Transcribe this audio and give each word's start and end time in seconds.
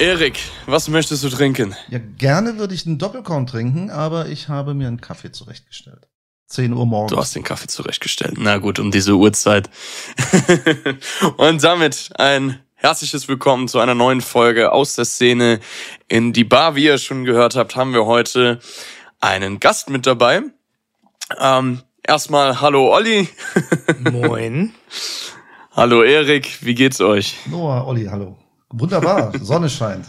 Erik, 0.00 0.38
was 0.64 0.88
möchtest 0.88 1.22
du 1.24 1.28
trinken? 1.28 1.76
Ja, 1.90 1.98
gerne 2.16 2.56
würde 2.56 2.72
ich 2.72 2.86
einen 2.86 2.96
Doppelkorn 2.96 3.46
trinken, 3.46 3.90
aber 3.90 4.28
ich 4.28 4.48
habe 4.48 4.72
mir 4.72 4.88
einen 4.88 5.02
Kaffee 5.02 5.30
zurechtgestellt. 5.30 6.08
10 6.46 6.72
Uhr 6.72 6.86
morgens. 6.86 7.12
Du 7.12 7.18
hast 7.18 7.36
den 7.36 7.42
Kaffee 7.42 7.66
zurechtgestellt. 7.66 8.36
Na 8.38 8.56
gut, 8.56 8.78
um 8.78 8.90
diese 8.90 9.12
Uhrzeit. 9.12 9.68
Und 11.36 11.62
damit 11.62 12.12
ein 12.16 12.58
herzliches 12.76 13.28
Willkommen 13.28 13.68
zu 13.68 13.78
einer 13.78 13.94
neuen 13.94 14.22
Folge 14.22 14.72
aus 14.72 14.94
der 14.94 15.04
Szene. 15.04 15.60
In 16.08 16.32
die 16.32 16.44
Bar, 16.44 16.76
wie 16.76 16.84
ihr 16.84 16.96
schon 16.96 17.26
gehört 17.26 17.54
habt, 17.54 17.76
haben 17.76 17.92
wir 17.92 18.06
heute 18.06 18.58
einen 19.20 19.60
Gast 19.60 19.90
mit 19.90 20.06
dabei. 20.06 20.40
Ähm, 21.38 21.82
erstmal 22.02 22.62
hallo 22.62 22.90
Olli. 22.94 23.28
Moin. 24.10 24.72
hallo 25.72 26.02
Erik, 26.02 26.64
wie 26.64 26.74
geht's 26.74 27.02
euch? 27.02 27.36
Noah, 27.44 27.86
Olli, 27.86 28.06
hallo. 28.06 28.39
Wunderbar, 28.72 29.32
Sonne 29.40 29.68
scheint. 29.68 30.06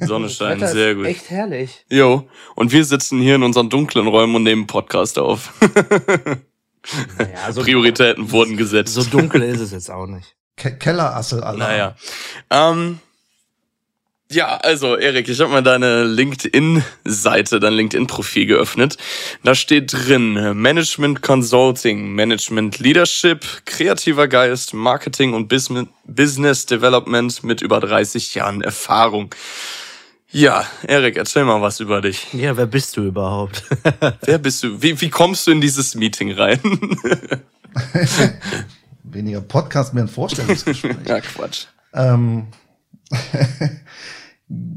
Sonne 0.00 0.28
scheint, 0.28 0.66
sehr 0.68 0.94
gut. 0.94 1.06
Echt 1.06 1.30
herrlich. 1.30 1.86
Jo, 1.90 2.28
und 2.54 2.70
wir 2.70 2.84
sitzen 2.84 3.20
hier 3.20 3.36
in 3.36 3.42
unseren 3.42 3.70
dunklen 3.70 4.06
Räumen 4.06 4.34
und 4.36 4.42
nehmen 4.42 4.66
Podcast 4.66 5.18
auf. 5.18 5.52
Naja, 7.16 7.52
so, 7.52 7.62
Prioritäten 7.62 8.32
wurden 8.32 8.56
gesetzt. 8.56 8.94
so 8.94 9.04
dunkel 9.04 9.42
ist 9.42 9.60
es 9.60 9.70
jetzt 9.70 9.90
auch 9.90 10.06
nicht. 10.06 10.34
Ke 10.56 10.76
Kellerassel, 10.76 11.42
Alter. 11.42 11.58
Naja. 11.58 11.96
Ähm, 12.50 12.98
ja, 14.32 14.56
also 14.56 14.96
Erik, 14.96 15.28
ich 15.28 15.40
habe 15.40 15.50
mal 15.50 15.62
deine 15.62 16.04
LinkedIn-Seite, 16.04 17.60
dein 17.60 17.74
LinkedIn-Profil 17.74 18.46
geöffnet. 18.46 18.96
Da 19.44 19.54
steht 19.54 19.92
drin 19.92 20.34
Management 20.60 21.22
Consulting, 21.22 22.14
Management 22.14 22.78
Leadership, 22.78 23.44
kreativer 23.64 24.28
Geist, 24.28 24.74
Marketing 24.74 25.34
und 25.34 25.48
Bus- 25.48 25.70
Business 26.04 26.66
Development 26.66 27.44
mit 27.44 27.62
über 27.62 27.80
30 27.80 28.34
Jahren 28.34 28.60
Erfahrung. 28.62 29.34
Ja, 30.30 30.66
Erik, 30.86 31.16
erzähl 31.18 31.44
mal 31.44 31.60
was 31.60 31.80
über 31.80 32.00
dich. 32.00 32.26
Ja, 32.32 32.56
wer 32.56 32.66
bist 32.66 32.96
du 32.96 33.02
überhaupt? 33.04 33.64
Wer 34.24 34.38
bist 34.38 34.62
du? 34.62 34.80
Wie, 34.82 34.98
wie 35.00 35.10
kommst 35.10 35.46
du 35.46 35.50
in 35.50 35.60
dieses 35.60 35.94
Meeting 35.94 36.32
rein? 36.32 36.58
Weniger 39.04 39.42
Podcast, 39.42 39.92
mehr 39.92 40.04
ein 40.04 40.08
Vorstellungsgespräch. 40.08 40.96
ja, 41.06 41.20
Quatsch. 41.20 41.66
ähm, 41.92 42.46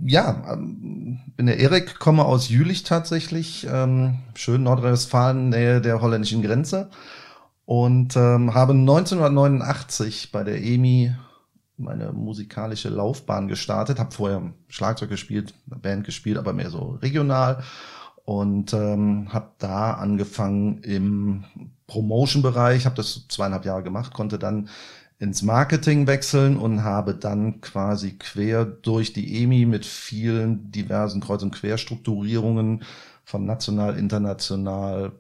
ja, 0.06 0.54
ähm, 0.54 1.20
bin 1.36 1.48
der 1.48 1.60
Erik, 1.60 2.00
komme 2.00 2.26
aus 2.26 2.50
Jülich 2.50 2.84
tatsächlich, 2.84 3.68
ähm, 3.70 4.20
schön 4.36 4.64
Nordrhein-Westfalen, 4.64 5.50
Nähe 5.50 5.82
der 5.82 6.02
holländischen 6.02 6.42
Grenze. 6.42 6.90
Und 7.66 8.16
ähm, 8.16 8.54
habe 8.54 8.74
1989 8.74 10.32
bei 10.32 10.44
der 10.44 10.62
EMI 10.62 11.16
meine 11.78 12.14
musikalische 12.14 12.90
Laufbahn 12.90 13.48
gestartet, 13.48 14.00
habe 14.00 14.12
vorher 14.12 14.54
Schlagzeug 14.68 15.10
gespielt, 15.10 15.54
Band 15.66 16.06
gespielt, 16.06 16.38
aber 16.38 16.54
mehr 16.54 16.70
so 16.70 16.98
regional. 17.02 17.64
Und 18.24 18.74
ähm, 18.74 19.34
habe 19.34 19.52
da 19.60 19.92
angefangen 19.92 20.80
im 20.80 21.44
Promotion-Bereich, 21.88 22.86
habe 22.86 22.96
das 22.96 23.28
zweieinhalb 23.28 23.66
Jahre 23.66 23.84
gemacht, 23.84 24.14
konnte 24.14 24.40
dann 24.40 24.70
ins 25.18 25.42
Marketing 25.42 26.08
wechseln 26.08 26.58
und 26.58 26.84
habe 26.84 27.16
dann 27.16 27.62
quasi 27.62 28.18
quer 28.18 28.66
durch 28.66 29.14
die 29.14 29.44
EMI 29.44 29.66
mit 29.66 29.86
vielen 29.86 30.72
diversen 30.72 31.22
Kreuz- 31.22 31.44
und 31.44 31.52
Querstrukturierungen 31.52 32.84
von 33.24 33.46
national, 33.46 33.98
international 33.98 35.14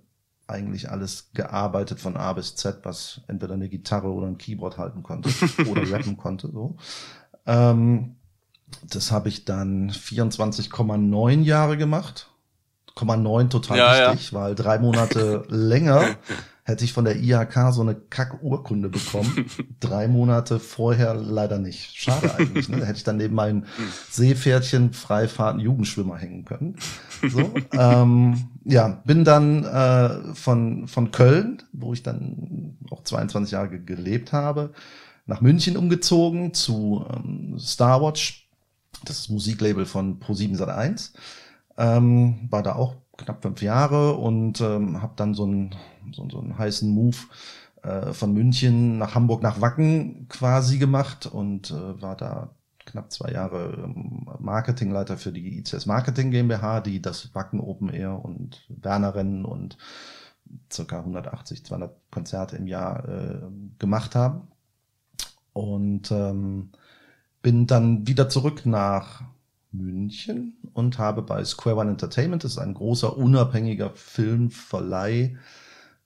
eigentlich 0.47 0.91
alles 0.91 1.31
gearbeitet 1.33 1.99
von 1.99 2.17
A 2.17 2.33
bis 2.33 2.55
Z, 2.55 2.79
was 2.83 3.21
entweder 3.27 3.55
eine 3.55 3.69
Gitarre 3.69 4.09
oder 4.09 4.27
ein 4.27 4.37
Keyboard 4.37 4.77
halten 4.77 5.01
konnte 5.01 5.29
oder 5.69 5.89
rappen 5.89 6.17
konnte. 6.17 6.51
So. 6.51 6.75
Ähm, 7.45 8.15
das 8.83 9.11
habe 9.11 9.29
ich 9.29 9.45
dann 9.45 9.91
24,9 9.91 11.41
Jahre 11.41 11.77
gemacht. 11.77 12.29
0,9 12.95 13.49
total 13.49 13.77
Ja, 13.77 14.11
wichtig, 14.11 14.33
weil 14.33 14.55
drei 14.55 14.79
Monate 14.79 15.43
länger 15.49 16.15
hätte 16.67 16.83
ich 16.83 16.93
von 16.93 17.05
der 17.05 17.17
IHK 17.17 17.71
so 17.71 17.81
eine 17.81 17.93
Kack-Urkunde 17.93 18.89
bekommen. 18.89 19.45
Drei 19.79 20.07
Monate 20.07 20.59
vorher 20.59 21.13
leider 21.13 21.59
nicht. 21.59 21.95
Schade 21.95 22.33
eigentlich. 22.35 22.69
Ne? 22.69 22.79
Da 22.79 22.85
hätte 22.87 22.97
ich 22.97 23.03
dann 23.03 23.17
neben 23.17 23.35
meinen 23.35 23.67
Seepferdchen 24.09 24.91
Freifahrten 24.91 25.61
Jugendschwimmer 25.61 26.17
hängen 26.17 26.43
können. 26.43 26.75
So, 27.29 27.53
ähm, 27.73 28.49
ja, 28.63 29.01
bin 29.05 29.23
dann 29.23 29.63
äh, 29.63 30.33
von, 30.33 30.87
von 30.87 31.11
Köln, 31.11 31.61
wo 31.71 31.93
ich 31.93 32.01
dann 32.01 32.77
auch 32.89 33.03
22 33.03 33.51
Jahre 33.51 33.69
ge- 33.69 33.83
gelebt 33.85 34.33
habe, 34.33 34.71
nach 35.27 35.41
München 35.41 35.77
umgezogen 35.77 36.55
zu 36.55 37.05
ähm, 37.13 37.57
Starwatch. 37.59 38.49
Das 39.05 39.19
ist 39.19 39.29
Musiklabel 39.29 39.85
von 39.85 40.19
Pro7 40.19 40.57
Sat1. 40.57 41.11
Ähm, 41.77 42.47
war 42.49 42.63
da 42.63 42.73
auch 42.73 42.95
knapp 43.17 43.41
fünf 43.41 43.61
Jahre 43.61 44.15
und 44.15 44.61
ähm, 44.61 45.01
habe 45.01 45.13
dann 45.15 45.33
so 45.33 45.43
einen, 45.43 45.75
so, 46.11 46.27
so 46.29 46.39
einen 46.39 46.57
heißen 46.57 46.89
Move 46.89 47.17
äh, 47.83 48.13
von 48.13 48.33
München 48.33 48.97
nach 48.97 49.15
Hamburg 49.15 49.41
nach 49.41 49.61
Wacken 49.61 50.27
quasi 50.29 50.77
gemacht 50.77 51.25
und 51.25 51.71
äh, 51.71 52.01
war 52.01 52.15
da 52.15 52.49
knapp 52.85 53.11
zwei 53.11 53.31
Jahre 53.31 53.83
ähm, 53.83 54.27
Marketingleiter 54.39 55.17
für 55.17 55.31
die 55.31 55.59
ICS 55.59 55.85
Marketing 55.85 56.31
GmbH, 56.31 56.81
die 56.81 57.01
das 57.01 57.33
Wacken 57.33 57.59
Open 57.59 57.89
Air 57.89 58.23
und 58.23 58.65
Werner 58.69 59.15
Rennen 59.15 59.45
und 59.45 59.77
circa 60.71 60.99
180, 60.99 61.65
200 61.65 61.95
Konzerte 62.11 62.55
im 62.57 62.67
Jahr 62.67 63.07
äh, 63.07 63.41
gemacht 63.79 64.15
haben. 64.15 64.47
Und 65.53 66.11
ähm, 66.11 66.71
bin 67.41 67.65
dann 67.67 68.07
wieder 68.07 68.29
zurück 68.29 68.65
nach 68.65 69.23
München 69.77 70.57
und 70.73 70.97
habe 70.97 71.21
bei 71.21 71.43
Square 71.43 71.77
One 71.77 71.91
Entertainment, 71.91 72.43
das 72.43 72.53
ist 72.53 72.57
ein 72.57 72.73
großer 72.73 73.17
unabhängiger 73.17 73.91
Filmverleih 73.91 75.37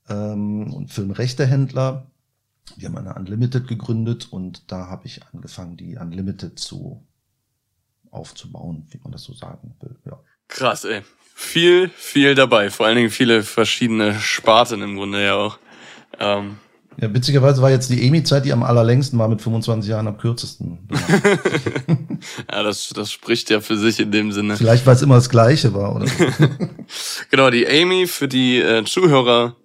ähm, 0.10 0.74
und 0.74 0.92
Filmrechtehändler. 0.92 2.08
Wir 2.76 2.88
haben 2.88 2.98
eine 2.98 3.16
Unlimited 3.16 3.68
gegründet 3.68 4.28
und 4.32 4.72
da 4.72 4.88
habe 4.88 5.08
ich 5.08 5.22
angefangen, 5.34 5.78
die 5.78 5.98
Unlimited 5.98 6.60
zu 6.60 7.06
aufzubauen, 8.12 8.88
wie 8.90 9.00
man 9.04 9.12
das 9.12 9.24
so 9.24 9.34
sagen 9.34 9.76
will. 9.80 9.96
Ja. 10.06 10.20
Krass, 10.48 10.84
ey. 10.84 11.04
Viel, 11.36 11.90
viel 11.90 12.36
dabei. 12.36 12.70
Vor 12.70 12.86
allen 12.86 12.98
Dingen 12.98 13.12
viele 13.12 13.44
verschiedene 13.44 14.20
Sparten 14.20 14.82
im 14.82 14.96
Grunde 14.96 15.24
ja 15.24 15.36
auch. 15.36 15.58
Ähm, 16.20 16.58
Ja, 17.02 17.14
witzigerweise 17.14 17.62
war 17.62 17.70
jetzt 17.72 17.90
die 17.90 18.06
EMI-Zeit, 18.08 18.46
die 18.46 18.52
am 18.52 18.64
allerlängsten 18.64 19.18
war, 19.20 19.28
mit 19.30 19.42
25 19.42 19.90
Jahren 19.90 20.08
am 20.08 20.18
kürzesten. 20.18 20.80
ja, 22.52 22.64
das, 22.64 22.90
das 22.90 23.12
spricht 23.12 23.50
ja 23.50 23.62
für 23.62 23.78
sich 23.78 24.00
in 24.00 24.12
dem 24.12 24.32
Sinne. 24.32 24.58
Vielleicht, 24.58 24.86
weil 24.86 24.96
es 24.96 25.02
immer 25.02 25.16
das 25.16 25.30
Gleiche 25.30 25.74
war, 25.74 25.96
oder? 25.96 26.06
Genau, 27.30 27.50
die 27.52 27.68
Amy 27.68 28.08
für 28.08 28.28
die 28.28 28.58
äh, 28.60 28.84
Zuhörer 28.84 29.56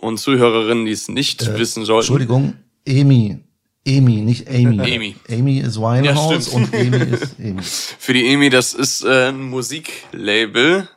und 0.00 0.18
Zuhörerinnen, 0.18 0.84
die 0.84 0.92
es 0.92 1.08
nicht 1.08 1.42
Äh, 1.42 1.58
wissen 1.58 1.84
sollten. 1.84 2.02
Entschuldigung, 2.02 2.54
EMI. 2.84 3.38
EMI, 3.84 4.16
nicht 4.20 4.48
Amy. 4.48 4.80
Amy. 4.80 5.16
Amy 5.30 5.58
ist 5.60 5.78
Winehouse 5.80 6.48
stimmt. 6.48 6.70
und 6.72 6.74
Amy 6.74 7.10
ist 7.14 7.36
Amy. 7.40 7.62
Für 7.62 8.12
die 8.12 8.32
Amy, 8.34 8.50
das 8.50 8.74
ist 8.74 9.02
äh, 9.02 9.28
ein 9.30 9.40
Musiklabel. 9.40 10.88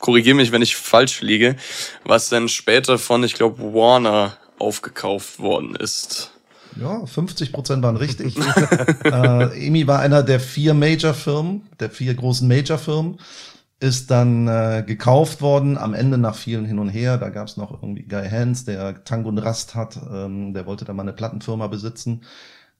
Korrigiere 0.00 0.34
mich, 0.34 0.50
wenn 0.50 0.62
ich 0.62 0.74
falsch 0.74 1.20
liege, 1.20 1.54
was 2.04 2.28
dann 2.28 2.48
später 2.48 2.98
von, 2.98 3.22
ich 3.22 3.34
glaube, 3.34 3.62
Warner 3.62 4.36
aufgekauft 4.62 5.40
worden 5.40 5.74
ist. 5.76 6.30
Ja, 6.80 7.04
50 7.04 7.52
Prozent 7.52 7.82
waren 7.82 7.96
richtig. 7.96 8.36
äh, 9.04 9.66
EMI 9.66 9.86
war 9.86 9.98
einer 10.00 10.22
der 10.22 10.40
vier 10.40 10.72
Major-Firmen, 10.74 11.62
der 11.80 11.90
vier 11.90 12.14
großen 12.14 12.48
Major-Firmen, 12.48 13.18
ist 13.80 14.10
dann 14.10 14.46
äh, 14.48 14.84
gekauft 14.86 15.42
worden, 15.42 15.76
am 15.76 15.92
Ende 15.92 16.16
nach 16.16 16.36
vielen 16.36 16.64
hin 16.64 16.78
und 16.78 16.88
her. 16.88 17.18
Da 17.18 17.28
gab 17.30 17.48
es 17.48 17.56
noch 17.56 17.72
irgendwie 17.82 18.04
Guy 18.04 18.28
Hans, 18.30 18.64
der 18.64 19.04
Tango 19.04 19.28
und 19.28 19.38
Rast 19.38 19.74
hat, 19.74 19.98
ähm, 20.10 20.54
der 20.54 20.64
wollte 20.66 20.84
dann 20.84 20.96
mal 20.96 21.02
eine 21.02 21.12
Plattenfirma 21.12 21.66
besitzen, 21.66 22.22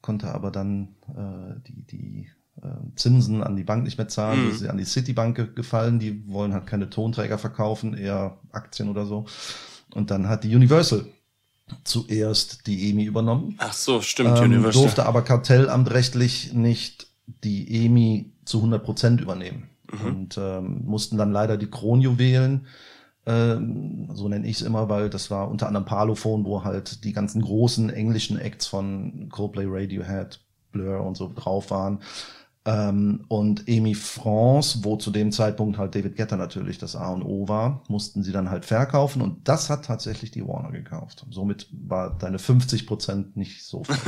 konnte 0.01 0.33
aber 0.33 0.51
dann 0.51 0.95
äh, 1.09 1.61
die, 1.67 1.83
die 1.87 2.29
äh, 2.63 2.69
Zinsen 2.97 3.43
an 3.43 3.57
die 3.57 3.65
Bank 3.65 3.83
nicht 3.85 3.99
mehr 3.99 4.09
zahlen, 4.09 4.45
Mhm. 4.45 4.49
das 4.51 4.61
ist 4.63 4.69
an 4.69 4.79
die 4.79 4.85
Citibank 4.85 5.37
ge- 5.37 5.49
gefallen, 5.55 5.99
die 5.99 6.27
wollen 6.29 6.55
halt 6.55 6.67
keine 6.67 6.89
Tonträger 6.89 7.37
verkaufen, 7.37 7.95
eher 7.95 8.39
Aktien 8.53 8.89
oder 8.89 9.05
so. 9.05 9.27
Und 9.95 10.11
dann 10.11 10.29
hat 10.29 10.45
die 10.45 10.55
Universal 10.55 11.05
zuerst 11.85 12.67
die 12.67 12.91
EMI 12.91 13.05
übernommen. 13.05 13.57
Ach 13.59 13.73
so, 13.73 14.01
stimmt, 14.01 14.39
Ähm, 14.39 14.63
durfte 14.71 15.07
aber 15.07 15.23
kartellamtrechtlich 15.23 16.53
nicht 16.53 17.07
die 17.45 17.85
EMI 17.85 18.33
zu 18.45 18.59
100 18.59 18.85
Prozent 18.85 19.21
übernehmen. 19.21 19.71
Mhm. 19.91 20.07
Und 20.07 20.39
ähm, 20.39 20.83
mussten 20.85 21.17
dann 21.17 21.33
leider 21.33 21.57
die 21.57 21.71
Kronjuwelen, 21.71 22.67
ähm, 23.25 24.09
so 24.13 24.29
nenne 24.29 24.47
ich 24.47 24.57
es 24.57 24.63
immer, 24.63 24.89
weil 24.89 25.09
das 25.09 25.31
war 25.31 25.49
unter 25.49 25.69
anderem 25.69 25.87
Parlophone, 25.87 26.45
wo 26.45 26.65
halt 26.65 27.05
die 27.05 27.13
ganzen 27.13 27.43
großen 27.43 27.91
englischen 27.91 28.39
Acts 28.39 28.67
von 28.67 29.29
Coldplay, 29.31 29.67
Radiohead, 29.69 30.41
Blur 30.73 31.03
und 31.03 31.17
so 31.17 31.31
drauf 31.35 31.71
waren, 31.71 32.01
Ähm, 32.65 33.25
und 33.27 33.67
Emi 33.69 33.97
France, 33.97 34.81
wo 34.83 34.97
zu 34.97 35.11
dem 35.11 35.33
Zeitpunkt 35.33 35.79
halt 35.79 35.97
David 35.97 36.15
Getter 36.15 36.37
natürlich 36.37 36.79
das 36.79 36.95
A 36.95 37.11
und 37.11 37.25
O 37.25 37.49
war, 37.49 37.83
mussten 37.89 38.23
sie 38.23 38.31
dann 38.31 38.51
halt 38.51 38.65
verkaufen 38.65 39.21
und 39.21 39.49
das 39.49 39.69
hat 39.69 39.85
tatsächlich 39.85 40.31
die 40.31 40.47
Warner 40.47 40.71
gekauft. 40.71 41.27
Somit 41.31 41.67
war 41.73 42.17
deine 42.17 42.39
50 42.39 42.87
Prozent 42.87 43.37
nicht 43.37 43.65
so 43.65 43.83
falsch. 43.85 44.01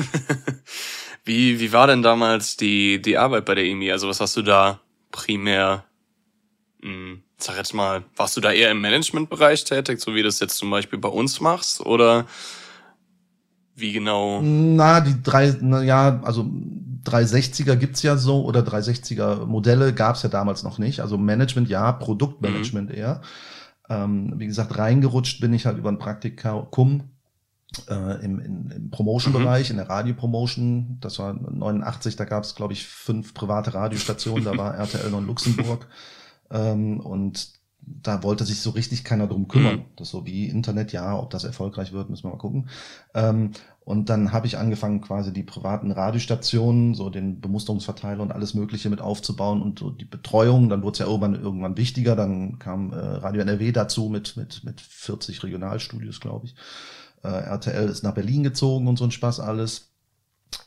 wie, 1.25 1.59
wie 1.59 1.73
war 1.73 1.89
denn 1.89 2.03
damals 2.03 2.57
die, 2.57 3.03
die 3.03 3.19
Arbeit 3.19 3.45
bei 3.45 3.57
der 3.57 3.65
EMI? 3.65 3.91
Also 3.91 4.09
was 4.09 4.21
hast 4.21 4.37
du 4.37 4.43
da 4.43 4.81
primär, 5.11 5.85
mh, 6.81 6.91
hm, 6.91 7.23
sag 7.39 7.57
jetzt 7.57 7.75
mal, 7.75 8.05
warst 8.15 8.37
du 8.37 8.41
da 8.41 8.53
eher 8.53 8.71
im 8.71 8.81
Managementbereich 8.81 9.65
tätig, 9.65 10.01
so 10.01 10.15
wie 10.15 10.23
du 10.23 10.29
das 10.29 10.39
jetzt 10.39 10.59
zum 10.59 10.71
Beispiel 10.71 11.01
bei 11.01 11.09
uns 11.09 11.41
machst 11.41 11.81
oder 11.81 12.27
wie 13.75 13.93
genau? 13.93 14.41
Na, 14.43 15.01
die 15.01 15.21
drei, 15.21 15.57
na 15.61 15.83
ja, 15.83 16.21
also 16.23 16.49
360er 17.05 17.77
gibt's 17.77 18.03
ja 18.03 18.17
so 18.17 18.45
oder 18.45 18.61
360er 18.61 19.47
Modelle 19.47 19.93
gab's 19.93 20.23
ja 20.23 20.29
damals 20.29 20.63
noch 20.63 20.79
nicht. 20.79 21.01
Also 21.01 21.19
Management 21.19 21.69
ja, 21.69 21.93
Produktmanagement 21.93 22.91
mhm. 22.91 22.97
eher. 22.97 23.21
Ähm, 23.89 24.35
wie 24.37 24.47
gesagt, 24.47 24.79
reingerutscht 24.79 25.41
bin 25.41 25.53
ich 25.53 25.67
halt 25.67 25.79
über 25.79 25.91
ein 25.91 25.99
Praktikum 25.99 27.11
äh, 27.89 28.25
im, 28.25 28.39
im, 28.41 28.71
im 28.71 28.91
Promotion-Bereich, 28.91 29.69
mhm. 29.69 29.73
in 29.73 29.77
der 29.79 29.89
Radiopromotion. 29.89 30.99
Das 31.01 31.19
war 31.19 31.35
89, 31.35 32.17
da 32.17 32.25
gab's 32.25 32.49
es, 32.49 32.55
glaube 32.55 32.73
ich, 32.73 32.87
fünf 32.87 33.35
private 33.35 33.75
Radiostationen, 33.75 34.45
da 34.45 34.57
war 34.57 34.75
RTL 34.79 35.13
in 35.13 35.27
Luxemburg. 35.27 35.87
Ähm, 36.51 37.01
und 37.01 37.51
da 37.87 38.23
wollte 38.23 38.45
sich 38.45 38.61
so 38.61 38.71
richtig 38.71 39.05
keiner 39.05 39.27
drum 39.27 39.49
kümmern. 39.49 39.77
Mhm. 39.77 39.85
Das 39.97 40.11
so 40.11 40.27
wie 40.27 40.47
Internet, 40.47 40.93
ja, 40.93 41.19
ob 41.19 41.31
das 41.31 41.45
erfolgreich 41.45 41.93
wird, 41.93 42.11
müssen 42.11 42.25
wir 42.25 42.31
mal 42.31 42.39
gucken. 42.39 42.69
Ähm, 43.15 43.53
und 43.85 44.09
dann 44.09 44.33
habe 44.33 44.47
ich 44.47 44.57
angefangen, 44.57 45.03
quasi 45.03 45.33
die 45.33 45.43
privaten 45.43 45.91
Radiostationen, 45.91 46.95
so 46.95 47.11
den 47.11 47.41
Bemusterungsverteiler 47.41 48.23
und 48.23 48.33
alles 48.33 48.55
Mögliche 48.55 48.89
mit 48.89 49.01
aufzubauen 49.01 49.61
und 49.61 49.79
so 49.79 49.91
die 49.91 50.07
Betreuung. 50.07 50.69
Dann 50.69 50.83
wurde 50.83 50.93
es 50.93 50.99
ja 51.01 51.07
irgendwann, 51.07 51.35
irgendwann 51.35 51.77
wichtiger. 51.77 52.17
Dann 52.17 52.59
kam 52.59 52.93
äh, 52.93 52.97
Radio 52.97 53.43
NRW 53.43 53.73
dazu 53.73 54.09
mit, 54.09 54.37
mit, 54.37 54.65
mit 54.65 54.81
40 54.81 55.43
Regionalstudios, 55.43 56.21
glaube 56.21 56.47
ich. 56.47 56.55
Äh, 57.23 57.29
RTL 57.29 57.89
ist 57.89 58.03
nach 58.03 58.15
Berlin 58.15 58.43
gezogen 58.43 58.89
und 58.89 58.99
so 58.99 59.05
ein 59.05 59.11
Spaß 59.11 59.41
alles. 59.41 59.91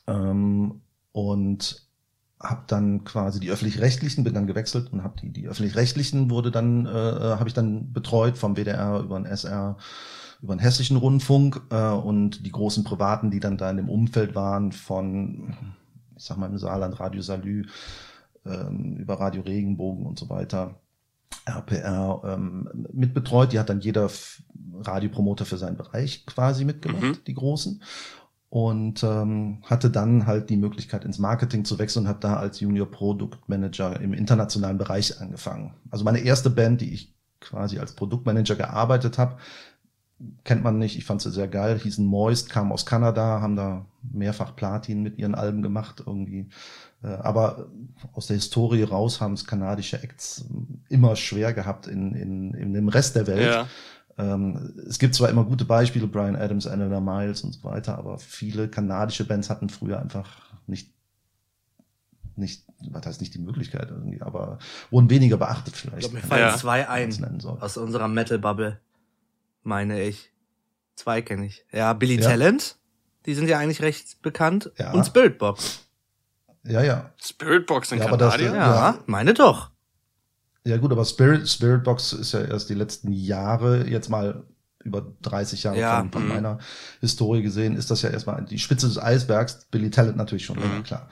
Ähm, 0.06 0.82
und 1.12 1.87
habe 2.40 2.64
dann 2.68 3.04
quasi 3.04 3.40
die 3.40 3.50
öffentlich-rechtlichen, 3.50 4.24
bin 4.24 4.34
dann 4.34 4.48
gewechselt 4.48 4.94
und 4.94 5.04
habe 5.04 5.20
die, 5.22 5.32
die 5.32 5.48
öffentlich-rechtlichen 5.48 6.30
wurde 6.30 6.52
dann, 6.52 6.86
äh, 6.86 6.90
habe 6.90 7.48
ich 7.48 7.54
dann 7.54 7.94
betreut 7.94 8.38
vom 8.38 8.56
WDR 8.56 9.00
über 9.00 9.20
den 9.20 9.26
SR, 9.26 9.78
über 10.42 10.56
den 10.56 10.60
hessischen 10.60 10.98
Rundfunk 10.98 11.62
äh, 11.72 11.90
und 11.90 12.46
die 12.46 12.52
großen 12.52 12.84
Privaten, 12.84 13.32
die 13.32 13.40
dann 13.40 13.58
da 13.58 13.70
in 13.72 13.78
dem 13.78 13.90
Umfeld 13.90 14.36
waren 14.36 14.72
von, 14.72 15.56
ich 16.16 16.26
sag 16.26 16.38
mal 16.38 16.50
im 16.50 16.60
Saarland, 16.60 17.00
Radio 17.00 17.22
Salü, 17.22 17.66
ähm, 18.46 18.98
über 18.98 19.20
Radio 19.20 19.42
Regenbogen 19.42 20.06
und 20.06 20.20
so 20.20 20.30
weiter. 20.30 20.80
RPR 21.46 22.22
ähm, 22.26 22.70
mitbetreut. 22.94 23.52
Die 23.54 23.60
hat 23.60 23.70
dann 23.70 23.80
jeder 23.80 24.10
Radiopromoter 24.82 25.46
für 25.46 25.58
seinen 25.58 25.78
Bereich 25.78 26.26
quasi 26.26 26.66
mitgemacht, 26.66 27.02
mhm. 27.02 27.18
die 27.26 27.34
großen 27.34 27.82
und 28.50 29.04
ähm, 29.04 29.62
hatte 29.64 29.90
dann 29.90 30.26
halt 30.26 30.50
die 30.50 30.58
Möglichkeit 30.58 31.04
ins 31.04 31.20
Marketing 31.20 31.66
zu 31.66 31.80
wechseln 31.80 32.04
und 32.04 32.10
habe 32.10 32.20
da 32.22 32.38
als 32.38 32.60
Junior 32.60 32.90
Produktmanager 32.90 34.00
im 34.00 34.14
internationalen 34.14 34.78
Bereich 34.78 35.20
angefangen. 35.20 35.74
Also 35.90 36.06
meine 36.06 36.20
erste 36.20 36.50
Band, 36.50 36.82
die 36.82 36.94
ich 36.94 37.14
quasi 37.42 37.80
als 37.80 37.94
Produktmanager 37.94 38.56
gearbeitet 38.56 39.18
habe, 39.18 39.38
kennt 40.44 40.64
man 40.64 40.80
nicht. 40.80 40.98
Ich 40.98 41.06
fand 41.06 41.22
sie 41.22 41.32
sehr 41.32 41.48
geil. 41.48 41.78
Hießen 41.78 42.06
Moist, 42.06 42.50
kamen 42.50 42.72
aus 42.72 42.86
Kanada, 42.86 43.42
haben 43.42 43.56
da 43.56 43.86
mehrfach 44.02 44.56
Platin 44.56 45.04
mit 45.04 45.18
ihren 45.18 45.36
Alben 45.36 45.62
gemacht 45.62 46.04
irgendwie. 46.06 46.50
Äh, 47.04 47.08
aber 47.08 47.68
aus 48.14 48.28
der 48.28 48.38
Historie 48.38 48.84
raus 48.84 49.22
haben 49.22 49.34
es 49.34 49.46
kanadische 49.46 50.02
Acts 50.02 50.46
immer 50.90 51.16
schwer 51.16 51.54
gehabt 51.54 51.88
in, 51.88 52.14
in, 52.16 52.54
in 52.54 52.74
dem 52.74 52.88
Rest 52.88 53.16
der 53.16 53.28
Welt. 53.28 53.54
Ja. 53.54 53.68
Ähm, 54.18 54.74
es 54.88 54.98
gibt 55.00 55.16
zwar 55.16 55.30
immer 55.30 55.44
gute 55.44 55.66
Beispiele, 55.66 56.08
Brian 56.08 56.36
Adams, 56.36 56.66
Anna 56.66 57.00
Miles 57.00 57.44
und 57.44 57.54
so 57.54 57.64
weiter, 57.64 57.98
aber 57.98 58.18
viele 58.18 58.68
kanadische 58.68 59.26
Bands 59.26 59.50
hatten 59.50 59.70
früher 59.70 60.00
einfach 60.00 60.28
nicht 60.66 60.92
nicht, 62.38 62.66
was 62.92 63.06
heißt 63.06 63.22
nicht 63.22 63.34
die 63.34 63.40
Möglichkeit 63.40 63.90
irgendwie, 63.90 64.22
aber 64.22 64.60
wurden 64.92 65.10
weniger 65.10 65.38
beachtet 65.38 65.76
vielleicht. 65.76 66.06
Ich 66.06 66.12
glaube, 66.12 66.16
mir 66.18 66.28
fallen 66.28 66.50
ja. 66.50 66.58
zwei 66.58 66.88
ein 66.88 67.42
aus 67.60 67.78
unserer 67.78 68.08
Metal-Bubble, 68.08 68.80
meine 69.64 70.04
ich. 70.04 70.32
Zwei 70.96 71.22
kenne 71.22 71.46
ich. 71.46 71.66
Ja, 71.72 71.94
Billy 71.94 72.16
ja. 72.20 72.30
Talent, 72.30 72.78
die 73.26 73.34
sind 73.34 73.50
ja 73.50 73.60
eigentlich 73.60 73.82
recht 73.82 74.22
bekannt. 74.22 74.72
Ja. 74.78 74.92
Und 74.94 75.06
Spiritbox. 75.06 75.88
Ja, 76.64 76.84
ja. 76.84 77.12
Spiritbox 77.18 77.92
in 77.92 78.00
ja, 78.00 78.06
Kanadier? 78.06 78.48
Ja, 78.48 78.54
ja, 78.54 79.00
meine 79.06 79.34
doch. 79.34 79.72
Ja 80.68 80.78
gut, 80.78 80.92
aber 80.92 81.06
Spirit, 81.06 81.48
Spirit 81.48 81.84
Box 81.86 82.12
ist 82.12 82.34
ja 82.34 82.42
erst 82.42 82.70
die 82.70 82.74
letzten 82.74 83.14
Jahre, 83.14 83.88
jetzt 83.88 84.10
mal 84.10 84.44
über 84.84 85.06
30 85.22 85.64
Jahre 85.64 85.80
ja, 85.80 86.00
von, 86.00 86.12
von 86.12 86.24
mhm. 86.24 86.30
meiner 86.30 86.60
Historie 87.00 87.42
gesehen, 87.42 87.76
ist 87.76 87.90
das 87.90 88.02
ja 88.02 88.10
erstmal 88.10 88.44
die 88.44 88.60
Spitze 88.60 88.88
des 88.88 89.02
Eisbergs. 89.02 89.68
Billy 89.72 89.90
Talent 89.90 90.18
natürlich 90.18 90.46
schon 90.46 90.58
mhm. 90.58 90.84
klar. 90.84 91.10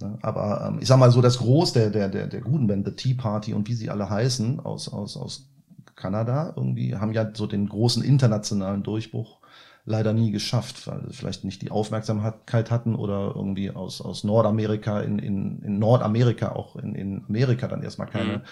Ne, 0.00 0.18
aber 0.22 0.66
ähm, 0.68 0.78
ich 0.80 0.88
sag 0.88 0.98
mal 0.98 1.10
so, 1.10 1.20
das 1.20 1.38
Groß 1.38 1.74
der, 1.74 1.90
der, 1.90 2.08
der, 2.08 2.26
der 2.28 2.40
guten 2.40 2.66
Band, 2.66 2.86
The 2.86 2.92
Tea 2.92 3.14
Party 3.14 3.52
und 3.52 3.68
wie 3.68 3.74
sie 3.74 3.90
alle 3.90 4.08
heißen, 4.08 4.60
aus, 4.60 4.88
aus, 4.88 5.16
aus 5.16 5.50
Kanada, 5.96 6.54
irgendwie 6.56 6.96
haben 6.96 7.12
ja 7.12 7.30
so 7.34 7.46
den 7.46 7.68
großen 7.68 8.02
internationalen 8.02 8.82
Durchbruch 8.82 9.38
leider 9.84 10.14
nie 10.14 10.30
geschafft, 10.30 10.86
weil 10.86 11.02
sie 11.06 11.14
vielleicht 11.14 11.44
nicht 11.44 11.60
die 11.60 11.70
Aufmerksamkeit 11.70 12.70
hatten 12.70 12.94
oder 12.94 13.32
irgendwie 13.36 13.70
aus, 13.70 14.00
aus 14.00 14.24
Nordamerika 14.24 15.00
in, 15.00 15.18
in, 15.18 15.60
in 15.62 15.78
Nordamerika, 15.78 16.52
auch 16.52 16.76
in, 16.76 16.94
in 16.94 17.24
Amerika 17.28 17.68
dann 17.68 17.82
erstmal 17.82 18.08
keine, 18.08 18.38
mhm 18.38 18.42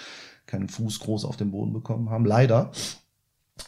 keinen 0.53 0.69
Fuß 0.69 1.01
groß 1.01 1.25
auf 1.25 1.39
den 1.39 1.51
Boden 1.51 1.73
bekommen 1.73 2.11
haben, 2.11 2.27
leider. 2.27 2.71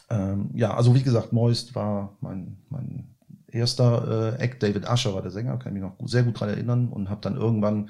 Ähm, 0.09 0.51
ja, 0.53 0.75
also 0.75 0.93
wie 0.93 1.01
gesagt, 1.01 1.33
Moist 1.33 1.73
war 1.73 2.15
mein, 2.21 2.57
mein 2.69 3.15
erster 3.47 4.37
äh, 4.37 4.43
Act. 4.43 4.61
David 4.61 4.87
Usher 4.87 5.15
war 5.15 5.23
der 5.23 5.31
Sänger, 5.31 5.57
kann 5.57 5.75
ich 5.75 5.81
mich 5.81 5.89
noch 5.89 5.97
gut, 5.97 6.09
sehr 6.09 6.21
gut 6.21 6.39
dran 6.39 6.49
erinnern 6.49 6.89
und 6.89 7.09
habe 7.09 7.21
dann 7.21 7.37
irgendwann 7.37 7.89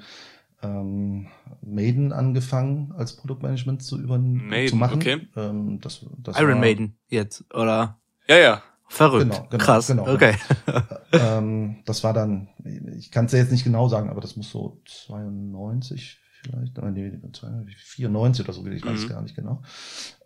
ähm, 0.62 1.26
Maiden 1.60 2.14
angefangen 2.14 2.94
als 2.96 3.16
Produktmanagement 3.16 3.82
zu 3.82 4.00
über 4.00 4.16
Maiden, 4.16 4.70
zu 4.70 4.76
machen. 4.76 4.96
Okay. 4.96 5.28
Ähm, 5.36 5.78
das, 5.82 6.06
das 6.18 6.40
Iron 6.40 6.54
war, 6.54 6.60
Maiden 6.60 6.96
jetzt 7.08 7.44
oder? 7.52 8.00
Ja, 8.26 8.38
ja. 8.38 8.62
Verrückt. 8.88 9.30
Genau, 9.30 9.46
genau, 9.50 9.64
Krass. 9.64 9.88
Genau, 9.88 10.08
okay. 10.08 10.36
ähm, 11.12 11.82
das 11.84 12.02
war 12.02 12.14
dann, 12.14 12.48
ich 12.96 13.10
kann 13.10 13.26
es 13.26 13.32
ja 13.32 13.40
jetzt 13.40 13.52
nicht 13.52 13.64
genau 13.64 13.88
sagen, 13.88 14.08
aber 14.08 14.22
das 14.22 14.36
muss 14.36 14.48
so 14.48 14.80
92, 14.86 16.18
vielleicht, 16.46 16.78
nee, 16.94 17.18
94 17.76 18.44
oder 18.44 18.52
so, 18.52 18.66
ich 18.66 18.84
weiß 18.84 19.04
mhm. 19.04 19.08
gar 19.08 19.22
nicht 19.22 19.36
genau, 19.36 19.62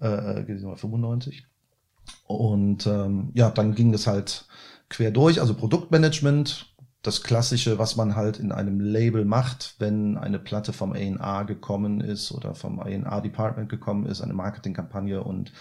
äh, 0.00 0.44
95. 0.44 1.39
Äh, 1.39 2.32
und 2.32 2.86
ähm, 2.86 3.31
ja, 3.34 3.50
dann 3.50 3.74
ging 3.74 3.94
es 3.94 4.06
halt 4.06 4.46
quer 4.89 5.10
durch, 5.10 5.41
also 5.41 5.55
Produktmanagement, 5.55 6.74
das 7.03 7.22
Klassische, 7.22 7.79
was 7.79 7.96
man 7.96 8.15
halt 8.15 8.39
in 8.39 8.53
einem 8.53 8.81
Label 8.81 9.24
macht, 9.24 9.77
wenn 9.79 10.19
eine 10.19 10.39
Platte 10.39 10.72
vom 10.72 10.93
A&R 10.93 11.44
gekommen 11.46 12.00
ist 12.00 12.31
oder 12.32 12.55
vom 12.55 12.79
A&R-Department 12.79 13.70
gekommen 13.70 14.06
ist, 14.06 14.20
eine 14.20 14.34
Marketingkampagne 14.34 15.22
und 15.22 15.53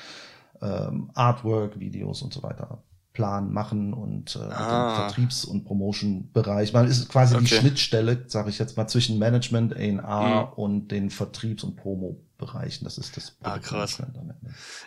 ähm, 0.61 1.11
Artwork, 1.13 1.79
Videos 1.79 2.21
und 2.21 2.33
so 2.33 2.43
weiter 2.43 2.83
Plan 3.19 3.51
machen 3.51 3.93
und 3.93 4.37
äh, 4.37 4.53
ah. 4.53 4.95
Vertriebs- 4.95 5.43
und 5.43 5.65
Promotion-Bereich. 5.65 6.71
Man 6.71 6.87
ist 6.87 7.09
quasi 7.09 7.35
okay. 7.35 7.43
die 7.43 7.53
Schnittstelle, 7.53 8.23
sage 8.27 8.49
ich 8.49 8.57
jetzt 8.59 8.77
mal, 8.77 8.87
zwischen 8.87 9.19
Management, 9.19 9.75
A&R 9.75 10.45
mhm. 10.45 10.53
und 10.53 10.87
den 10.87 11.09
Vertriebs- 11.09 11.65
und 11.65 11.75
Promo-Bereichen. 11.75 12.85
Das 12.85 12.97
ist 12.97 13.17
das. 13.17 13.35
Ah, 13.43 13.57
krass. 13.57 14.01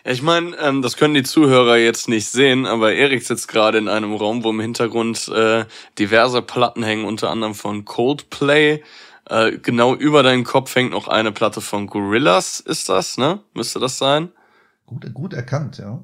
Ja, 0.03 0.11
ich 0.11 0.23
meine, 0.23 0.57
ähm, 0.57 0.81
das 0.81 0.97
können 0.97 1.13
die 1.13 1.21
Zuhörer 1.21 1.77
jetzt 1.77 2.09
nicht 2.09 2.27
sehen, 2.27 2.65
aber 2.65 2.93
Erik 2.93 3.21
sitzt 3.21 3.49
gerade 3.49 3.77
in 3.77 3.87
einem 3.87 4.15
Raum, 4.15 4.43
wo 4.43 4.49
im 4.49 4.59
Hintergrund 4.59 5.27
äh, 5.27 5.65
diverse 5.99 6.41
Platten 6.41 6.81
hängen, 6.81 7.05
unter 7.05 7.29
anderem 7.29 7.53
von 7.53 7.85
Coldplay. 7.85 8.81
Äh, 9.29 9.59
genau 9.59 9.93
über 9.93 10.23
deinen 10.23 10.43
Kopf 10.43 10.73
hängt 10.73 10.89
noch 10.89 11.07
eine 11.07 11.31
Platte 11.31 11.61
von 11.61 11.85
Gorillas, 11.85 12.59
ist 12.61 12.89
das, 12.89 13.19
ne? 13.19 13.41
Müsste 13.53 13.79
das 13.79 13.99
sein? 13.99 14.31
Gut, 14.87 15.13
gut 15.13 15.33
erkannt, 15.33 15.77
ja. 15.77 16.01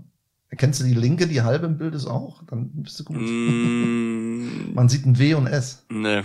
Erkennst 0.49 0.79
du 0.79 0.83
die 0.83 0.95
linke, 0.95 1.27
die 1.27 1.41
halbe 1.43 1.67
im 1.67 1.77
Bild 1.77 1.93
ist 1.93 2.07
auch? 2.07 2.43
Dann 2.47 2.69
bist 2.73 2.99
du 2.99 3.03
gut. 3.03 3.17
Mm. 3.17 4.73
Man 4.73 4.89
sieht 4.89 5.05
ein 5.05 5.19
W 5.19 5.35
und 5.35 5.47
S. 5.47 5.85
Nee. 5.89 6.23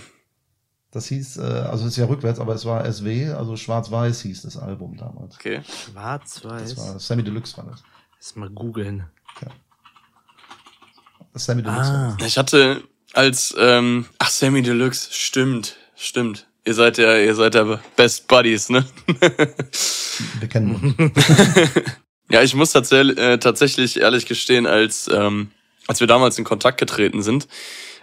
Das 0.91 1.07
hieß, 1.07 1.39
äh, 1.39 1.43
also 1.43 1.87
ist 1.87 1.97
ja 1.97 2.07
rückwärts, 2.07 2.39
aber 2.39 2.55
es 2.55 2.65
war 2.65 2.91
SW, 2.91 3.33
also 3.33 3.57
Schwarz-Weiß 3.57 4.23
hieß 4.23 4.43
das 4.43 4.57
Album 4.57 4.97
damals. 4.97 5.35
Okay. 5.35 5.61
Schwarz-Weiß. 5.65 6.75
Das 6.75 6.79
war 6.79 7.01
Sammy 7.01 7.25
Deluxe 7.25 7.57
war 7.57 7.67
das. 7.67 7.83
Lass 8.17 8.37
mal 8.37 8.49
googeln. 8.49 9.05
Ja. 9.43 9.49
Sammy 11.35 11.63
Deluxe. 11.63 11.91
Ah. 11.91 12.17
Ich 12.25 12.39
hatte 12.39 12.85
als, 13.13 13.55
ähm, 13.59 14.07
ach, 14.19 14.31
Sammy 14.31 14.63
Deluxe, 14.63 15.09
stimmt, 15.13 15.77
stimmt. 15.97 16.47
Ihr 16.65 16.75
seid 16.75 16.97
ja, 16.97 17.19
ihr 17.19 17.35
seid 17.35 17.57
ja 17.57 17.81
Best 17.97 18.27
Buddies, 18.29 18.71
ne? 18.71 18.87
Wir 20.39 20.49
kennen 20.49 20.77
uns. 20.97 21.13
Ja, 22.31 22.43
ich 22.43 22.55
muss 22.55 22.73
tatsächlich, 22.73 23.19
äh, 23.19 23.39
tatsächlich 23.39 24.01
ehrlich 24.01 24.27
gestehen, 24.27 24.67
als, 24.67 25.09
ähm, 25.13 25.51
als 25.87 26.01
wir 26.01 26.07
damals 26.07 26.39
in 26.39 26.45
Kontakt 26.45 26.79
getreten 26.79 27.23
sind, 27.23 27.49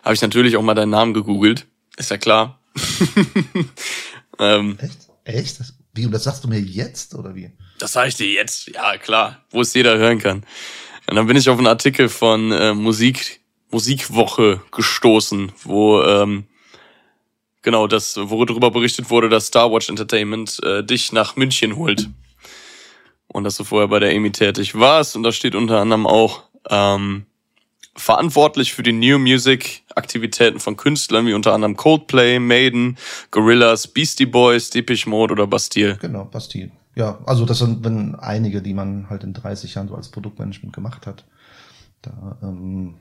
habe 0.03 0.13
ich 0.13 0.21
natürlich 0.21 0.57
auch 0.57 0.61
mal 0.61 0.75
deinen 0.75 0.91
Namen 0.91 1.13
gegoogelt. 1.13 1.67
Ist 1.97 2.11
ja 2.11 2.17
klar. 2.17 2.59
Ähm, 4.41 4.77
Echt? 4.81 4.97
Echt? 5.23 5.59
Das, 5.59 5.73
wie? 5.93 6.05
Und 6.05 6.11
das 6.11 6.23
sagst 6.23 6.43
du 6.43 6.47
mir 6.47 6.59
jetzt 6.59 7.13
oder 7.13 7.35
wie? 7.35 7.51
Das 7.79 7.93
sage 7.93 8.09
ich 8.09 8.15
dir 8.15 8.27
jetzt, 8.27 8.67
ja 8.67 8.97
klar, 8.97 9.45
wo 9.51 9.61
es 9.61 9.73
jeder 9.73 9.97
hören 9.97 10.19
kann. 10.19 10.43
Und 11.07 11.15
dann 11.15 11.27
bin 11.27 11.37
ich 11.37 11.49
auf 11.49 11.57
einen 11.57 11.67
Artikel 11.67 12.09
von 12.09 12.51
äh, 12.51 12.73
Musik 12.73 13.41
Musikwoche 13.69 14.61
gestoßen, 14.71 15.51
wo 15.63 16.01
ähm, 16.01 16.45
genau 17.61 17.87
das, 17.87 18.17
worüber 18.17 18.69
berichtet 18.69 19.09
wurde, 19.09 19.29
dass 19.29 19.47
Star 19.47 19.71
Watch 19.71 19.87
Entertainment 19.87 20.61
äh, 20.63 20.83
dich 20.83 21.13
nach 21.13 21.37
München 21.37 21.77
holt. 21.77 22.09
Und 23.31 23.43
dass 23.43 23.57
du 23.57 23.63
vorher 23.63 23.88
bei 23.88 24.00
der 24.00 24.11
EMI 24.13 24.31
tätig 24.31 24.75
warst. 24.75 25.15
Und 25.15 25.23
da 25.23 25.31
steht 25.31 25.55
unter 25.55 25.79
anderem 25.79 26.05
auch 26.05 26.43
ähm, 26.69 27.25
verantwortlich 27.95 28.73
für 28.73 28.83
die 28.83 28.93
New 28.93 29.19
Music 29.19 29.83
Aktivitäten 29.95 30.59
von 30.59 30.77
Künstlern 30.77 31.25
wie 31.27 31.33
unter 31.33 31.53
anderem 31.53 31.75
Coldplay, 31.75 32.39
Maiden, 32.39 32.97
Gorillas, 33.31 33.88
Beastie 33.88 34.25
Boys, 34.25 34.69
Depeche 34.69 35.09
Mode 35.09 35.33
oder 35.33 35.47
Bastille. 35.47 35.97
Genau, 35.97 36.25
Bastille. 36.25 36.71
Ja, 36.95 37.19
also 37.25 37.45
das 37.45 37.59
sind 37.59 37.83
wenn 37.83 38.15
einige, 38.15 38.61
die 38.61 38.73
man 38.73 39.09
halt 39.09 39.23
in 39.23 39.33
30 39.33 39.75
Jahren 39.75 39.88
so 39.88 39.95
als 39.95 40.09
Produktmanagement 40.09 40.73
gemacht 40.73 41.07
hat. 41.07 41.25
Da 42.01 42.38
ähm, 42.41 42.95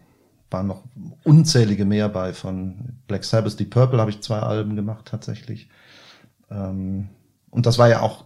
waren 0.50 0.66
noch 0.66 0.82
unzählige 1.24 1.84
mehr 1.84 2.08
bei 2.08 2.32
von 2.32 2.98
Black 3.06 3.24
Sabbath, 3.24 3.58
die 3.58 3.64
Purple 3.64 4.00
habe 4.00 4.10
ich 4.10 4.20
zwei 4.20 4.38
Alben 4.38 4.76
gemacht 4.76 5.06
tatsächlich. 5.06 5.68
Ähm, 6.50 7.08
und 7.50 7.66
das 7.66 7.78
war 7.78 7.88
ja 7.88 8.00
auch 8.00 8.24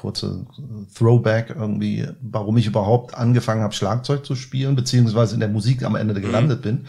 kurze 0.00 0.46
Throwback 0.94 1.54
irgendwie, 1.56 2.08
warum 2.22 2.56
ich 2.56 2.66
überhaupt 2.66 3.14
angefangen 3.14 3.62
habe, 3.62 3.74
Schlagzeug 3.74 4.24
zu 4.24 4.34
spielen, 4.34 4.74
beziehungsweise 4.74 5.34
in 5.34 5.40
der 5.40 5.50
Musik 5.50 5.82
am 5.84 5.94
Ende 5.94 6.18
gelandet 6.18 6.60
mhm. 6.60 6.62
bin, 6.62 6.86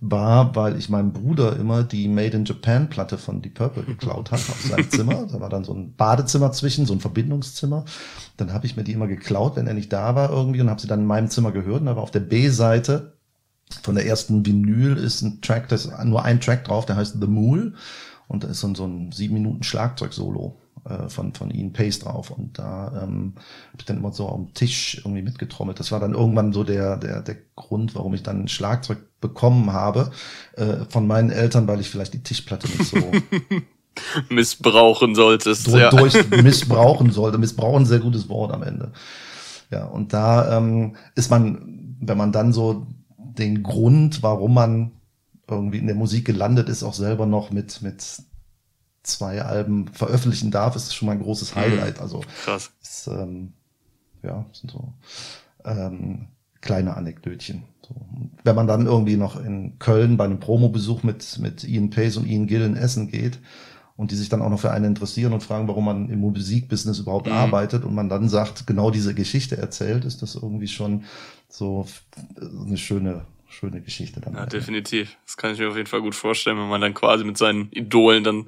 war, 0.00 0.56
weil 0.56 0.78
ich 0.78 0.88
meinem 0.88 1.12
Bruder 1.12 1.56
immer 1.56 1.82
die 1.82 2.08
Made 2.08 2.36
in 2.36 2.46
Japan 2.46 2.88
Platte 2.88 3.18
von 3.18 3.42
Deep 3.42 3.54
Purple 3.54 3.82
geklaut 3.82 4.30
habe 4.32 4.40
aus 4.40 4.62
seinem 4.68 4.90
Zimmer. 4.90 5.26
Da 5.30 5.40
war 5.40 5.50
dann 5.50 5.64
so 5.64 5.74
ein 5.74 5.94
Badezimmer 5.94 6.52
zwischen, 6.52 6.86
so 6.86 6.94
ein 6.94 7.00
Verbindungszimmer. 7.00 7.84
Dann 8.38 8.52
habe 8.52 8.64
ich 8.64 8.76
mir 8.76 8.84
die 8.84 8.92
immer 8.92 9.08
geklaut, 9.08 9.56
wenn 9.56 9.66
er 9.66 9.74
nicht 9.74 9.92
da 9.92 10.14
war 10.14 10.30
irgendwie 10.30 10.62
und 10.62 10.70
habe 10.70 10.80
sie 10.80 10.88
dann 10.88 11.00
in 11.00 11.06
meinem 11.06 11.28
Zimmer 11.28 11.52
gehört. 11.52 11.80
Und 11.80 11.86
da 11.86 11.96
war 11.96 12.02
auf 12.02 12.10
der 12.10 12.20
B-Seite 12.20 13.12
von 13.82 13.94
der 13.94 14.06
ersten 14.06 14.46
Vinyl 14.46 14.96
ist 14.96 15.22
ein 15.22 15.40
Track, 15.40 15.68
da 15.68 15.76
ist 15.76 15.90
nur 16.04 16.24
ein 16.24 16.40
Track 16.40 16.64
drauf, 16.64 16.86
der 16.86 16.96
heißt 16.96 17.16
The 17.20 17.26
Mool. 17.26 17.74
Und 18.26 18.44
da 18.44 18.48
ist 18.48 18.60
so 18.60 18.68
ein, 18.68 18.74
so 18.74 18.86
ein 18.86 19.12
sieben 19.12 19.34
Minuten 19.34 19.62
Schlagzeug-Solo 19.62 20.56
äh, 20.84 21.08
von, 21.08 21.32
von 21.34 21.50
Ian 21.50 21.72
Pace 21.72 22.00
drauf. 22.00 22.30
Und 22.30 22.58
da 22.58 23.02
ähm, 23.02 23.34
habe 23.36 23.78
ich 23.78 23.84
dann 23.84 23.98
immer 23.98 24.12
so 24.12 24.28
am 24.28 24.52
Tisch 24.54 24.98
irgendwie 24.98 25.22
mitgetrommelt. 25.22 25.80
Das 25.80 25.92
war 25.92 26.00
dann 26.00 26.14
irgendwann 26.14 26.52
so 26.52 26.64
der, 26.64 26.96
der, 26.96 27.22
der 27.22 27.36
Grund, 27.56 27.94
warum 27.94 28.14
ich 28.14 28.22
dann 28.22 28.42
ein 28.42 28.48
Schlagzeug 28.48 28.98
bekommen 29.20 29.72
habe 29.72 30.10
äh, 30.56 30.84
von 30.88 31.06
meinen 31.06 31.30
Eltern, 31.30 31.66
weil 31.66 31.80
ich 31.80 31.88
vielleicht 31.88 32.14
die 32.14 32.22
Tischplatte 32.22 32.68
nicht 32.68 32.90
so 32.90 32.98
missbrauchen 34.28 35.14
solltest. 35.14 35.66
Durch, 35.68 35.80
ja. 35.80 35.90
durch 35.90 36.30
missbrauchen 36.42 37.10
sollte. 37.10 37.38
Missbrauchen 37.38 37.82
ein 37.82 37.86
sehr 37.86 38.00
gutes 38.00 38.28
Wort 38.28 38.52
am 38.52 38.62
Ende. 38.62 38.92
Ja, 39.70 39.86
und 39.86 40.12
da 40.12 40.58
ähm, 40.58 40.96
ist 41.14 41.30
man, 41.30 41.96
wenn 42.00 42.18
man 42.18 42.32
dann 42.32 42.52
so 42.52 42.86
den 43.16 43.62
Grund, 43.62 44.22
warum 44.22 44.54
man 44.54 44.92
irgendwie 45.48 45.78
in 45.78 45.86
der 45.86 45.96
Musik 45.96 46.24
gelandet 46.24 46.68
ist, 46.68 46.82
auch 46.82 46.94
selber 46.94 47.26
noch 47.26 47.50
mit, 47.50 47.82
mit 47.82 48.22
zwei 49.04 49.42
Alben 49.42 49.88
veröffentlichen 49.88 50.50
darf, 50.50 50.74
ist 50.74 50.94
schon 50.94 51.06
mal 51.06 51.12
ein 51.12 51.22
großes 51.22 51.54
mhm. 51.54 51.60
Highlight. 51.60 52.00
Also 52.00 52.22
krass. 52.44 52.72
Ist, 52.82 53.06
ähm, 53.06 53.52
ja, 54.22 54.44
sind 54.52 54.70
so 54.70 54.92
ähm, 55.64 56.26
kleine 56.60 56.96
Anekdötchen. 56.96 57.64
So. 57.86 57.94
Wenn 58.42 58.56
man 58.56 58.66
dann 58.66 58.86
irgendwie 58.86 59.16
noch 59.16 59.36
in 59.36 59.78
Köln 59.78 60.16
bei 60.16 60.24
einem 60.24 60.40
Promobesuch 60.40 61.02
mit, 61.02 61.38
mit 61.38 61.64
Ian 61.64 61.90
Pace 61.90 62.16
und 62.16 62.26
Ian 62.26 62.46
Gill 62.46 62.62
in 62.62 62.76
Essen 62.76 63.10
geht 63.10 63.38
und 63.96 64.10
die 64.10 64.16
sich 64.16 64.30
dann 64.30 64.42
auch 64.42 64.48
noch 64.48 64.60
für 64.60 64.70
einen 64.70 64.86
interessieren 64.86 65.34
und 65.34 65.42
fragen, 65.42 65.68
warum 65.68 65.84
man 65.84 66.08
im 66.08 66.20
Musikbusiness 66.20 66.98
überhaupt 66.98 67.26
mhm. 67.26 67.32
arbeitet 67.32 67.84
und 67.84 67.94
man 67.94 68.08
dann 68.08 68.28
sagt, 68.28 68.66
genau 68.66 68.90
diese 68.90 69.14
Geschichte 69.14 69.58
erzählt, 69.58 70.04
ist 70.04 70.22
das 70.22 70.34
irgendwie 70.34 70.68
schon 70.68 71.04
so 71.48 71.86
eine 72.66 72.78
schöne 72.78 73.26
schöne 73.54 73.80
Geschichte 73.80 74.20
dann. 74.20 74.34
Ja, 74.34 74.46
definitiv. 74.46 75.16
Das 75.24 75.36
kann 75.36 75.52
ich 75.52 75.60
mir 75.60 75.68
auf 75.68 75.76
jeden 75.76 75.86
Fall 75.86 76.02
gut 76.02 76.14
vorstellen, 76.14 76.58
wenn 76.58 76.68
man 76.68 76.80
dann 76.80 76.92
quasi 76.92 77.24
mit 77.24 77.38
seinen 77.38 77.68
Idolen 77.70 78.24
dann, 78.24 78.46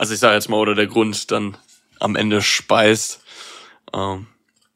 also 0.00 0.14
ich 0.14 0.20
sage 0.20 0.34
jetzt 0.34 0.48
mal, 0.48 0.56
oder 0.56 0.74
der 0.74 0.86
Grund 0.86 1.30
dann 1.30 1.58
am 1.98 2.16
Ende 2.16 2.40
speist. 2.40 3.22
Ähm, 3.92 4.28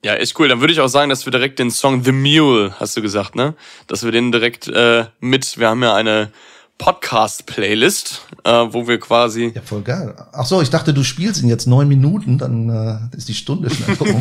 ja, 0.04 0.16
echt 0.16 0.38
cool. 0.38 0.48
Dann 0.48 0.60
würde 0.60 0.74
ich 0.74 0.80
auch 0.80 0.88
sagen, 0.88 1.08
dass 1.08 1.24
wir 1.26 1.30
direkt 1.30 1.58
den 1.58 1.70
Song 1.70 2.04
The 2.04 2.12
Mule, 2.12 2.74
hast 2.78 2.94
du 2.94 3.00
gesagt, 3.00 3.34
ne? 3.34 3.54
Dass 3.86 4.04
wir 4.04 4.12
den 4.12 4.32
direkt 4.32 4.68
äh, 4.68 5.06
mit, 5.20 5.58
wir 5.58 5.70
haben 5.70 5.82
ja 5.82 5.94
eine 5.94 6.30
Podcast-Playlist, 6.78 8.26
äh, 8.44 8.50
wo 8.50 8.88
wir 8.88 8.98
quasi. 8.98 9.52
Ja, 9.54 9.62
voll 9.62 9.82
geil. 9.82 10.14
Ach 10.32 10.44
so, 10.44 10.60
ich 10.60 10.70
dachte, 10.70 10.92
du 10.92 11.04
spielst 11.04 11.42
ihn 11.42 11.48
jetzt 11.48 11.66
neun 11.66 11.88
Minuten, 11.88 12.38
dann 12.38 12.68
äh, 12.68 13.16
ist 13.16 13.28
die 13.28 13.34
Stunde 13.34 13.70
schnell 13.70 13.96
rum. 13.96 14.20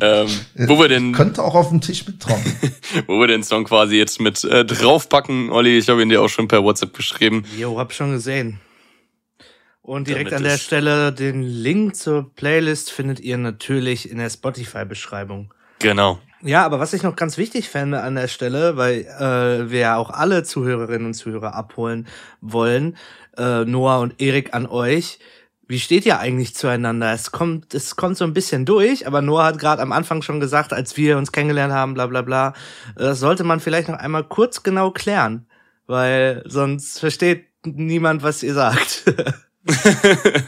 ähm, 0.00 0.28
wo 0.68 0.78
wir 0.78 0.88
den 0.88 1.12
könnte 1.12 1.42
auch 1.42 1.54
auf 1.54 1.68
dem 1.68 1.80
Tisch 1.80 2.06
mittrauen. 2.06 2.42
wo 3.06 3.20
wir 3.20 3.28
den 3.28 3.42
Song 3.42 3.64
quasi 3.64 3.96
jetzt 3.96 4.20
mit 4.20 4.42
äh, 4.44 4.64
draufpacken. 4.64 5.50
Olli, 5.50 5.78
ich 5.78 5.88
habe 5.88 6.02
ihn 6.02 6.08
dir 6.08 6.20
auch 6.20 6.28
schon 6.28 6.48
per 6.48 6.62
WhatsApp 6.64 6.94
geschrieben. 6.94 7.44
Jo, 7.56 7.78
hab 7.78 7.92
schon 7.92 8.12
gesehen. 8.12 8.60
Und 9.82 10.06
direkt 10.08 10.30
Damit 10.30 10.38
an 10.38 10.44
der 10.44 10.58
Stelle 10.58 11.12
den 11.12 11.42
Link 11.42 11.96
zur 11.96 12.32
Playlist 12.34 12.90
findet 12.90 13.18
ihr 13.18 13.36
natürlich 13.36 14.08
in 14.08 14.18
der 14.18 14.30
Spotify-Beschreibung. 14.30 15.52
Genau. 15.80 16.20
Ja, 16.44 16.64
aber 16.64 16.80
was 16.80 16.92
ich 16.92 17.04
noch 17.04 17.14
ganz 17.14 17.38
wichtig 17.38 17.68
fände 17.68 18.00
an 18.02 18.16
der 18.16 18.26
Stelle, 18.26 18.76
weil 18.76 19.02
äh, 19.02 19.70
wir 19.70 19.78
ja 19.78 19.96
auch 19.96 20.10
alle 20.10 20.42
Zuhörerinnen 20.42 21.06
und 21.06 21.14
Zuhörer 21.14 21.54
abholen 21.54 22.08
wollen, 22.40 22.96
äh, 23.36 23.64
Noah 23.64 24.00
und 24.00 24.20
Erik 24.20 24.52
an 24.52 24.66
euch. 24.66 25.20
Wie 25.68 25.78
steht 25.78 26.04
ihr 26.04 26.18
eigentlich 26.18 26.56
zueinander? 26.56 27.12
Es 27.12 27.30
kommt, 27.30 27.72
es 27.74 27.94
kommt 27.94 28.16
so 28.16 28.24
ein 28.24 28.34
bisschen 28.34 28.66
durch, 28.66 29.06
aber 29.06 29.22
Noah 29.22 29.44
hat 29.44 29.58
gerade 29.58 29.82
am 29.82 29.92
Anfang 29.92 30.20
schon 30.22 30.40
gesagt, 30.40 30.72
als 30.72 30.96
wir 30.96 31.16
uns 31.16 31.30
kennengelernt 31.30 31.72
haben, 31.72 31.94
bla 31.94 32.08
bla 32.08 32.22
bla, 32.22 32.54
das 32.96 33.20
sollte 33.20 33.44
man 33.44 33.60
vielleicht 33.60 33.88
noch 33.88 33.98
einmal 33.98 34.24
kurz 34.24 34.64
genau 34.64 34.90
klären, 34.90 35.46
weil 35.86 36.42
sonst 36.46 36.98
versteht 36.98 37.46
niemand, 37.64 38.24
was 38.24 38.42
ihr 38.42 38.54
sagt. 38.54 39.04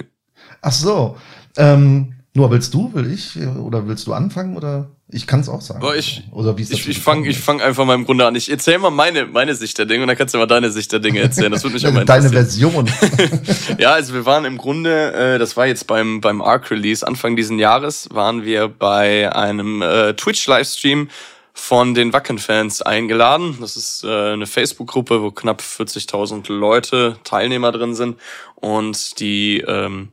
Ach 0.61 0.73
so. 0.73 1.17
Ähm, 1.57 2.14
Noah, 2.37 2.51
willst 2.51 2.75
du, 2.75 2.93
will 2.95 3.13
ich 3.13 3.37
oder 3.39 3.87
willst 3.87 4.09
du 4.09 4.13
anfangen 4.13 4.57
oder? 4.57 4.91
Ich 5.09 5.29
kann 5.29 5.39
es 5.39 5.49
auch 5.49 5.61
sagen. 5.61 5.79
Boah, 5.79 5.95
ich, 5.95 6.25
Oder 6.33 6.59
wie 6.59 6.63
ist 6.63 6.73
das 6.73 6.81
ich, 6.81 6.89
ich 6.89 6.99
fange 6.99 7.29
ich 7.29 7.39
fang 7.39 7.61
einfach 7.61 7.85
mal 7.85 7.95
im 7.95 8.05
Grunde 8.05 8.27
an. 8.27 8.35
Ich 8.35 8.51
erzähle 8.51 8.81
mal 8.81 8.91
meine, 8.91 9.27
meine 9.27 9.55
Sicht 9.55 9.79
der 9.79 9.87
Dinge 9.87 10.03
und 10.03 10.09
dann 10.09 10.17
kannst 10.17 10.35
du 10.35 10.39
mal 10.39 10.47
deine 10.47 10.73
Sicht 10.73 10.91
der 10.91 10.99
Dinge 10.99 11.21
erzählen. 11.21 11.53
Das 11.53 11.63
würde 11.63 11.75
mich 11.75 11.85
mal 11.85 12.05
Deine 12.05 12.31
Version. 12.31 12.91
ja, 13.79 13.93
also 13.93 14.15
wir 14.15 14.27
waren 14.27 14.45
im 14.47 14.59
Grunde, 14.59 15.13
äh, 15.13 15.39
das 15.39 15.57
war 15.57 15.67
jetzt 15.67 15.87
beim, 15.87 16.21
beim 16.21 16.43
Arc-Release, 16.43 17.07
Anfang 17.07 17.37
diesen 17.37 17.61
Jahres, 17.61 18.09
waren 18.13 18.45
wir 18.45 18.67
bei 18.67 19.33
einem 19.33 19.83
äh, 19.83 20.15
Twitch-Livestream 20.15 21.11
von 21.53 21.95
den 21.95 22.13
Wacken-Fans 22.13 22.83
eingeladen. 22.83 23.59
Das 23.61 23.77
ist 23.77 24.03
äh, 24.03 24.33
eine 24.33 24.47
Facebook-Gruppe, 24.47 25.23
wo 25.23 25.31
knapp 25.31 25.61
40.000 25.61 26.53
Leute, 26.53 27.17
Teilnehmer 27.23 27.71
drin 27.71 27.95
sind. 27.95 28.19
Und 28.57 29.21
die 29.21 29.61
ähm, 29.61 30.09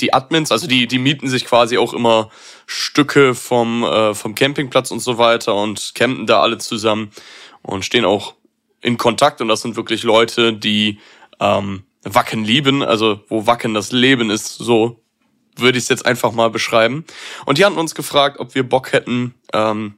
die 0.00 0.12
Admins, 0.12 0.52
also 0.52 0.66
die, 0.66 0.86
die 0.86 0.98
mieten 0.98 1.28
sich 1.28 1.44
quasi 1.44 1.78
auch 1.78 1.92
immer 1.92 2.30
Stücke 2.66 3.34
vom, 3.34 3.84
äh, 3.84 4.14
vom 4.14 4.34
Campingplatz 4.34 4.90
und 4.90 5.00
so 5.00 5.18
weiter 5.18 5.54
und 5.54 5.94
campen 5.94 6.26
da 6.26 6.40
alle 6.40 6.58
zusammen 6.58 7.10
und 7.62 7.84
stehen 7.84 8.04
auch 8.04 8.34
in 8.80 8.96
Kontakt 8.96 9.40
und 9.40 9.48
das 9.48 9.62
sind 9.62 9.76
wirklich 9.76 10.02
Leute, 10.02 10.52
die 10.52 10.98
ähm, 11.38 11.84
Wacken 12.02 12.44
lieben, 12.44 12.82
also 12.82 13.20
wo 13.28 13.46
Wacken 13.46 13.74
das 13.74 13.92
Leben 13.92 14.30
ist, 14.30 14.56
so 14.56 15.00
würde 15.56 15.78
ich 15.78 15.84
es 15.84 15.88
jetzt 15.88 16.06
einfach 16.06 16.32
mal 16.32 16.50
beschreiben. 16.50 17.04
Und 17.44 17.58
die 17.58 17.64
hatten 17.64 17.76
uns 17.76 17.94
gefragt, 17.94 18.38
ob 18.38 18.54
wir 18.54 18.66
Bock 18.66 18.92
hätten, 18.92 19.34
ähm, 19.52 19.94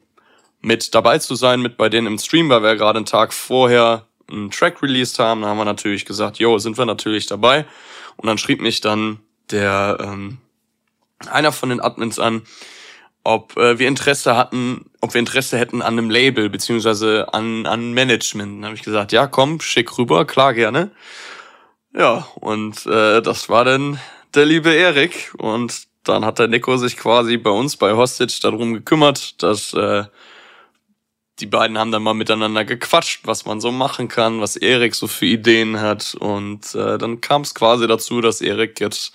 mit 0.61 0.95
dabei 0.95 1.19
zu 1.19 1.35
sein, 1.35 1.61
mit 1.61 1.77
bei 1.77 1.89
denen 1.89 2.07
im 2.07 2.19
Stream, 2.19 2.49
weil 2.49 2.63
wir 2.63 2.77
gerade 2.77 2.99
einen 2.99 3.07
Tag 3.07 3.33
vorher 3.33 4.07
einen 4.31 4.51
Track 4.51 4.83
released 4.83 5.19
haben. 5.19 5.43
Da 5.43 5.49
haben 5.49 5.59
wir 5.59 5.65
natürlich 5.65 6.05
gesagt, 6.05 6.39
jo, 6.39 6.59
sind 6.59 6.79
wir 6.79 6.87
natürlich 6.87 7.27
dabei. 7.27 7.67
Und 8.17 8.27
dann 8.27 8.39
schrieb 8.39 8.61
mich 8.61 8.81
dann 8.81 9.19
der 9.53 9.99
ähm, 10.01 10.39
einer 11.31 11.53
von 11.53 11.69
den 11.69 11.81
Admins 11.81 12.19
an, 12.19 12.43
ob 13.25 13.57
äh, 13.57 13.79
wir 13.79 13.87
Interesse 13.87 14.37
hatten, 14.37 14.91
ob 15.01 15.15
wir 15.15 15.21
Interesse 15.21 15.59
hätten 15.59 15.83
an 15.83 15.99
einem 15.99 16.11
Label 16.11 16.51
beziehungsweise 16.51 17.33
an 17.33 17.67
an 17.67 17.93
Management. 17.93 18.65
Habe 18.65 18.75
ich 18.75 18.83
gesagt, 18.83 19.13
ja, 19.13 19.27
komm, 19.27 19.61
schick 19.61 19.97
rüber, 19.99 20.25
klar 20.25 20.55
gerne. 20.55 20.91
Ja, 21.97 22.27
und 22.37 22.87
äh, 22.87 23.21
das 23.23 23.49
war 23.49 23.65
dann 23.65 24.01
der 24.35 24.47
liebe 24.47 24.73
Erik 24.73 25.33
und 25.39 25.87
dann 26.05 26.25
hat 26.25 26.39
der 26.39 26.49
Nico 26.49 26.77
sich 26.77 26.97
quasi 26.97 27.37
bei 27.37 27.51
uns 27.51 27.77
bei 27.77 27.93
Hostage 27.93 28.39
darum 28.43 28.75
gekümmert, 28.75 29.43
dass 29.43 29.75
äh, 29.75 30.05
die 31.43 31.47
beiden 31.47 31.77
haben 31.77 31.91
dann 31.91 32.05
mal 32.05 32.15
miteinander 32.15 32.65
gequatscht, 32.65 33.23
was 33.25 33.45
man 33.45 33.61
so 33.61 33.73
machen 33.73 34.07
kann, 34.07 34.41
was 34.41 34.57
Erik 34.57 34.95
so 34.95 35.09
für 35.09 35.27
Ideen 35.27 35.81
hat. 35.81 36.15
Und 36.15 36.73
äh, 36.77 36.99
dann 36.99 37.21
kam 37.21 37.43
es 37.43 37.53
quasi 37.55 37.89
dazu, 37.89 38.21
dass 38.21 38.41
Erik 38.41 38.79
jetzt 38.79 39.13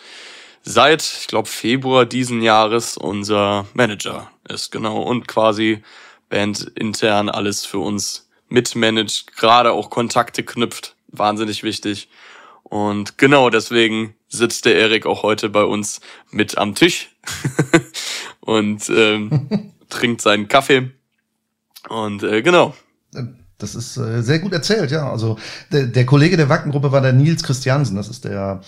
seit, 0.62 1.02
ich 1.02 1.28
glaube, 1.28 1.48
Februar 1.48 2.06
diesen 2.06 2.42
Jahres 2.42 2.98
unser 2.98 3.66
Manager 3.74 4.30
ist, 4.50 4.74
genau. 4.74 5.02
Und 5.02 5.30
quasi 5.30 5.82
Band 6.28 6.70
intern 6.76 7.30
alles 7.30 7.66
für 7.66 7.80
uns 7.80 8.30
mitmanagt, 8.50 9.38
gerade 9.38 9.72
auch 9.72 9.90
Kontakte 9.90 10.44
knüpft. 10.44 10.98
Wahnsinnig 11.08 11.64
wichtig. 11.64 12.10
Und 12.64 13.18
genau 13.18 13.50
deswegen 13.50 14.16
sitzt 14.28 14.66
der 14.66 14.76
Erik 14.76 15.06
auch 15.06 15.24
heute 15.24 15.48
bei 15.48 15.64
uns 15.64 16.02
mit 16.30 16.58
am 16.58 16.76
Tisch 16.76 17.10
und 18.42 18.90
ähm, 18.90 19.72
trinkt 19.90 20.20
seinen 20.20 20.50
Kaffee. 20.50 20.92
Und 21.90 22.24
äh, 22.24 22.42
genau. 22.42 22.74
Das 23.58 23.74
ist 23.74 23.98
äh, 23.98 24.22
sehr 24.22 24.40
gut 24.40 24.54
erzählt, 24.54 24.92
ja. 24.92 25.10
Also 25.10 25.38
der, 25.72 25.88
der 25.88 26.06
Kollege 26.06 26.38
der 26.38 26.50
Wackengruppe 26.50 26.92
war 26.92 27.02
der 27.02 27.14
Nils 27.14 27.44
Christiansen. 27.44 27.96
Das 27.96 28.08
ist 28.08 28.26
der, 28.26 28.62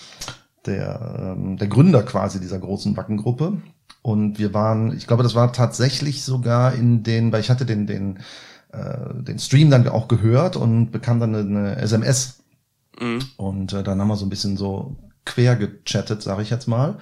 der, 0.66 1.36
ähm, 1.36 1.56
der 1.56 1.68
Gründer 1.68 2.02
quasi 2.02 2.40
dieser 2.40 2.58
großen 2.58 2.96
Wackengruppe. 2.96 3.58
Und 4.02 4.38
wir 4.38 4.54
waren, 4.54 4.96
ich 4.96 5.06
glaube, 5.06 5.22
das 5.22 5.34
war 5.34 5.52
tatsächlich 5.52 6.24
sogar 6.24 6.74
in 6.74 7.02
den, 7.02 7.32
weil 7.32 7.40
ich 7.40 7.50
hatte 7.50 7.66
den, 7.66 7.86
den, 7.86 8.18
äh, 8.72 9.14
den 9.14 9.38
Stream 9.38 9.70
dann 9.70 9.86
auch 9.88 10.08
gehört 10.08 10.56
und 10.56 10.90
bekam 10.90 11.20
dann 11.20 11.34
eine, 11.34 11.58
eine 11.58 11.76
SMS. 11.76 12.42
Mhm. 12.98 13.20
Und 13.36 13.72
äh, 13.72 13.82
dann 13.82 14.00
haben 14.00 14.08
wir 14.08 14.16
so 14.16 14.26
ein 14.26 14.30
bisschen 14.30 14.56
so 14.56 14.96
quer 15.24 15.56
gechattet, 15.56 16.22
sage 16.22 16.42
ich 16.42 16.50
jetzt 16.50 16.66
mal. 16.66 16.98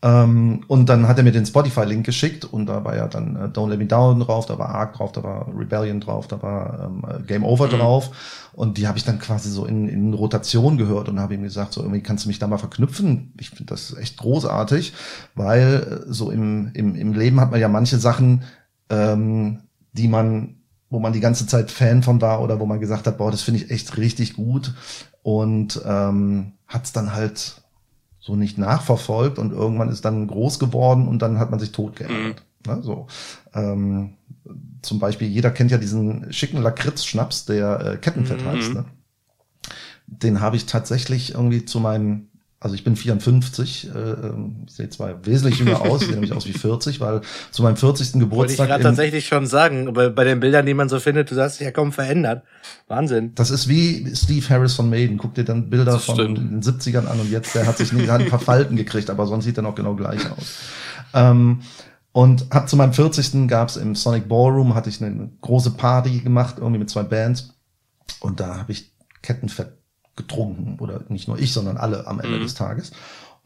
Ähm, 0.00 0.62
und 0.68 0.88
dann 0.88 1.08
hat 1.08 1.18
er 1.18 1.24
mir 1.24 1.32
den 1.32 1.44
Spotify-Link 1.44 2.06
geschickt 2.06 2.44
und 2.44 2.66
da 2.66 2.84
war 2.84 2.94
ja 2.94 3.08
dann 3.08 3.34
äh, 3.34 3.44
Don't 3.46 3.68
Let 3.68 3.80
Me 3.80 3.86
Down 3.86 4.20
drauf, 4.20 4.46
da 4.46 4.56
war 4.56 4.68
Ark 4.68 4.94
drauf, 4.94 5.10
da 5.10 5.24
war 5.24 5.48
Rebellion 5.48 5.98
drauf, 5.98 6.28
da 6.28 6.40
war 6.40 6.84
ähm, 6.84 7.04
äh, 7.08 7.20
Game 7.24 7.42
Over 7.42 7.66
mhm. 7.66 7.70
drauf 7.70 8.10
und 8.52 8.78
die 8.78 8.86
habe 8.86 8.96
ich 8.96 9.04
dann 9.04 9.18
quasi 9.18 9.50
so 9.50 9.64
in, 9.64 9.88
in 9.88 10.14
Rotation 10.14 10.78
gehört 10.78 11.08
und 11.08 11.18
habe 11.18 11.34
ihm 11.34 11.42
gesagt, 11.42 11.72
so 11.72 11.80
irgendwie 11.80 12.00
kannst 12.00 12.24
du 12.24 12.28
mich 12.28 12.38
da 12.38 12.46
mal 12.46 12.58
verknüpfen. 12.58 13.32
Ich 13.40 13.50
finde 13.50 13.64
das 13.64 13.96
echt 13.96 14.18
großartig, 14.18 14.92
weil 15.34 16.04
äh, 16.08 16.12
so 16.12 16.30
im, 16.30 16.70
im, 16.74 16.94
im 16.94 17.12
Leben 17.12 17.40
hat 17.40 17.50
man 17.50 17.60
ja 17.60 17.68
manche 17.68 17.98
Sachen, 17.98 18.44
ähm, 18.90 19.62
die 19.92 20.06
man 20.06 20.54
wo 20.90 21.00
man 21.00 21.12
die 21.12 21.20
ganze 21.20 21.46
Zeit 21.46 21.70
Fan 21.70 22.02
von 22.02 22.22
war 22.22 22.40
oder 22.40 22.60
wo 22.60 22.66
man 22.66 22.80
gesagt 22.80 23.06
hat, 23.06 23.18
boah, 23.18 23.30
das 23.30 23.42
finde 23.42 23.60
ich 23.60 23.70
echt 23.70 23.98
richtig 23.98 24.34
gut 24.34 24.72
und 25.22 25.82
ähm, 25.84 26.52
hat 26.66 26.84
es 26.84 26.92
dann 26.92 27.12
halt 27.14 27.62
so 28.28 28.36
nicht 28.36 28.58
nachverfolgt 28.58 29.38
und 29.38 29.52
irgendwann 29.52 29.88
ist 29.88 30.04
dann 30.04 30.26
groß 30.26 30.58
geworden 30.58 31.08
und 31.08 31.22
dann 31.22 31.38
hat 31.38 31.50
man 31.50 31.58
sich 31.58 31.72
tot 31.72 31.96
geärgert. 31.96 32.44
Mhm. 32.66 32.74
Ne, 32.74 32.82
so. 32.82 33.06
Ähm, 33.54 34.18
zum 34.82 34.98
Beispiel, 34.98 35.28
jeder 35.28 35.50
kennt 35.50 35.70
ja 35.70 35.78
diesen 35.78 36.30
schicken 36.30 36.60
Lakritz-Schnaps, 36.60 37.46
der 37.46 37.80
äh, 37.80 37.96
Kettenfett 37.96 38.42
mhm. 38.42 38.46
heißt. 38.46 38.74
Ne? 38.74 38.84
Den 40.06 40.42
habe 40.42 40.56
ich 40.56 40.66
tatsächlich 40.66 41.32
irgendwie 41.32 41.64
zu 41.64 41.80
meinem 41.80 42.28
also 42.60 42.74
ich 42.74 42.82
bin 42.82 42.96
54, 42.96 43.90
äh, 43.94 43.98
ähm, 43.98 44.64
ich 44.66 44.74
sehe 44.74 44.88
zwar 44.88 45.24
wesentlich 45.24 45.60
jünger 45.60 45.80
aus, 45.82 46.00
sehe 46.00 46.10
nämlich 46.10 46.32
aus 46.32 46.44
wie 46.46 46.52
40, 46.52 47.00
weil 47.00 47.20
zu 47.52 47.62
meinem 47.62 47.76
40. 47.76 48.14
Geburtstag. 48.14 48.36
Wollte 48.36 48.52
ich 48.52 48.58
gerade 48.58 48.82
tatsächlich 48.82 49.26
schon 49.28 49.46
sagen, 49.46 49.86
aber 49.86 50.10
bei 50.10 50.24
den 50.24 50.40
Bildern, 50.40 50.66
die 50.66 50.74
man 50.74 50.88
so 50.88 50.98
findet, 50.98 51.30
du 51.30 51.40
hast 51.40 51.60
dich 51.60 51.66
ja 51.66 51.70
kaum 51.70 51.92
verändert. 51.92 52.42
Wahnsinn. 52.88 53.32
Das 53.36 53.50
ist 53.50 53.68
wie 53.68 54.12
Steve 54.14 54.48
Harris 54.48 54.74
von 54.74 54.90
Maiden. 54.90 55.18
Guck 55.18 55.34
dir 55.34 55.44
dann 55.44 55.70
Bilder 55.70 55.92
das 55.92 56.04
von 56.04 56.16
stimmt. 56.16 56.38
den 56.38 56.62
70ern 56.62 57.06
an 57.06 57.20
und 57.20 57.30
jetzt, 57.30 57.54
der 57.54 57.66
hat 57.66 57.78
sich 57.78 57.92
nicht, 57.92 58.08
hat 58.10 58.22
ein 58.22 58.28
paar 58.28 58.40
Falten 58.40 58.74
gekriegt, 58.74 59.08
aber 59.08 59.26
sonst 59.26 59.44
sieht 59.44 59.56
er 59.56 59.62
noch 59.62 59.76
genau 59.76 59.94
gleich 59.94 60.28
aus. 60.28 60.58
Ähm, 61.14 61.60
und 62.10 62.46
hab 62.50 62.68
zu 62.68 62.76
meinem 62.76 62.92
40. 62.92 63.46
gab's 63.46 63.76
im 63.76 63.94
Sonic 63.94 64.28
Ballroom, 64.28 64.74
hatte 64.74 64.88
ich 64.88 65.00
eine 65.00 65.30
große 65.42 65.72
Party 65.72 66.18
gemacht, 66.18 66.56
irgendwie 66.58 66.80
mit 66.80 66.90
zwei 66.90 67.04
Bands. 67.04 67.54
Und 68.18 68.40
da 68.40 68.56
habe 68.56 68.72
ich 68.72 68.90
Kettenfett 69.22 69.78
getrunken 70.18 70.76
oder 70.78 71.00
nicht 71.08 71.28
nur 71.28 71.38
ich, 71.38 71.54
sondern 71.54 71.78
alle 71.78 72.06
am 72.06 72.20
Ende 72.20 72.36
mhm. 72.36 72.42
des 72.42 72.54
Tages 72.54 72.92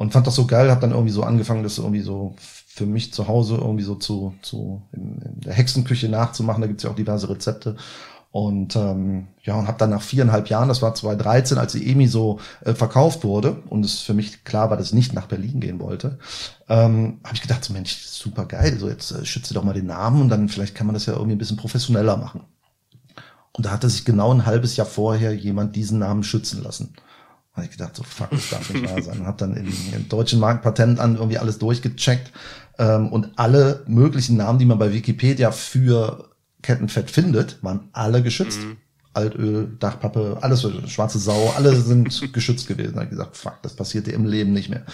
und 0.03 0.13
fand 0.13 0.27
das 0.27 0.35
so 0.35 0.47
geil, 0.47 0.69
habe 0.69 0.81
dann 0.81 0.91
irgendwie 0.91 1.13
so 1.13 1.23
angefangen, 1.23 1.63
das 1.63 1.79
irgendwie 1.79 2.01
so 2.01 2.35
für 2.39 2.87
mich 2.87 3.13
zu 3.13 3.29
Hause 3.29 3.57
irgendwie 3.57 3.85
so 3.85 3.95
zu, 3.95 4.35
zu 4.43 4.83
in, 4.93 5.23
in 5.23 5.41
der 5.43 5.53
Hexenküche 5.53 6.09
nachzumachen. 6.09 6.61
Da 6.61 6.67
gibt's 6.67 6.83
ja 6.83 6.91
auch 6.91 6.97
diverse 6.97 7.29
Rezepte. 7.29 7.77
Und 8.33 8.75
ähm, 8.75 9.29
ja, 9.45 9.55
und 9.55 9.69
habe 9.69 9.79
dann 9.79 9.91
nach 9.91 10.01
viereinhalb 10.01 10.49
Jahren, 10.49 10.69
das 10.69 10.83
war 10.83 10.95
2013, 10.95 11.59
als 11.59 11.73
die 11.73 11.89
EMI 11.89 12.09
so 12.09 12.41
äh, 12.65 12.73
verkauft 12.73 13.25
wurde 13.25 13.63
und 13.69 13.85
es 13.85 14.01
für 14.01 14.15
mich 14.15 14.43
klar 14.43 14.71
war, 14.71 14.79
dass 14.79 14.89
ich 14.89 14.95
nicht 14.95 15.13
nach 15.13 15.27
Berlin 15.27 15.61
gehen 15.61 15.79
wollte, 15.79 16.19
ähm, 16.69 17.21
habe 17.23 17.35
ich 17.35 17.43
gedacht, 17.43 17.63
so 17.63 17.75
Mensch, 17.75 17.95
super 17.99 18.47
geil, 18.47 18.79
so 18.79 18.89
jetzt 18.89 19.13
äh, 19.13 19.27
schütze 19.27 19.53
doch 19.53 19.65
mal 19.65 19.75
den 19.75 19.87
Namen 19.87 20.23
und 20.23 20.31
dann 20.31 20.49
vielleicht 20.49 20.75
kann 20.75 20.87
man 20.87 20.95
das 20.95 21.05
ja 21.05 21.13
irgendwie 21.13 21.35
ein 21.35 21.39
bisschen 21.39 21.59
professioneller 21.59 22.17
machen. 22.17 22.41
Und 23.53 23.67
da 23.67 23.71
hatte 23.71 23.89
sich 23.89 24.05
genau 24.05 24.33
ein 24.33 24.47
halbes 24.47 24.77
Jahr 24.77 24.87
vorher 24.87 25.35
jemand 25.35 25.77
diesen 25.77 25.99
Namen 25.99 26.23
schützen 26.23 26.63
lassen. 26.63 26.95
Habe 27.53 27.67
ich 27.67 27.73
gedacht, 27.73 27.95
so 27.95 28.03
fuck, 28.03 28.31
das 28.31 28.49
darf 28.49 28.71
nicht 28.73 28.89
wahr 28.89 29.03
sein. 29.03 29.21
Und 29.21 29.27
habe 29.27 29.37
dann 29.37 29.55
im, 29.55 29.73
im 29.95 30.09
deutschen 30.09 30.41
Markt 30.41 30.63
Patent 30.63 30.99
an 30.99 31.17
irgendwie 31.17 31.39
alles 31.39 31.59
durchgecheckt 31.59 32.33
ähm, 32.79 33.13
und 33.13 33.33
alle 33.37 33.83
möglichen 33.87 34.39
Namen, 34.39 34.59
die 34.59 34.65
man 34.65 34.79
bei 34.79 34.93
Wikipedia 34.93 35.51
für 35.51 36.31
Kettenfett 36.63 37.11
findet, 37.11 37.63
waren 37.63 37.89
alle 37.93 38.23
geschützt. 38.23 38.61
Mhm. 38.63 38.79
Altöl, 39.15 39.77
Dachpappe, 39.79 40.39
alles 40.41 40.67
schwarze 40.87 41.19
Sau, 41.19 41.53
alle 41.55 41.77
sind 41.77 42.09
geschützt 42.33 42.67
gewesen. 42.67 42.95
Da 42.95 43.01
habe 43.01 43.05
ich 43.05 43.11
gesagt, 43.11 43.37
fuck, 43.37 43.61
das 43.61 43.77
passiert 43.77 44.07
dir 44.07 44.15
im 44.15 44.25
Leben 44.25 44.55
nicht 44.55 44.71
mehr. 44.71 44.87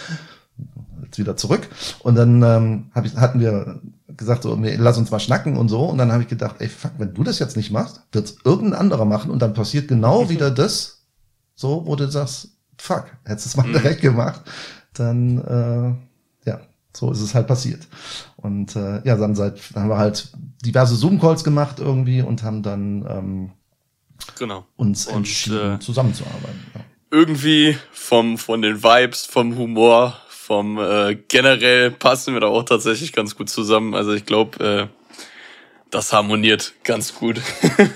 Jetzt 1.05 1.19
wieder 1.19 1.37
zurück. 1.37 1.69
Und 2.01 2.17
dann 2.17 2.43
ähm, 2.43 2.91
hab 2.93 3.07
ich, 3.07 3.15
hatten 3.15 3.39
wir 3.39 3.81
gesagt, 4.19 4.43
so, 4.43 4.59
lass 4.61 4.99
uns 4.99 5.11
mal 5.11 5.21
schnacken 5.21 5.57
und 5.57 5.69
so. 5.69 5.85
Und 5.85 5.99
dann 5.99 6.13
habe 6.13 6.23
ich 6.23 6.29
gedacht, 6.29 6.57
ey, 6.59 6.69
fuck, 6.69 6.93
wenn 6.99 7.15
du 7.15 7.23
das 7.25 7.39
jetzt 7.39 7.57
nicht 7.57 7.71
machst, 7.71 8.03
wird's 8.13 8.37
irgendein 8.45 8.81
anderer 8.81 9.07
machen 9.07 9.31
und 9.31 9.41
dann 9.41 9.55
passiert 9.55 9.89
genau 9.89 10.25
mhm. 10.25 10.29
wieder 10.29 10.51
das, 10.51 11.07
so, 11.55 11.87
wo 11.87 11.97
du 11.97 12.11
sagst, 12.11 12.51
fuck, 12.77 13.07
hättest 13.25 13.47
du 13.47 13.49
es 13.49 13.57
mal 13.57 13.67
mhm. 13.67 13.73
direkt 13.73 14.03
gemacht, 14.03 14.43
dann, 14.93 15.39
äh, 16.45 16.49
ja, 16.51 16.61
so 16.95 17.11
ist 17.13 17.21
es 17.21 17.35
halt 17.35 17.47
passiert. 17.47 17.87
Und 18.37 18.77
äh, 18.77 19.03
ja, 19.07 19.17
dann 19.17 19.35
seit, 19.35 19.75
dann 19.75 19.85
haben 19.85 19.91
wir 19.91 19.99
halt 19.99 20.33
diverse 20.65 20.97
Zoom-Calls 20.97 21.45
gemacht 21.45 21.79
irgendwie 21.79 22.23
und 22.23 22.43
haben 22.43 22.63
dann 22.63 23.07
ähm, 23.09 23.53
genau. 24.39 24.67
uns 24.77 25.07
und, 25.07 25.17
entschieden, 25.19 25.77
äh, 25.77 25.79
zusammenzuarbeiten. 25.79 26.61
Ja. 26.75 26.81
Irgendwie 27.11 27.77
vom, 27.93 28.37
von 28.37 28.63
den 28.63 28.83
Vibes, 28.83 29.25
vom 29.25 29.57
Humor, 29.57 30.17
vom 30.49 30.79
äh, 30.79 31.15
generell 31.29 31.91
passen 31.91 32.33
wir 32.33 32.41
da 32.41 32.47
auch 32.47 32.63
tatsächlich 32.63 33.13
ganz 33.13 33.37
gut 33.37 33.51
zusammen. 33.51 33.95
Also 33.95 34.15
ich 34.15 34.25
glaube, 34.25 34.89
äh, 34.91 35.13
das 35.91 36.15
harmoniert 36.15 36.73
ganz 36.85 37.15
gut. 37.15 37.43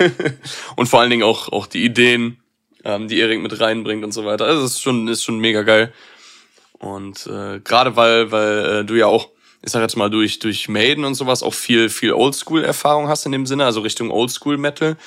und 0.76 0.86
vor 0.86 1.00
allen 1.00 1.08
Dingen 1.08 1.22
auch, 1.22 1.48
auch 1.48 1.66
die 1.66 1.82
Ideen, 1.82 2.42
ähm, 2.84 3.08
die 3.08 3.20
Erik 3.20 3.40
mit 3.40 3.58
reinbringt 3.58 4.04
und 4.04 4.12
so 4.12 4.26
weiter. 4.26 4.44
Also 4.44 4.66
es 4.66 4.72
ist 4.72 4.82
schon, 4.82 5.08
ist 5.08 5.24
schon 5.24 5.38
mega 5.38 5.62
geil. 5.62 5.94
Und 6.78 7.26
äh, 7.26 7.60
gerade 7.60 7.96
weil, 7.96 8.30
weil 8.32 8.80
äh, 8.80 8.84
du 8.84 8.96
ja 8.96 9.06
auch, 9.06 9.30
ich 9.62 9.72
sag 9.72 9.80
jetzt 9.80 9.96
mal, 9.96 10.10
durch, 10.10 10.38
durch 10.38 10.68
Maiden 10.68 11.06
und 11.06 11.14
sowas 11.14 11.42
auch 11.42 11.54
viel, 11.54 11.88
viel 11.88 12.12
Oldschool-Erfahrung 12.12 13.08
hast 13.08 13.24
in 13.24 13.32
dem 13.32 13.46
Sinne, 13.46 13.64
also 13.64 13.80
Richtung 13.80 14.10
Oldschool-Metal. 14.10 14.98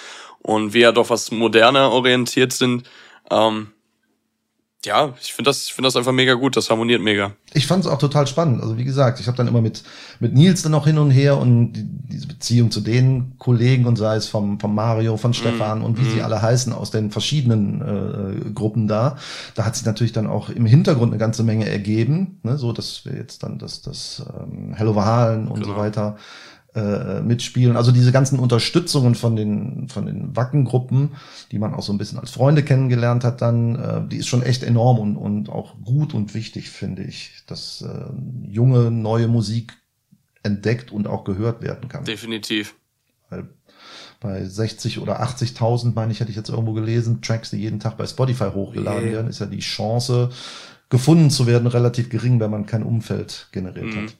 Und 0.42 0.74
wir 0.74 0.82
ja 0.82 0.92
doch 0.92 1.12
was 1.12 1.30
moderner 1.30 1.92
orientiert 1.92 2.54
sind, 2.54 2.90
ähm, 3.30 3.68
ja, 4.86 5.14
ich 5.22 5.34
finde 5.34 5.50
das, 5.50 5.66
ich 5.66 5.74
finde 5.74 5.88
das 5.88 5.96
einfach 5.96 6.12
mega 6.12 6.34
gut. 6.34 6.56
Das 6.56 6.70
harmoniert 6.70 7.02
mega. 7.02 7.34
Ich 7.54 7.68
fand 7.68 7.84
es 7.84 7.92
auch 7.92 7.98
total 7.98 8.28
spannend. 8.28 8.62
Also 8.62 8.78
wie 8.78 8.84
gesagt, 8.84 9.20
ich 9.20 9.28
habe 9.28 9.38
dann 9.38 9.48
immer 9.48 9.62
mit 9.62 9.84
mit 10.20 10.34
Nils 10.34 10.62
dann 10.62 10.72
noch 10.72 10.86
hin 10.86 10.98
und 10.98 11.12
her 11.12 11.38
und 11.38 11.74
die, 11.74 11.84
diese 11.84 12.28
Beziehung 12.28 12.72
zu 12.72 12.82
den 12.82 13.34
Kollegen 13.38 13.86
und 13.86 13.98
sei 13.98 14.16
es 14.16 14.28
vom 14.28 14.60
vom 14.60 14.74
Mario, 14.74 15.18
von 15.18 15.34
Stefan 15.34 15.80
mm, 15.80 15.84
und 15.84 15.98
wie 15.98 16.08
mm. 16.08 16.12
sie 16.12 16.22
alle 16.22 16.42
heißen 16.42 16.72
aus 16.74 16.92
den 16.92 17.12
verschiedenen 17.12 17.82
äh, 17.82 18.50
Gruppen 18.52 18.88
da. 18.88 19.18
Da 19.56 19.66
hat 19.66 19.76
sich 19.76 19.86
natürlich 19.86 20.14
dann 20.14 20.28
auch 20.28 20.50
im 20.50 20.66
Hintergrund 20.66 21.12
eine 21.12 21.20
ganze 21.20 21.44
Menge 21.44 21.68
ergeben, 21.68 22.40
ne, 22.44 22.58
so 22.58 22.72
dass 22.72 23.06
wir 23.06 23.16
jetzt 23.16 23.44
dann 23.44 23.58
das 23.58 23.82
das 23.82 24.26
ähm, 24.40 24.74
Hello 24.76 24.94
Verhalen 24.94 25.48
und 25.48 25.62
genau. 25.62 25.76
so 25.76 25.80
weiter 25.80 26.18
äh, 26.76 27.22
mitspielen. 27.22 27.78
Also 27.78 27.92
diese 27.92 28.12
ganzen 28.12 28.38
Unterstützungen 28.38 29.16
von 29.16 29.36
den, 29.36 29.88
von 29.88 30.06
den 30.06 30.36
Wackengruppen, 30.36 31.16
die 31.52 31.60
man 31.60 31.74
auch 31.74 31.84
so 31.84 31.94
ein 31.94 31.98
bisschen 31.98 32.20
als 32.20 32.32
Freunde 32.32 32.64
kennengelernt 32.64 33.24
hat, 33.24 33.42
dann, 33.42 33.76
äh, 33.76 34.08
die 34.08 34.18
ist 34.18 34.28
schon 34.28 34.44
echt 34.44 34.62
enorm 34.62 35.00
und, 35.00 35.16
und 35.16 35.50
auch 35.50 35.76
gut 35.84 36.14
und 36.14 36.34
wichtig, 36.34 36.70
finde 36.70 37.04
ich, 37.04 37.32
dass 37.48 37.82
äh, 37.82 38.52
junge, 38.52 38.92
neue 38.92 39.28
Musik 39.28 39.74
entdeckt 40.44 40.92
und 40.92 41.08
auch 41.08 41.24
gehört 41.24 41.62
werden 41.62 41.88
kann. 41.88 42.04
Definitiv. 42.04 42.76
Weil 43.30 43.48
bei 44.20 44.44
60 44.44 45.00
oder 45.00 45.22
80.000, 45.22 45.94
meine 45.96 46.12
ich, 46.12 46.20
hätte 46.20 46.30
ich 46.30 46.38
jetzt 46.38 46.50
irgendwo 46.50 46.74
gelesen, 46.74 47.22
Tracks, 47.22 47.52
die 47.52 47.58
jeden 47.58 47.80
Tag 47.80 47.98
bei 47.98 48.06
Spotify 48.06 48.50
hochgeladen 48.54 49.04
yeah. 49.04 49.14
werden, 49.14 49.28
ist 49.28 49.40
ja 49.40 49.46
die 49.46 49.60
Chance, 49.60 50.30
gefunden 50.90 51.30
zu 51.30 51.48
werden, 51.48 51.68
relativ 51.68 52.10
gering, 52.10 52.40
wenn 52.40 52.52
man 52.52 52.66
kein 52.66 52.84
Umfeld 52.84 53.48
generiert 53.52 53.96
mm. 53.96 53.98
hat. 53.98 54.16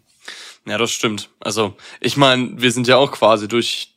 Ja, 0.66 0.78
das 0.78 0.92
stimmt. 0.92 1.30
Also, 1.40 1.76
ich 2.00 2.18
meine, 2.18 2.62
wir 2.62 2.72
sind 2.72 2.88
ja 2.88 2.98
auch 2.98 3.12
quasi 3.12 3.48
durch, 3.48 3.94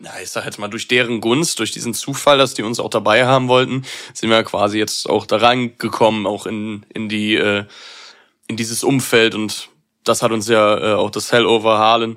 ja, 0.00 0.12
ich 0.22 0.30
sag 0.30 0.44
jetzt 0.44 0.58
mal, 0.58 0.68
durch 0.68 0.88
deren 0.88 1.20
Gunst, 1.20 1.58
durch 1.58 1.72
diesen 1.72 1.94
Zufall, 1.94 2.38
dass 2.38 2.54
die 2.54 2.62
uns 2.62 2.78
auch 2.78 2.90
dabei 2.90 3.26
haben 3.26 3.48
wollten, 3.48 3.84
sind 4.14 4.30
wir 4.30 4.42
quasi 4.44 4.78
jetzt 4.78 5.08
auch 5.08 5.26
da 5.26 5.38
reingekommen, 5.38 6.26
auch 6.26 6.46
in, 6.46 6.86
in 6.94 7.08
die, 7.08 7.34
äh, 7.34 7.64
in 8.46 8.56
dieses 8.56 8.84
Umfeld 8.84 9.34
und 9.34 9.68
das 10.04 10.22
hat 10.22 10.32
uns 10.32 10.48
ja 10.48 10.78
äh, 10.78 10.94
auch 10.94 11.10
das 11.10 11.32
Hellover 11.32 11.78
Harlan 11.78 12.16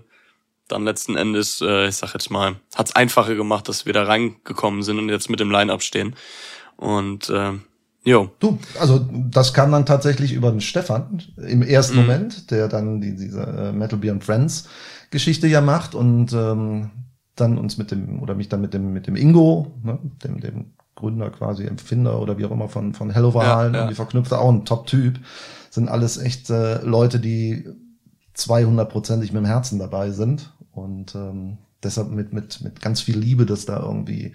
dann 0.68 0.86
letzten 0.86 1.16
Endes, 1.16 1.62
äh, 1.62 1.88
ich 1.88 1.96
sag 1.96 2.14
jetzt 2.14 2.30
mal, 2.30 2.56
hat's 2.76 2.96
einfacher 2.96 3.36
gemacht, 3.36 3.68
dass 3.68 3.86
wir 3.86 3.94
da 3.94 4.04
reingekommen 4.04 4.84
sind 4.84 5.00
und 5.00 5.10
jetzt 5.10 5.30
mit 5.30 5.40
dem 5.40 5.52
Line-Up 5.52 5.84
stehen. 5.84 6.16
Und 6.78 7.30
äh, 7.30 7.54
Jo. 8.06 8.30
Du, 8.40 8.60
also 8.80 9.00
das 9.30 9.54
kam 9.54 9.72
dann 9.72 9.86
tatsächlich 9.86 10.34
über 10.34 10.52
den 10.52 10.62
Stefan 10.62 11.22
im 11.38 11.62
ersten 11.62 11.96
mhm. 11.96 12.02
Moment, 12.02 12.52
der 12.52 12.68
dann 12.68 13.00
die, 13.00 13.16
diese 13.16 13.42
äh, 13.42 13.72
Metal 13.72 14.00
Beer 14.00 14.12
and 14.14 14.24
Friends 14.24 14.68
Geschichte 15.10 15.48
ja 15.48 15.62
macht 15.62 15.96
und 15.96 16.34
ähm, 16.34 16.92
dann 17.36 17.58
uns 17.58 17.78
mit 17.78 17.92
dem 17.92 18.22
oder 18.22 18.36
mich 18.36 18.50
dann 18.50 18.62
mit 18.62 18.74
dem 18.74 18.94
mit 18.94 19.08
dem 19.08 19.16
Ingo, 19.16 19.72
ne, 19.84 20.00
dem 20.24 20.40
dem 20.42 20.74
Gründer 20.96 21.30
quasi, 21.32 21.66
Empfinder 21.66 22.20
oder 22.22 22.38
wie 22.38 22.46
auch 22.46 22.52
immer 22.52 22.70
von, 22.70 22.94
von 22.94 23.10
Helloverhalen, 23.10 23.74
ja, 23.74 23.80
ja. 23.80 23.84
irgendwie 23.84 23.96
verknüpft, 23.96 24.34
auch 24.34 24.50
ein 24.50 24.66
Top-Typ. 24.66 25.20
Sind 25.70 25.90
alles 25.90 26.18
echt 26.18 26.50
äh, 26.50 26.82
Leute, 26.84 27.20
die 27.20 27.68
200-prozentig 28.38 29.34
mit 29.34 29.42
dem 29.42 29.46
Herzen 29.46 29.80
dabei 29.80 30.12
sind 30.12 30.54
und 30.72 31.16
ähm, 31.16 31.58
deshalb 31.84 32.12
mit, 32.12 32.34
mit, 32.34 32.62
mit 32.62 32.82
ganz 32.82 33.02
viel 33.02 33.18
Liebe 33.18 33.46
das 33.46 33.66
da 33.66 33.80
irgendwie 33.80 34.34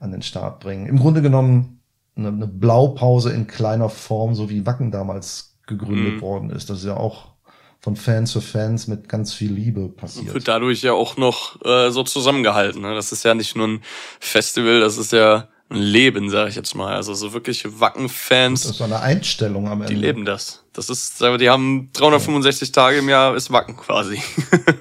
an 0.00 0.10
den 0.10 0.22
Start 0.22 0.60
bringen. 0.60 0.86
Im 0.86 0.98
Grunde 0.98 1.22
genommen 1.22 1.80
eine, 2.16 2.28
eine 2.28 2.46
Blaupause 2.46 3.32
in 3.32 3.46
kleiner 3.46 3.88
Form, 3.88 4.34
so 4.34 4.50
wie 4.50 4.66
Wacken 4.66 4.90
damals 4.90 5.56
gegründet 5.66 6.16
mhm. 6.16 6.20
worden 6.20 6.50
ist. 6.50 6.70
Das 6.70 6.78
ist 6.78 6.84
ja 6.84 6.96
auch 6.96 7.32
von 7.80 7.96
Fans 7.96 8.32
für 8.32 8.40
Fans 8.40 8.86
mit 8.86 9.08
ganz 9.08 9.34
viel 9.34 9.52
Liebe 9.52 9.88
passiert. 9.88 10.32
Wird 10.32 10.46
dadurch 10.46 10.82
ja 10.82 10.92
auch 10.92 11.16
noch 11.16 11.60
äh, 11.64 11.90
so 11.90 12.04
zusammengehalten. 12.04 12.80
Ne? 12.80 12.94
Das 12.94 13.10
ist 13.10 13.24
ja 13.24 13.34
nicht 13.34 13.56
nur 13.56 13.66
ein 13.66 13.82
Festival, 14.20 14.80
das 14.80 14.98
ist 14.98 15.12
ja 15.12 15.48
ein 15.68 15.78
Leben, 15.78 16.30
sage 16.30 16.50
ich 16.50 16.54
jetzt 16.54 16.76
mal. 16.76 16.94
Also 16.94 17.14
so 17.14 17.32
wirklich 17.32 17.64
Wacken-Fans. 17.80 18.62
Das 18.62 18.70
ist 18.70 18.78
so 18.78 18.84
eine 18.84 19.00
Einstellung 19.00 19.68
am 19.68 19.82
Ende. 19.82 19.94
Die 19.94 20.00
leben 20.00 20.24
das. 20.24 20.64
Das 20.72 20.90
ist, 20.90 21.20
die 21.20 21.50
haben 21.50 21.90
365 21.92 22.68
ja. 22.68 22.72
Tage 22.72 22.98
im 22.98 23.08
Jahr 23.08 23.34
ist 23.34 23.50
Wacken 23.50 23.76
quasi. 23.76 24.22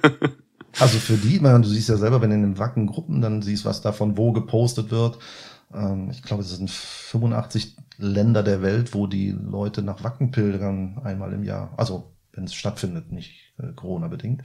also 0.80 1.00
für 1.00 1.18
die, 1.18 1.40
man, 1.40 1.64
du 1.64 1.70
siehst 1.70 1.90
ja 1.90 1.98
selber, 1.98 2.22
wenn 2.22 2.30
du 2.30 2.36
in 2.36 2.44
den 2.44 2.60
Wacken-Gruppen 2.60 3.22
dann 3.22 3.42
siehst, 3.42 3.66
was 3.66 3.82
davon 3.82 4.16
wo 4.16 4.32
gepostet 4.32 4.92
wird. 4.92 5.18
Ähm, 5.74 6.10
ich 6.12 6.24
glaube, 6.24 6.44
es 6.44 6.50
sind 6.50 6.70
85 6.70 7.78
Länder 7.98 8.44
der 8.44 8.62
Welt, 8.62 8.94
wo 8.94 9.08
die 9.08 9.32
Leute 9.32 9.82
nach 9.82 10.04
Wacken 10.04 10.32
pilgern 10.32 11.02
einmal 11.04 11.34
im 11.34 11.44
Jahr. 11.44 11.74
Also 11.78 12.14
wenn 12.34 12.46
es 12.46 12.54
stattfindet, 12.54 13.12
nicht 13.12 13.54
äh, 13.58 13.74
Corona-bedingt 13.74 14.44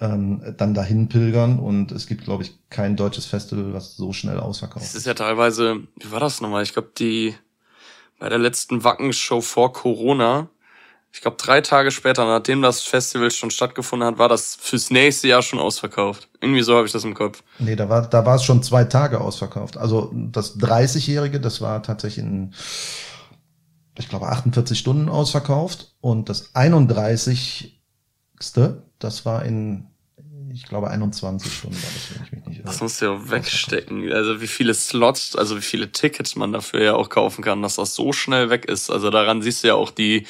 ähm, 0.00 0.54
dann 0.56 0.74
dahin 0.74 1.08
pilgern 1.08 1.58
und 1.58 1.92
es 1.92 2.06
gibt, 2.06 2.24
glaube 2.24 2.42
ich, 2.42 2.54
kein 2.68 2.96
deutsches 2.96 3.26
Festival, 3.26 3.72
was 3.72 3.96
so 3.96 4.12
schnell 4.12 4.38
ausverkauft. 4.38 4.84
Es 4.84 4.94
ist 4.94 5.06
ja 5.06 5.14
teilweise, 5.14 5.86
wie 5.96 6.10
war 6.10 6.20
das 6.20 6.40
nochmal? 6.40 6.62
Ich 6.62 6.72
glaube, 6.72 6.90
die 6.98 7.34
bei 8.18 8.28
der 8.28 8.38
letzten 8.38 8.84
Wackenshow 8.84 9.40
vor 9.40 9.72
Corona, 9.72 10.48
ich 11.16 11.22
glaube 11.22 11.38
drei 11.38 11.62
Tage 11.62 11.90
später, 11.90 12.26
nachdem 12.26 12.60
das 12.60 12.82
Festival 12.82 13.30
schon 13.30 13.50
stattgefunden 13.50 14.06
hat, 14.06 14.18
war 14.18 14.28
das 14.28 14.54
fürs 14.60 14.90
nächste 14.90 15.28
Jahr 15.28 15.40
schon 15.40 15.58
ausverkauft. 15.58 16.28
Irgendwie 16.42 16.60
so 16.60 16.76
habe 16.76 16.84
ich 16.84 16.92
das 16.92 17.04
im 17.04 17.14
Kopf. 17.14 17.42
Nee, 17.58 17.74
da 17.74 17.88
war, 17.88 18.06
da 18.06 18.26
war 18.26 18.36
es 18.36 18.44
schon 18.44 18.62
zwei 18.62 18.84
Tage 18.84 19.18
ausverkauft. 19.22 19.78
Also 19.78 20.12
das 20.12 20.58
30-Jährige, 20.58 21.40
das 21.40 21.62
war 21.62 21.82
tatsächlich 21.82 22.22
in, 22.22 22.52
ich 23.96 24.10
glaube, 24.10 24.26
48 24.26 24.78
Stunden 24.78 25.08
ausverkauft 25.08 25.94
und 26.02 26.28
das 26.28 26.54
31 26.54 27.80
das 28.98 29.24
war 29.24 29.42
in, 29.46 29.86
ich 30.52 30.64
glaube, 30.64 30.90
21 30.90 31.50
Stunden 31.50 31.76
war 31.76 31.90
das, 31.94 32.14
wenn 32.14 32.26
ich 32.26 32.32
mich 32.32 32.44
nicht 32.44 32.58
irre. 32.58 32.66
Das 32.66 32.82
musst 32.82 33.00
du 33.00 33.06
ja 33.06 33.30
wegstecken. 33.30 34.12
Also 34.12 34.42
wie 34.42 34.46
viele 34.46 34.74
Slots, 34.74 35.34
also 35.34 35.56
wie 35.56 35.62
viele 35.62 35.92
Tickets 35.92 36.36
man 36.36 36.52
dafür 36.52 36.82
ja 36.82 36.94
auch 36.94 37.08
kaufen 37.08 37.42
kann, 37.42 37.62
dass 37.62 37.76
das 37.76 37.94
so 37.94 38.12
schnell 38.12 38.50
weg 38.50 38.66
ist. 38.66 38.90
Also 38.90 39.08
daran 39.08 39.40
siehst 39.40 39.64
du 39.64 39.68
ja 39.68 39.74
auch 39.76 39.90
die, 39.90 40.26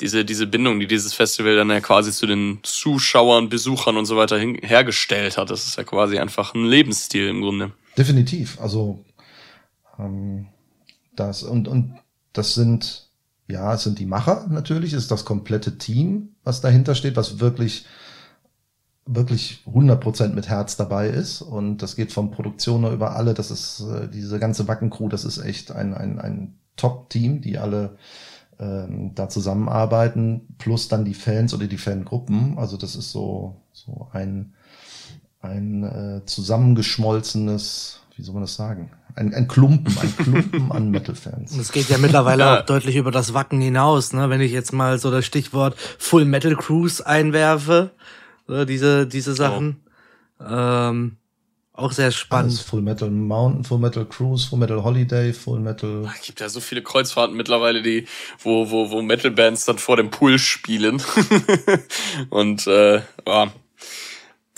diese, 0.00 0.24
diese 0.24 0.46
Bindung, 0.46 0.80
die 0.80 0.86
dieses 0.86 1.14
Festival 1.14 1.56
dann 1.56 1.70
ja 1.70 1.80
quasi 1.80 2.12
zu 2.12 2.26
den 2.26 2.60
Zuschauern, 2.62 3.48
Besuchern 3.48 3.96
und 3.96 4.06
so 4.06 4.16
weiter 4.16 4.38
hin, 4.38 4.58
hergestellt 4.62 5.36
hat. 5.36 5.50
Das 5.50 5.66
ist 5.66 5.76
ja 5.76 5.84
quasi 5.84 6.18
einfach 6.18 6.54
ein 6.54 6.64
Lebensstil 6.64 7.28
im 7.28 7.40
Grunde. 7.40 7.72
Definitiv. 7.96 8.60
Also 8.60 9.04
ähm, 9.98 10.46
das 11.16 11.42
und, 11.42 11.68
und 11.68 11.98
das 12.32 12.54
sind 12.54 13.08
ja, 13.48 13.74
es 13.74 13.82
sind 13.82 13.98
die 13.98 14.06
Macher 14.06 14.46
natürlich, 14.50 14.92
es 14.92 15.04
ist 15.04 15.10
das 15.10 15.24
komplette 15.24 15.78
Team, 15.78 16.34
was 16.44 16.60
dahinter 16.60 16.94
steht, 16.94 17.16
was 17.16 17.40
wirklich 17.40 17.86
wirklich 19.08 19.62
100% 19.66 20.34
mit 20.34 20.48
Herz 20.48 20.76
dabei 20.76 21.08
ist 21.08 21.40
und 21.40 21.78
das 21.78 21.96
geht 21.96 22.12
vom 22.12 22.30
Produktioner 22.30 22.90
über 22.90 23.16
alle, 23.16 23.32
das 23.32 23.50
ist 23.50 23.80
äh, 23.80 24.06
diese 24.08 24.38
ganze 24.38 24.68
Wackencrew, 24.68 25.08
das 25.08 25.24
ist 25.24 25.38
echt 25.38 25.72
ein, 25.72 25.94
ein, 25.94 26.20
ein 26.20 26.58
Top-Team, 26.76 27.40
die 27.40 27.56
alle 27.56 27.96
ähm, 28.58 29.12
da 29.14 29.28
zusammenarbeiten, 29.28 30.54
plus 30.58 30.88
dann 30.88 31.04
die 31.04 31.14
Fans 31.14 31.54
oder 31.54 31.66
die 31.66 31.78
Fangruppen, 31.78 32.58
also 32.58 32.76
das 32.76 32.96
ist 32.96 33.12
so, 33.12 33.56
so 33.72 34.08
ein, 34.12 34.54
ein 35.40 35.84
äh, 35.84 36.24
zusammengeschmolzenes, 36.26 38.00
wie 38.16 38.22
soll 38.22 38.34
man 38.34 38.42
das 38.42 38.54
sagen, 38.54 38.90
ein, 39.14 39.34
ein 39.34 39.48
Klumpen, 39.48 39.96
ein 39.98 40.16
Klumpen 40.16 40.72
an 40.72 40.90
Metal-Fans. 40.92 41.56
Das 41.56 41.72
geht 41.72 41.88
ja 41.88 41.98
mittlerweile 41.98 42.44
ja. 42.44 42.60
auch 42.60 42.66
deutlich 42.66 42.96
über 42.96 43.10
das 43.10 43.34
Wacken 43.34 43.60
hinaus, 43.60 44.12
ne? 44.12 44.30
Wenn 44.30 44.40
ich 44.40 44.52
jetzt 44.52 44.72
mal 44.72 44.98
so 44.98 45.10
das 45.10 45.24
Stichwort 45.24 45.76
Full 45.98 46.24
Metal 46.24 46.54
Cruise 46.54 47.04
einwerfe, 47.04 47.90
diese, 48.48 49.06
diese 49.06 49.34
Sachen. 49.34 49.80
Oh. 50.40 50.44
Ähm, 50.48 51.16
auch 51.78 51.92
sehr 51.92 52.10
spannend. 52.10 52.50
Alles 52.50 52.60
Full 52.60 52.82
Metal 52.82 53.10
Mountain, 53.10 53.64
Full 53.64 53.78
Metal 53.78 54.04
Cruise, 54.04 54.48
Full 54.48 54.58
Metal 54.58 54.82
Holiday, 54.82 55.32
Full 55.32 55.60
Metal. 55.60 56.10
Es 56.14 56.26
gibt 56.26 56.40
ja 56.40 56.48
so 56.48 56.60
viele 56.60 56.82
Kreuzfahrten 56.82 57.36
mittlerweile, 57.36 57.82
die, 57.82 58.06
wo, 58.40 58.70
wo, 58.70 58.90
wo 58.90 59.00
Metal-Bands 59.00 59.64
dann 59.64 59.78
vor 59.78 59.96
dem 59.96 60.10
Pool 60.10 60.38
spielen. 60.38 61.00
Und 62.30 62.66
äh, 62.66 63.02
ja, 63.26 63.52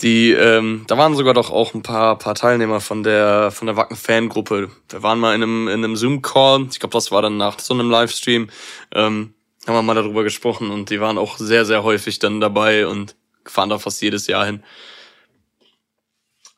die, 0.01 0.31
ähm, 0.31 0.85
da 0.87 0.97
waren 0.97 1.15
sogar 1.15 1.35
doch 1.35 1.51
auch 1.51 1.75
ein 1.75 1.83
paar, 1.83 2.17
paar 2.17 2.33
Teilnehmer 2.33 2.81
von 2.81 3.03
der, 3.03 3.51
von 3.51 3.67
der 3.67 3.75
Wacken-Fangruppe. 3.75 4.71
Wir 4.89 5.03
waren 5.03 5.19
mal 5.19 5.35
in 5.35 5.43
einem, 5.43 5.67
in 5.67 5.83
einem 5.83 5.95
Zoom-Call. 5.95 6.67
Ich 6.71 6.79
glaube, 6.79 6.93
das 6.93 7.11
war 7.11 7.21
dann 7.21 7.37
nach 7.37 7.59
so 7.59 7.73
einem 7.75 7.91
Livestream. 7.91 8.49
Ähm, 8.93 9.35
haben 9.67 9.75
wir 9.75 9.83
mal 9.83 9.93
darüber 9.93 10.23
gesprochen 10.23 10.71
und 10.71 10.89
die 10.89 10.99
waren 10.99 11.19
auch 11.19 11.37
sehr, 11.37 11.65
sehr 11.65 11.83
häufig 11.83 12.17
dann 12.17 12.41
dabei 12.41 12.87
und 12.87 13.15
fahren 13.45 13.69
da 13.69 13.77
fast 13.77 14.01
jedes 14.01 14.25
Jahr 14.25 14.45
hin. 14.45 14.63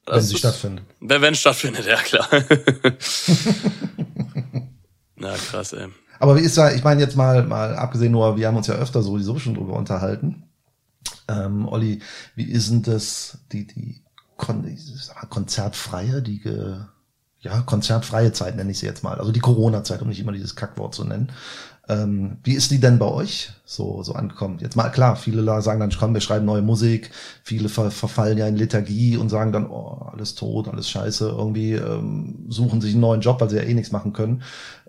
Das 0.05 0.15
wenn 0.15 0.23
sie 0.23 0.37
stattfindet. 0.37 0.85
Wenn, 0.99 1.21
wenn 1.21 1.35
stattfindet, 1.35 1.85
ja 1.85 1.97
klar. 1.97 2.27
Na 5.15 5.35
krass, 5.35 5.73
ey. 5.73 5.87
Aber 6.19 6.35
wie 6.37 6.41
ist 6.41 6.57
da, 6.57 6.71
ich 6.71 6.83
meine 6.83 7.01
jetzt 7.01 7.15
mal, 7.15 7.43
mal 7.43 7.75
abgesehen 7.75 8.11
nur, 8.11 8.37
wir 8.37 8.47
haben 8.47 8.57
uns 8.57 8.67
ja 8.67 8.75
öfter 8.75 9.01
sowieso 9.01 9.39
schon 9.39 9.55
drüber 9.55 9.73
unterhalten. 9.73 10.43
Ähm, 11.27 11.67
Olli, 11.67 12.01
wie 12.35 12.49
ist 12.49 12.69
denn 12.69 12.83
das, 12.83 13.39
die, 13.51 13.65
die 13.67 14.03
Kon 14.37 14.77
konzertfreie, 15.29 16.21
die 16.21 16.39
ge, 16.39 16.77
ja, 17.39 17.61
konzertfreie 17.61 18.31
Zeit 18.33 18.55
nenne 18.55 18.71
ich 18.71 18.79
sie 18.79 18.85
jetzt 18.85 19.03
mal, 19.03 19.19
also 19.19 19.31
die 19.31 19.39
Corona-Zeit, 19.39 20.01
um 20.01 20.09
nicht 20.09 20.19
immer 20.19 20.31
dieses 20.31 20.55
Kackwort 20.55 20.95
zu 20.95 21.03
nennen. 21.03 21.31
Ähm, 21.89 22.37
wie 22.43 22.53
ist 22.53 22.71
die 22.71 22.79
denn 22.79 22.97
bei 22.97 23.07
euch 23.07 23.51
so, 23.65 24.03
so 24.03 24.13
angekommen? 24.13 24.59
Jetzt 24.61 24.77
mal 24.77 24.89
klar, 24.89 25.17
viele 25.17 25.43
sagen 25.61 25.81
dann, 25.81 25.91
komm, 25.91 26.13
wir 26.13 26.21
schreiben 26.21 26.45
neue 26.45 26.61
Musik, 26.61 27.11
viele 27.43 27.67
ver 27.67 27.91
verfallen 27.91 28.37
ja 28.37 28.47
in 28.47 28.55
Lethargie 28.55 29.17
und 29.17 29.27
sagen 29.27 29.51
dann, 29.51 29.69
oh, 29.69 30.09
alles 30.11 30.35
tot, 30.35 30.69
alles 30.69 30.89
scheiße, 30.89 31.27
irgendwie 31.27 31.73
ähm, 31.73 32.45
suchen 32.47 32.79
sich 32.79 32.93
einen 32.93 33.01
neuen 33.01 33.19
Job, 33.19 33.41
weil 33.41 33.49
sie 33.49 33.57
ja 33.57 33.63
eh 33.63 33.73
nichts 33.73 33.91
machen 33.91 34.13
können. 34.13 34.43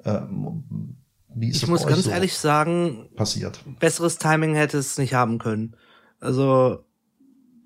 Ähm, 0.04 0.96
wie 1.34 1.48
ist 1.48 1.62
ich 1.62 1.68
muss 1.68 1.84
ganz 1.84 2.04
so 2.04 2.10
ehrlich 2.10 2.36
sagen, 2.36 3.08
passiert. 3.16 3.58
Besseres 3.80 4.18
Timing 4.18 4.54
hätte 4.54 4.78
es 4.78 4.96
nicht 4.96 5.14
haben 5.14 5.38
können. 5.38 5.74
Also 6.20 6.84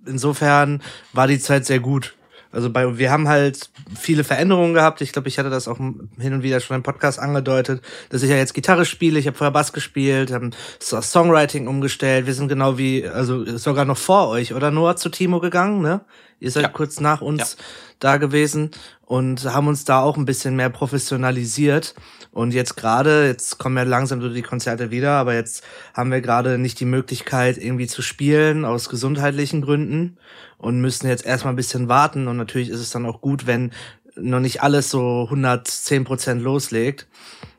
insofern 0.06 0.82
war 1.12 1.26
die 1.26 1.38
Zeit 1.38 1.66
sehr 1.66 1.80
gut. 1.80 2.16
Also 2.50 2.70
bei, 2.70 2.96
wir 2.98 3.10
haben 3.10 3.28
halt 3.28 3.70
viele 3.98 4.24
Veränderungen 4.24 4.72
gehabt. 4.72 5.00
Ich 5.00 5.12
glaube, 5.12 5.28
ich 5.28 5.38
hatte 5.38 5.50
das 5.50 5.68
auch 5.68 5.76
hin 5.76 6.32
und 6.32 6.42
wieder 6.42 6.60
schon 6.60 6.76
im 6.76 6.82
Podcast 6.82 7.18
angedeutet, 7.18 7.82
dass 8.08 8.22
ich 8.22 8.30
ja 8.30 8.36
jetzt 8.36 8.54
Gitarre 8.54 8.86
spiele. 8.86 9.18
Ich 9.18 9.26
habe 9.26 9.36
vorher 9.36 9.52
Bass 9.52 9.72
gespielt, 9.72 10.32
haben 10.32 10.52
das 10.90 11.12
Songwriting 11.12 11.68
umgestellt. 11.68 12.26
Wir 12.26 12.34
sind 12.34 12.48
genau 12.48 12.78
wie, 12.78 13.06
also 13.06 13.44
sogar 13.58 13.84
noch 13.84 13.98
vor 13.98 14.28
euch, 14.28 14.54
oder 14.54 14.70
Noah 14.70 14.96
zu 14.96 15.10
Timo 15.10 15.40
gegangen, 15.40 15.82
ne? 15.82 16.00
Ihr 16.40 16.50
seid 16.50 16.62
ja. 16.62 16.68
kurz 16.68 17.00
nach 17.00 17.20
uns 17.20 17.56
ja. 17.58 17.64
da 17.98 18.16
gewesen 18.16 18.70
und 19.04 19.44
haben 19.44 19.66
uns 19.66 19.84
da 19.84 20.00
auch 20.00 20.16
ein 20.16 20.24
bisschen 20.24 20.54
mehr 20.54 20.70
professionalisiert. 20.70 21.94
Und 22.30 22.54
jetzt 22.54 22.76
gerade, 22.76 23.26
jetzt 23.26 23.58
kommen 23.58 23.76
ja 23.76 23.82
langsam 23.82 24.20
so 24.20 24.28
die 24.28 24.42
Konzerte 24.42 24.90
wieder, 24.90 25.12
aber 25.12 25.34
jetzt 25.34 25.64
haben 25.94 26.10
wir 26.10 26.20
gerade 26.20 26.58
nicht 26.58 26.78
die 26.80 26.84
Möglichkeit, 26.84 27.58
irgendwie 27.58 27.86
zu 27.86 28.02
spielen 28.02 28.64
aus 28.64 28.88
gesundheitlichen 28.88 29.62
Gründen 29.62 30.18
und 30.56 30.80
müssen 30.80 31.08
jetzt 31.08 31.24
erstmal 31.24 31.52
ein 31.52 31.56
bisschen 31.56 31.88
warten. 31.88 32.28
Und 32.28 32.36
natürlich 32.36 32.68
ist 32.68 32.80
es 32.80 32.90
dann 32.90 33.06
auch 33.06 33.20
gut, 33.20 33.46
wenn 33.46 33.72
noch 34.16 34.40
nicht 34.40 34.62
alles 34.62 34.90
so 34.90 35.24
110 35.24 36.04
Prozent 36.04 36.42
loslegt. 36.42 37.08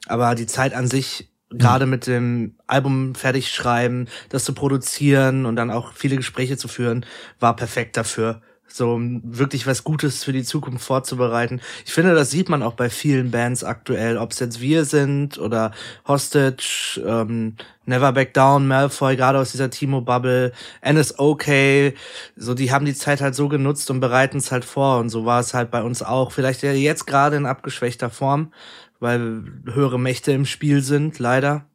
Aber 0.07 0.35
die 0.35 0.47
Zeit 0.47 0.73
an 0.73 0.87
sich, 0.87 1.29
gerade 1.49 1.85
mit 1.85 2.05
dem 2.07 2.55
Album 2.67 3.15
fertig 3.15 3.49
schreiben, 3.49 4.07
das 4.29 4.43
zu 4.43 4.53
produzieren 4.53 5.45
und 5.45 5.55
dann 5.55 5.71
auch 5.71 5.93
viele 5.93 6.15
Gespräche 6.15 6.57
zu 6.57 6.67
führen, 6.67 7.05
war 7.39 7.55
perfekt 7.55 7.97
dafür 7.97 8.41
so 8.71 8.93
um 8.93 9.21
wirklich 9.23 9.67
was 9.67 9.83
Gutes 9.83 10.23
für 10.23 10.33
die 10.33 10.43
Zukunft 10.43 10.85
vorzubereiten. 10.85 11.61
Ich 11.85 11.93
finde, 11.93 12.13
das 12.13 12.31
sieht 12.31 12.49
man 12.49 12.63
auch 12.63 12.73
bei 12.73 12.89
vielen 12.89 13.31
Bands 13.31 13.63
aktuell, 13.63 14.17
ob 14.17 14.31
es 14.31 14.39
jetzt 14.39 14.61
wir 14.61 14.85
sind 14.85 15.37
oder 15.37 15.71
Hostage, 16.07 17.01
ähm, 17.05 17.55
Never 17.85 18.11
Back 18.11 18.33
Down, 18.33 18.67
Malfoy, 18.67 19.15
gerade 19.15 19.39
aus 19.39 19.51
dieser 19.51 19.69
Timo-Bubble, 19.69 20.51
NSOK, 20.87 21.93
so 22.35 22.53
die 22.53 22.71
haben 22.71 22.85
die 22.85 22.93
Zeit 22.93 23.21
halt 23.21 23.35
so 23.35 23.49
genutzt 23.49 23.89
und 23.89 23.99
bereiten 23.99 24.37
es 24.37 24.51
halt 24.51 24.65
vor 24.65 24.99
und 24.99 25.09
so 25.09 25.25
war 25.25 25.39
es 25.39 25.53
halt 25.53 25.71
bei 25.71 25.81
uns 25.81 26.03
auch. 26.03 26.31
Vielleicht 26.31 26.61
jetzt 26.63 27.07
gerade 27.07 27.35
in 27.35 27.45
abgeschwächter 27.45 28.09
Form, 28.09 28.53
weil 28.99 29.43
höhere 29.65 29.99
Mächte 29.99 30.31
im 30.31 30.45
Spiel 30.45 30.83
sind, 30.83 31.19
leider. 31.19 31.68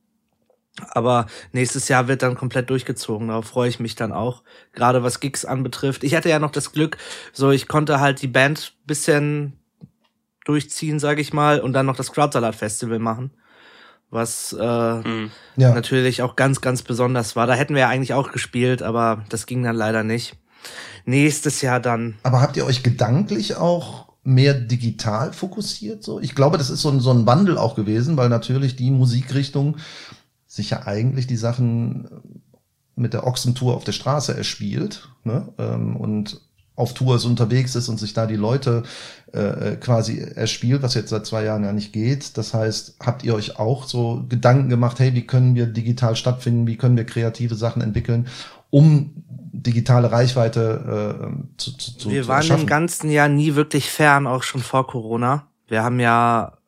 Aber 0.90 1.26
nächstes 1.52 1.88
Jahr 1.88 2.08
wird 2.08 2.22
dann 2.22 2.34
komplett 2.34 2.68
durchgezogen. 2.70 3.28
Darauf 3.28 3.46
freue 3.46 3.68
ich 3.68 3.78
mich 3.78 3.94
dann 3.94 4.12
auch. 4.12 4.42
Gerade 4.72 5.02
was 5.02 5.20
Gigs 5.20 5.44
anbetrifft. 5.44 6.02
Ich 6.02 6.14
hatte 6.14 6.28
ja 6.28 6.38
noch 6.38 6.50
das 6.50 6.72
Glück, 6.72 6.96
so 7.32 7.50
ich 7.50 7.68
konnte 7.68 8.00
halt 8.00 8.22
die 8.22 8.28
Band 8.28 8.74
bisschen 8.84 9.52
durchziehen, 10.44 10.98
sage 10.98 11.20
ich 11.20 11.32
mal, 11.32 11.60
und 11.60 11.72
dann 11.72 11.87
noch 11.87 11.96
das 11.96 12.12
Crowdsalat 12.12 12.54
Festival 12.54 12.98
machen. 12.98 13.30
Was 14.10 14.52
äh, 14.52 14.94
mhm. 14.96 15.30
ja. 15.56 15.74
natürlich 15.74 16.22
auch 16.22 16.37
ganz, 16.37 16.60
ganz 16.60 16.82
besonders 16.82 17.34
war. 17.34 17.46
Da 17.46 17.54
hätten 17.54 17.74
wir 17.74 17.82
ja 17.82 17.88
eigentlich 17.88 18.14
auch 18.14 18.30
gespielt, 18.30 18.82
aber 18.82 19.24
das 19.28 19.46
ging 19.46 19.62
dann 19.62 19.76
leider 19.76 20.04
nicht. 20.04 20.37
Nächstes 21.04 21.62
Jahr 21.62 21.80
dann. 21.80 22.16
Aber 22.22 22.40
habt 22.40 22.56
ihr 22.56 22.64
euch 22.64 22.82
gedanklich 22.82 23.56
auch 23.56 24.06
mehr 24.22 24.54
digital 24.54 25.32
fokussiert? 25.32 26.02
So, 26.02 26.20
ich 26.20 26.34
glaube, 26.34 26.58
das 26.58 26.70
ist 26.70 26.82
so 26.82 26.90
ein, 26.90 27.00
so 27.00 27.10
ein 27.10 27.26
Wandel 27.26 27.58
auch 27.58 27.74
gewesen, 27.74 28.16
weil 28.16 28.28
natürlich 28.28 28.76
die 28.76 28.90
Musikrichtung 28.90 29.76
sich 30.54 30.70
ja 30.70 30.86
eigentlich 30.86 31.26
die 31.26 31.36
Sachen 31.36 32.08
mit 32.96 33.12
der 33.12 33.26
Ochsentour 33.26 33.74
auf 33.74 33.84
der 33.84 33.92
Straße 33.92 34.36
erspielt 34.36 35.08
ne? 35.24 35.48
Ähm, 35.58 35.96
und 35.96 36.40
auf 36.76 36.94
Tours 36.94 37.24
unterwegs 37.24 37.76
ist 37.76 37.88
und 37.88 37.98
sich 37.98 38.14
da 38.14 38.26
die 38.26 38.36
Leute 38.36 38.82
äh, 39.32 39.76
quasi 39.76 40.18
erspielt, 40.18 40.82
was 40.82 40.94
jetzt 40.94 41.10
seit 41.10 41.24
zwei 41.24 41.44
Jahren 41.44 41.64
ja 41.64 41.72
nicht 41.72 41.92
geht. 41.92 42.36
Das 42.36 42.52
heißt, 42.52 42.96
habt 43.00 43.22
ihr 43.22 43.34
euch 43.34 43.58
auch 43.58 43.84
so 43.86 44.24
Gedanken 44.28 44.68
gemacht, 44.68 44.98
hey, 44.98 45.14
wie 45.14 45.26
können 45.26 45.54
wir 45.54 45.66
digital 45.66 46.16
stattfinden, 46.16 46.66
wie 46.66 46.76
können 46.76 46.96
wir 46.96 47.04
kreative 47.04 47.54
Sachen 47.54 47.80
entwickeln, 47.80 48.26
um 48.70 49.12
digitale 49.52 50.10
Reichweite 50.10 51.20
äh, 51.20 51.58
zu, 51.58 51.76
zu, 51.76 51.96
zu 51.96 52.10
Wir 52.10 52.26
waren 52.26 52.50
im 52.50 52.66
ganzen 52.66 53.08
Jahr 53.08 53.28
nie 53.28 53.54
wirklich 53.54 53.88
fern, 53.90 54.26
auch 54.26 54.42
schon 54.42 54.60
vor 54.60 54.86
Corona. 54.88 55.46
Wir 55.68 55.84
haben 55.84 56.00
ja 56.00 56.58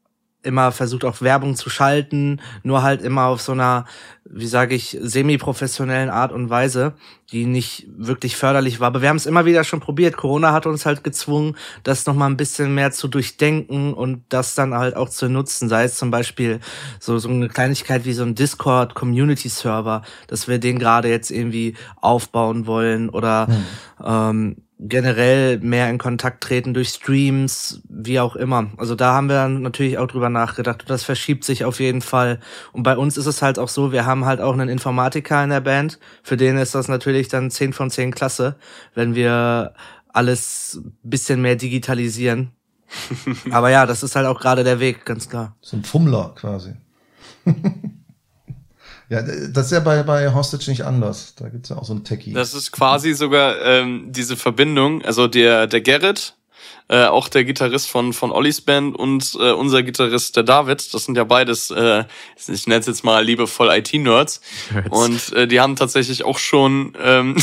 immer 0.46 0.72
versucht 0.72 1.04
auch 1.04 1.20
Werbung 1.20 1.56
zu 1.56 1.68
schalten, 1.68 2.40
nur 2.62 2.82
halt 2.82 3.02
immer 3.02 3.26
auf 3.26 3.42
so 3.42 3.52
einer, 3.52 3.84
wie 4.24 4.46
sage 4.46 4.74
ich, 4.74 4.96
semi-professionellen 5.00 6.08
Art 6.08 6.32
und 6.32 6.48
Weise, 6.48 6.94
die 7.32 7.44
nicht 7.44 7.86
wirklich 7.96 8.36
förderlich 8.36 8.80
war. 8.80 8.88
Aber 8.88 9.02
wir 9.02 9.08
haben 9.08 9.16
es 9.16 9.26
immer 9.26 9.44
wieder 9.44 9.64
schon 9.64 9.80
probiert. 9.80 10.16
Corona 10.16 10.52
hat 10.52 10.66
uns 10.66 10.86
halt 10.86 11.04
gezwungen, 11.04 11.56
das 11.82 12.06
nochmal 12.06 12.30
ein 12.30 12.36
bisschen 12.36 12.74
mehr 12.74 12.92
zu 12.92 13.08
durchdenken 13.08 13.92
und 13.92 14.22
das 14.28 14.54
dann 14.54 14.74
halt 14.74 14.96
auch 14.96 15.08
zu 15.08 15.28
nutzen. 15.28 15.68
Sei 15.68 15.84
es 15.84 15.96
zum 15.96 16.10
Beispiel 16.10 16.60
so, 17.00 17.18
so 17.18 17.28
eine 17.28 17.48
Kleinigkeit 17.48 18.04
wie 18.04 18.12
so 18.12 18.22
ein 18.22 18.34
Discord 18.34 18.94
Community 18.94 19.48
Server, 19.48 20.02
dass 20.28 20.48
wir 20.48 20.58
den 20.58 20.78
gerade 20.78 21.08
jetzt 21.08 21.30
irgendwie 21.30 21.74
aufbauen 22.00 22.66
wollen 22.66 23.08
oder 23.08 23.48
hm. 23.48 23.64
ähm, 24.04 24.56
generell 24.78 25.58
mehr 25.58 25.88
in 25.88 25.98
Kontakt 25.98 26.42
treten 26.42 26.74
durch 26.74 26.90
Streams, 26.90 27.80
wie 27.88 28.20
auch 28.20 28.36
immer. 28.36 28.70
Also 28.76 28.94
da 28.94 29.14
haben 29.14 29.28
wir 29.28 29.36
dann 29.36 29.62
natürlich 29.62 29.96
auch 29.96 30.06
drüber 30.06 30.28
nachgedacht. 30.28 30.84
Das 30.88 31.02
verschiebt 31.02 31.44
sich 31.44 31.64
auf 31.64 31.80
jeden 31.80 32.02
Fall. 32.02 32.40
Und 32.72 32.82
bei 32.82 32.96
uns 32.96 33.16
ist 33.16 33.26
es 33.26 33.40
halt 33.40 33.58
auch 33.58 33.68
so, 33.68 33.92
wir 33.92 34.04
haben 34.04 34.26
halt 34.26 34.40
auch 34.40 34.52
einen 34.52 34.68
Informatiker 34.68 35.42
in 35.42 35.50
der 35.50 35.60
Band. 35.60 35.98
Für 36.22 36.36
den 36.36 36.58
ist 36.58 36.74
das 36.74 36.88
natürlich 36.88 37.28
dann 37.28 37.50
10 37.50 37.72
von 37.72 37.90
10 37.90 38.12
klasse, 38.12 38.56
wenn 38.94 39.14
wir 39.14 39.72
alles 40.08 40.80
bisschen 41.02 41.40
mehr 41.40 41.56
digitalisieren. 41.56 42.50
Aber 43.50 43.70
ja, 43.70 43.86
das 43.86 44.02
ist 44.02 44.14
halt 44.14 44.26
auch 44.26 44.40
gerade 44.40 44.62
der 44.62 44.78
Weg, 44.78 45.06
ganz 45.06 45.28
klar. 45.28 45.56
So 45.62 45.76
ein 45.76 45.84
Fummler 45.84 46.32
quasi. 46.36 46.74
Ja, 49.08 49.22
das 49.22 49.66
ist 49.66 49.72
ja 49.72 49.80
bei, 49.80 50.02
bei 50.02 50.32
Hostage 50.34 50.70
nicht 50.70 50.84
anders. 50.84 51.34
Da 51.36 51.48
gibt's 51.48 51.68
ja 51.68 51.76
auch 51.76 51.84
so 51.84 51.94
ein 51.94 52.02
Techie. 52.02 52.32
Das 52.32 52.54
ist 52.54 52.72
quasi 52.72 53.12
sogar 53.14 53.60
ähm, 53.62 54.06
diese 54.10 54.36
Verbindung. 54.36 55.02
Also 55.02 55.28
der, 55.28 55.68
der 55.68 55.80
Gerrit, 55.80 56.34
äh, 56.88 57.04
auch 57.04 57.28
der 57.28 57.44
Gitarrist 57.44 57.88
von, 57.88 58.12
von 58.12 58.32
Ollis 58.32 58.60
Band 58.60 58.96
und 58.96 59.36
äh, 59.40 59.52
unser 59.52 59.82
Gitarrist, 59.82 60.36
der 60.36 60.42
David, 60.42 60.92
das 60.92 61.04
sind 61.04 61.16
ja 61.16 61.24
beides, 61.24 61.70
äh, 61.70 62.04
ich 62.48 62.66
nenne 62.66 62.80
es 62.80 62.86
jetzt 62.86 63.04
mal 63.04 63.24
liebevoll 63.24 63.70
IT-Nerds. 63.70 64.40
Und 64.90 65.32
äh, 65.32 65.46
die 65.46 65.60
haben 65.60 65.76
tatsächlich 65.76 66.24
auch 66.24 66.38
schon, 66.38 66.96
ähm, 67.00 67.36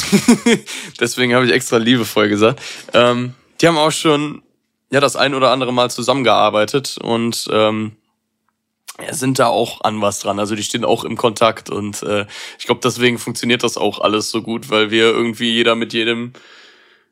deswegen 0.99 1.33
habe 1.33 1.45
ich 1.45 1.51
extra 1.51 1.77
liebevoll 1.77 2.27
gesagt, 2.29 2.61
ähm, 2.93 3.35
die 3.61 3.67
haben 3.67 3.77
auch 3.77 3.91
schon 3.91 4.43
ja 4.91 4.99
das 4.99 5.15
ein 5.15 5.33
oder 5.33 5.51
andere 5.51 5.73
Mal 5.73 5.89
zusammengearbeitet 5.89 6.97
und 7.01 7.47
ähm, 7.51 7.93
sind 9.11 9.39
da 9.39 9.47
auch 9.47 9.81
an 9.81 10.01
was 10.01 10.19
dran. 10.19 10.39
Also 10.39 10.55
die 10.55 10.63
stehen 10.63 10.85
auch 10.85 11.03
im 11.03 11.17
Kontakt 11.17 11.69
und 11.69 12.03
äh, 12.03 12.25
ich 12.59 12.65
glaube, 12.65 12.81
deswegen 12.83 13.17
funktioniert 13.17 13.63
das 13.63 13.77
auch 13.77 13.99
alles 13.99 14.29
so 14.29 14.41
gut, 14.41 14.69
weil 14.69 14.91
wir 14.91 15.05
irgendwie 15.05 15.51
jeder 15.51 15.75
mit 15.75 15.93
jedem 15.93 16.33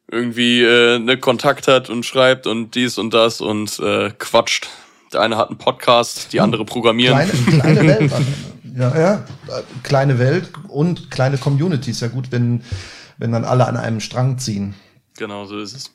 irgendwie 0.09 0.61
äh, 0.63 0.99
ne 0.99 1.17
Kontakt 1.17 1.67
hat 1.67 1.89
und 1.89 2.05
schreibt 2.05 2.45
und 2.45 2.75
dies 2.75 2.97
und 2.97 3.13
das 3.13 3.41
und 3.41 3.79
äh, 3.79 4.11
quatscht. 4.11 4.69
Der 5.13 5.21
eine 5.21 5.37
hat 5.37 5.49
einen 5.49 5.57
Podcast, 5.57 6.31
die 6.33 6.39
andere 6.39 6.65
programmieren. 6.65 7.17
Kleine, 7.17 7.61
kleine 7.61 7.87
Welt. 7.87 8.11
ja, 8.77 8.99
ja, 8.99 9.23
kleine 9.83 10.19
Welt 10.19 10.51
und 10.67 11.11
kleine 11.11 11.37
Communities. 11.37 11.99
Ja 11.99 12.07
gut, 12.07 12.31
wenn, 12.31 12.63
wenn 13.17 13.31
dann 13.31 13.43
alle 13.43 13.67
an 13.67 13.75
einem 13.75 13.99
Strang 13.99 14.37
ziehen. 14.37 14.75
Genau, 15.17 15.45
so 15.45 15.59
ist 15.59 15.75
es. 15.75 15.91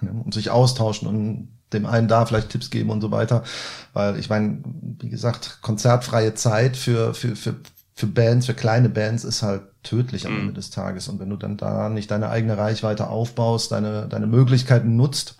Und 0.00 0.34
sich 0.34 0.50
austauschen 0.50 1.08
und 1.08 1.55
dem 1.76 1.86
einen 1.86 2.08
da 2.08 2.26
vielleicht 2.26 2.50
Tipps 2.50 2.70
geben 2.70 2.90
und 2.90 3.00
so 3.00 3.10
weiter. 3.10 3.44
Weil 3.92 4.18
ich 4.18 4.28
meine, 4.28 4.58
wie 5.00 5.08
gesagt, 5.08 5.58
konzertfreie 5.62 6.34
Zeit 6.34 6.76
für, 6.76 7.14
für, 7.14 7.36
für, 7.36 7.54
für 7.94 8.06
Bands, 8.06 8.46
für 8.46 8.54
kleine 8.54 8.88
Bands 8.88 9.24
ist 9.24 9.42
halt 9.42 9.62
tödlich 9.82 10.26
am 10.26 10.34
mhm. 10.34 10.40
Ende 10.40 10.52
des 10.54 10.70
Tages. 10.70 11.08
Und 11.08 11.20
wenn 11.20 11.30
du 11.30 11.36
dann 11.36 11.56
da 11.56 11.88
nicht 11.88 12.10
deine 12.10 12.28
eigene 12.28 12.58
Reichweite 12.58 13.08
aufbaust, 13.08 13.72
deine, 13.72 14.08
deine 14.08 14.26
Möglichkeiten 14.26 14.96
nutzt, 14.96 15.36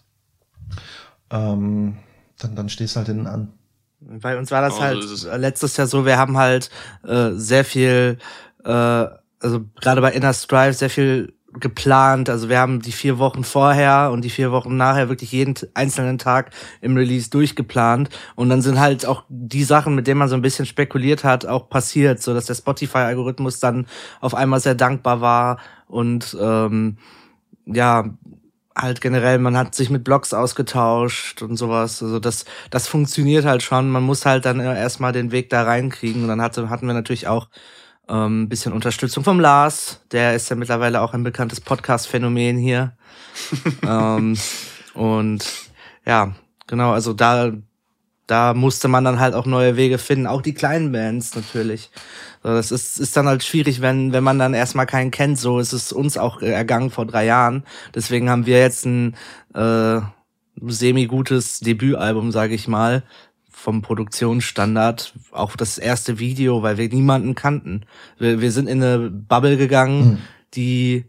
ähm, 1.31 1.99
dann, 2.39 2.55
dann 2.55 2.69
stehst 2.69 2.97
halt 2.97 3.09
hinten 3.09 3.27
an. 3.27 3.53
Bei 4.01 4.39
uns 4.39 4.51
war 4.51 4.63
das 4.63 4.75
oh, 4.75 4.81
halt 4.81 5.05
letztes 5.39 5.77
Jahr 5.77 5.87
so, 5.87 6.05
wir 6.05 6.19
haben 6.19 6.37
halt 6.37 6.71
äh, 7.05 7.31
sehr 7.33 7.65
viel, 7.65 8.19
äh, 8.65 8.69
also 8.71 9.65
gerade 9.81 10.01
bei 10.01 10.13
Inner 10.13 10.35
Strive 10.35 10.75
sehr 10.75 10.91
viel 10.91 11.36
geplant. 11.61 12.29
Also 12.29 12.49
wir 12.49 12.59
haben 12.59 12.81
die 12.81 12.93
vier 12.93 13.19
Wochen 13.19 13.45
vorher 13.45 14.11
und 14.13 14.23
die 14.23 14.31
vier 14.31 14.53
Wochen 14.53 14.77
nachher 14.77 15.09
wirklich 15.09 15.33
jeden 15.33 15.55
einzelnen 15.75 16.19
Tag 16.19 16.51
im 16.81 16.97
Release 16.97 17.31
durchgeplant. 17.31 18.11
Und 18.35 18.49
dann 18.49 18.63
sind 18.63 18.79
halt 18.79 19.07
auch 19.07 19.25
die 19.29 19.65
Sachen, 19.65 19.95
mit 19.95 20.07
denen 20.07 20.19
man 20.19 20.29
so 20.29 20.35
ein 20.35 20.43
bisschen 20.43 20.67
spekuliert 20.67 21.25
hat, 21.25 21.47
auch 21.47 21.69
passiert, 21.69 22.23
so 22.23 22.35
dass 22.35 22.47
der 22.47 22.55
Spotify-Algorithmus 22.55 23.61
dann 23.61 23.87
auf 24.21 24.35
einmal 24.35 24.61
sehr 24.61 24.75
dankbar 24.75 25.21
war 25.21 25.59
und 25.89 26.37
ähm, 26.41 26.97
ja, 27.67 28.05
halt 28.77 29.01
generell, 29.01 29.39
man 29.39 29.57
hat 29.57 29.75
sich 29.75 29.91
mit 29.91 30.05
Blogs 30.05 30.35
ausgetauscht 30.35 31.43
und 31.43 31.57
sowas. 31.57 32.03
Also 32.03 32.19
das, 32.19 32.45
das 32.71 32.87
funktioniert 32.87 33.45
halt 33.45 33.63
schon. 33.63 33.91
Man 33.91 34.03
muss 34.03 34.27
halt 34.27 34.45
dann 34.45 34.61
erstmal 34.61 35.13
den 35.13 35.33
Weg 35.33 35.49
da 35.51 35.63
reinkriegen. 35.63 36.23
Und 36.23 36.29
dann 36.29 36.43
hatte, 36.43 36.69
hatten 36.69 36.87
wir 36.87 36.95
natürlich 36.95 37.27
auch 37.27 37.49
ähm, 38.09 38.49
bisschen 38.49 38.73
Unterstützung 38.73 39.25
vom 39.25 39.41
Lars, 39.41 40.01
der 40.13 40.35
ist 40.35 40.49
ja 40.49 40.57
mittlerweile 40.57 41.01
auch 41.01 41.13
ein 41.13 41.25
bekanntes 41.25 41.61
Podcast-Phänomen 41.61 42.57
hier. 42.57 42.97
ähm, 43.87 44.37
und 44.95 45.45
ja, 46.05 46.33
genau, 46.67 46.93
also 46.93 47.13
da, 47.13 47.53
da 48.27 48.55
musste 48.55 48.89
man 48.89 49.05
dann 49.05 49.21
halt 49.21 49.35
auch 49.35 49.47
neue 49.47 49.77
Wege 49.77 49.99
finden, 49.99 50.27
auch 50.27 50.43
die 50.43 50.55
kleinen 50.55 50.93
Bands 50.93 51.35
natürlich. 51.35 51.91
So, 52.43 52.51
das 52.51 52.71
ist, 52.71 53.01
ist 53.01 53.17
dann 53.17 53.27
halt 53.27 53.43
schwierig, 53.43 53.81
wenn, 53.81 54.13
wenn 54.13 54.25
man 54.25 54.39
dann 54.39 54.55
erstmal 54.55 54.87
keinen 54.87 55.11
kennt. 55.11 55.39
So 55.39 55.59
ist 55.59 55.73
es 55.73 55.93
uns 55.93 56.17
auch 56.17 56.41
ergangen 56.43 56.91
vor 56.91 57.07
drei 57.07 57.25
Jahren. 57.25 57.65
Deswegen 57.95 58.31
haben 58.31 58.47
wir 58.47 58.61
jetzt 58.61 58.87
ein 58.87 59.17
äh, 59.55 60.01
semi-gutes 60.61 61.61
Debütalbum, 61.61 62.33
sage 62.33 62.55
ich 62.55 62.69
mal, 62.69 63.03
vom 63.57 63.81
Produktionsstandard, 63.81 65.15
auch 65.33 65.57
das 65.57 65.79
erste 65.79 66.19
Video, 66.19 66.63
weil 66.63 66.77
wir 66.77 66.91
niemanden 66.91 67.35
kannten. 67.35 67.87
Wir, 68.19 68.43
wir 68.43 68.53
sind 68.53 68.69
in 68.69 68.83
eine 68.83 69.09
Bubble 69.11 69.57
gegangen, 69.57 70.05
mhm. 70.05 70.19
die 70.53 71.05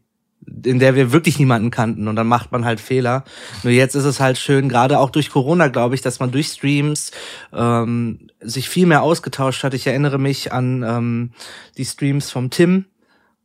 in 0.64 0.80
der 0.80 0.96
wir 0.96 1.12
wirklich 1.12 1.40
niemanden 1.40 1.72
kannten 1.72 2.08
und 2.08 2.16
dann 2.16 2.26
macht 2.26 2.54
man 2.54 2.64
halt 2.64 2.80
Fehler. 2.80 3.26
Nur 3.64 3.74
jetzt 3.74 3.96
ist 3.96 4.06
es 4.06 4.22
halt 4.22 4.38
schön, 4.38 4.70
gerade 4.70 4.98
auch 4.98 5.10
durch 5.10 5.30
Corona, 5.30 5.68
glaube 5.68 5.94
ich, 5.94 6.02
dass 6.02 6.22
man 6.22 6.32
durch 6.32 6.48
Streams 6.48 7.12
ähm, 7.52 8.30
sich 8.40 8.70
viel 8.70 8.86
mehr 8.86 9.02
ausgetauscht 9.02 9.66
hat. 9.66 9.74
Ich 9.74 9.86
erinnere 9.86 10.18
mich 10.18 10.54
an 10.54 10.84
ähm, 10.88 11.32
die 11.78 11.84
Streams 11.84 12.32
vom 12.32 12.50
Tim. 12.50 12.86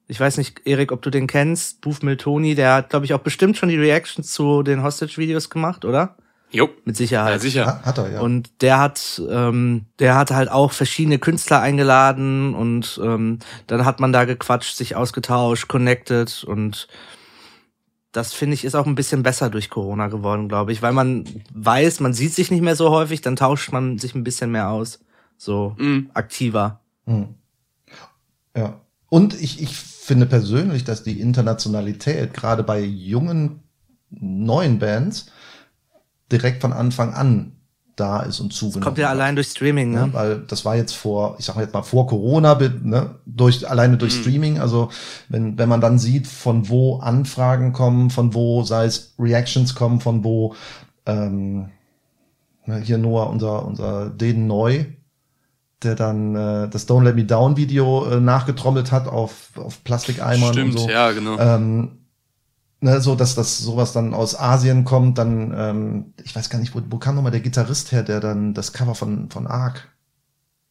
Ich 0.06 0.20
weiß 0.20 0.38
nicht, 0.38 0.62
Erik, 0.64 0.92
ob 0.92 1.02
du 1.02 1.10
den 1.10 1.26
kennst. 1.26 1.80
Boof 1.80 2.02
Miltoni, 2.02 2.54
der 2.54 2.74
hat, 2.74 2.90
glaube 2.90 3.04
ich, 3.04 3.14
auch 3.14 3.20
bestimmt 3.20 3.56
schon 3.56 3.68
die 3.68 3.78
Reactions 3.78 4.32
zu 4.32 4.62
den 4.62 4.84
Hostage-Videos 4.84 5.50
gemacht, 5.50 5.84
oder? 5.84 6.16
Jo. 6.52 6.68
Mit 6.84 6.96
Sicherheit. 6.96 7.32
Ja, 7.32 7.38
sicher. 7.38 7.82
Hat 7.82 7.98
er, 7.98 8.12
ja. 8.12 8.20
Und 8.20 8.62
der 8.62 8.78
hat, 8.78 9.20
ähm, 9.30 9.86
der 9.98 10.16
hat 10.16 10.30
halt 10.30 10.50
auch 10.50 10.72
verschiedene 10.72 11.18
Künstler 11.18 11.60
eingeladen 11.60 12.54
und 12.54 13.00
ähm, 13.02 13.38
dann 13.66 13.84
hat 13.84 14.00
man 14.00 14.12
da 14.12 14.26
gequatscht, 14.26 14.76
sich 14.76 14.94
ausgetauscht, 14.94 15.68
connected 15.68 16.44
und 16.44 16.88
das 18.12 18.34
finde 18.34 18.54
ich 18.54 18.64
ist 18.64 18.74
auch 18.74 18.86
ein 18.86 18.94
bisschen 18.94 19.22
besser 19.22 19.48
durch 19.48 19.70
Corona 19.70 20.08
geworden, 20.08 20.48
glaube 20.48 20.72
ich, 20.72 20.82
weil 20.82 20.92
man 20.92 21.24
weiß, 21.54 22.00
man 22.00 22.12
sieht 22.12 22.34
sich 22.34 22.50
nicht 22.50 22.62
mehr 22.62 22.76
so 22.76 22.90
häufig, 22.90 23.22
dann 23.22 23.36
tauscht 23.36 23.72
man 23.72 23.98
sich 23.98 24.14
ein 24.14 24.22
bisschen 24.22 24.52
mehr 24.52 24.68
aus, 24.68 25.00
so 25.38 25.74
mm. 25.78 26.10
aktiver. 26.12 26.80
Mm. 27.06 27.22
Ja. 28.54 28.80
Und 29.08 29.40
ich, 29.40 29.62
ich 29.62 29.74
finde 29.74 30.26
persönlich, 30.26 30.84
dass 30.84 31.02
die 31.02 31.20
Internationalität 31.20 32.34
gerade 32.34 32.62
bei 32.62 32.80
jungen 32.80 33.62
neuen 34.10 34.78
Bands 34.78 35.26
direkt 36.33 36.62
von 36.62 36.73
Anfang 36.73 37.14
an 37.14 37.53
da 37.95 38.21
ist 38.21 38.40
und 38.40 38.55
zugenommen. 38.55 38.85
kommt 38.85 38.99
ja 38.99 39.11
allein 39.11 39.35
durch 39.35 39.49
Streaming, 39.49 39.92
ne? 39.92 39.99
Ja, 39.99 40.14
weil 40.14 40.38
das 40.49 40.64
war 40.64 40.77
jetzt 40.77 40.95
vor, 40.95 41.37
ich 41.38 41.45
sag 41.45 41.57
jetzt 41.57 41.75
mal 41.75 41.83
vor 41.83 42.07
Corona, 42.07 42.55
ne, 42.55 43.16
durch 43.27 43.68
alleine 43.68 43.99
durch 43.99 44.16
mhm. 44.16 44.21
Streaming. 44.23 44.59
Also 44.59 44.90
wenn 45.29 45.59
wenn 45.59 45.68
man 45.68 45.83
dann 45.83 45.99
sieht, 45.99 46.27
von 46.27 46.71
wo 46.71 47.01
Anfragen 47.01 47.73
kommen, 47.75 48.09
von 48.09 48.33
wo 48.33 48.62
sei 48.64 48.87
es 48.87 49.14
Reactions 49.18 49.75
kommen, 49.75 50.01
von 50.01 50.25
wo 50.25 50.55
ähm, 51.05 51.68
Ne, 52.64 52.81
hier 52.81 52.99
Noah, 52.99 53.29
unser, 53.29 53.64
unser 53.64 54.11
Den 54.11 54.47
Neu, 54.47 54.85
der 55.83 55.97
dann 55.97 56.37
äh, 56.37 56.68
das 56.68 56.88
Don't 56.88 57.03
Let 57.03 57.16
Me 57.16 57.25
Down 57.25 57.57
Video 57.57 58.07
äh, 58.07 58.21
nachgetrommelt 58.21 58.92
hat 58.92 59.09
auf, 59.09 59.51
auf 59.57 59.83
Plastikeimern 59.83 60.53
Stimmt, 60.53 60.77
und 60.77 60.81
so. 60.83 60.88
ja, 60.88 61.11
genau. 61.11 61.38
Ähm, 61.38 62.01
ne, 62.83 63.01
so 63.01 63.14
dass 63.14 63.35
das 63.35 63.59
sowas 63.59 63.92
dann 63.92 64.12
aus 64.12 64.38
Asien 64.38 64.85
kommt, 64.85 65.16
dann, 65.18 65.55
ähm, 65.57 66.14
ich 66.23 66.37
weiß 66.37 66.51
gar 66.51 66.59
nicht, 66.59 66.75
wo, 66.75 66.83
wo 66.90 66.99
kam 66.99 67.14
nochmal 67.14 67.33
der 67.33 67.40
Gitarrist 67.40 67.92
her, 67.92 68.03
der 68.03 68.21
dann 68.21 68.53
das 68.55 68.73
Cover 68.73 68.95
von, 68.95 69.31
von 69.31 69.47
Ark 69.47 69.88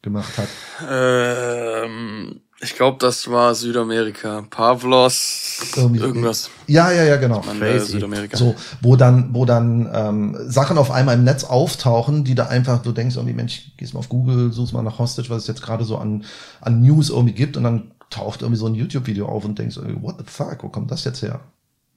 gemacht 0.02 0.32
hat. 0.38 0.48
Ähm, 0.88 2.40
ich 2.60 2.74
glaube, 2.76 2.98
das 3.00 3.28
war 3.30 3.54
Südamerika. 3.54 4.44
Pavlos, 4.50 5.72
Irgendwie- 5.76 6.00
irgendwas. 6.00 6.50
Ja, 6.66 6.90
ja, 6.92 7.04
ja, 7.04 7.16
genau. 7.16 7.40
Äh, 7.40 7.58
Crazy. 7.58 7.92
Südamerika. 7.92 8.36
So, 8.36 8.54
wo 8.80 8.96
dann, 8.96 9.34
wo 9.34 9.44
dann 9.44 9.88
ähm, 9.92 10.36
Sachen 10.46 10.78
auf 10.78 10.90
einmal 10.90 11.16
im 11.16 11.24
Netz 11.24 11.44
auftauchen, 11.44 12.24
die 12.24 12.34
da 12.34 12.46
einfach, 12.46 12.82
du 12.82 12.92
denkst 12.92 13.16
irgendwie, 13.16 13.34
Mensch, 13.34 13.72
gehst 13.76 13.94
mal 13.94 14.00
auf 14.00 14.08
Google, 14.08 14.52
suchst 14.52 14.72
mal 14.74 14.82
nach 14.82 14.98
Hostage, 14.98 15.30
was 15.30 15.42
es 15.42 15.48
jetzt 15.48 15.62
gerade 15.62 15.84
so 15.84 15.98
an, 15.98 16.24
an 16.60 16.82
News 16.82 17.10
irgendwie 17.10 17.34
gibt 17.34 17.56
und 17.56 17.64
dann 17.64 17.92
taucht 18.10 18.42
irgendwie 18.42 18.58
so 18.58 18.66
ein 18.66 18.74
YouTube-Video 18.74 19.26
auf 19.26 19.44
und 19.44 19.58
denkst, 19.58 19.76
irgendwie, 19.76 20.02
what 20.02 20.16
the 20.18 20.24
fuck, 20.26 20.58
wo 20.62 20.68
kommt 20.68 20.90
das 20.90 21.04
jetzt 21.04 21.22
her? 21.22 21.40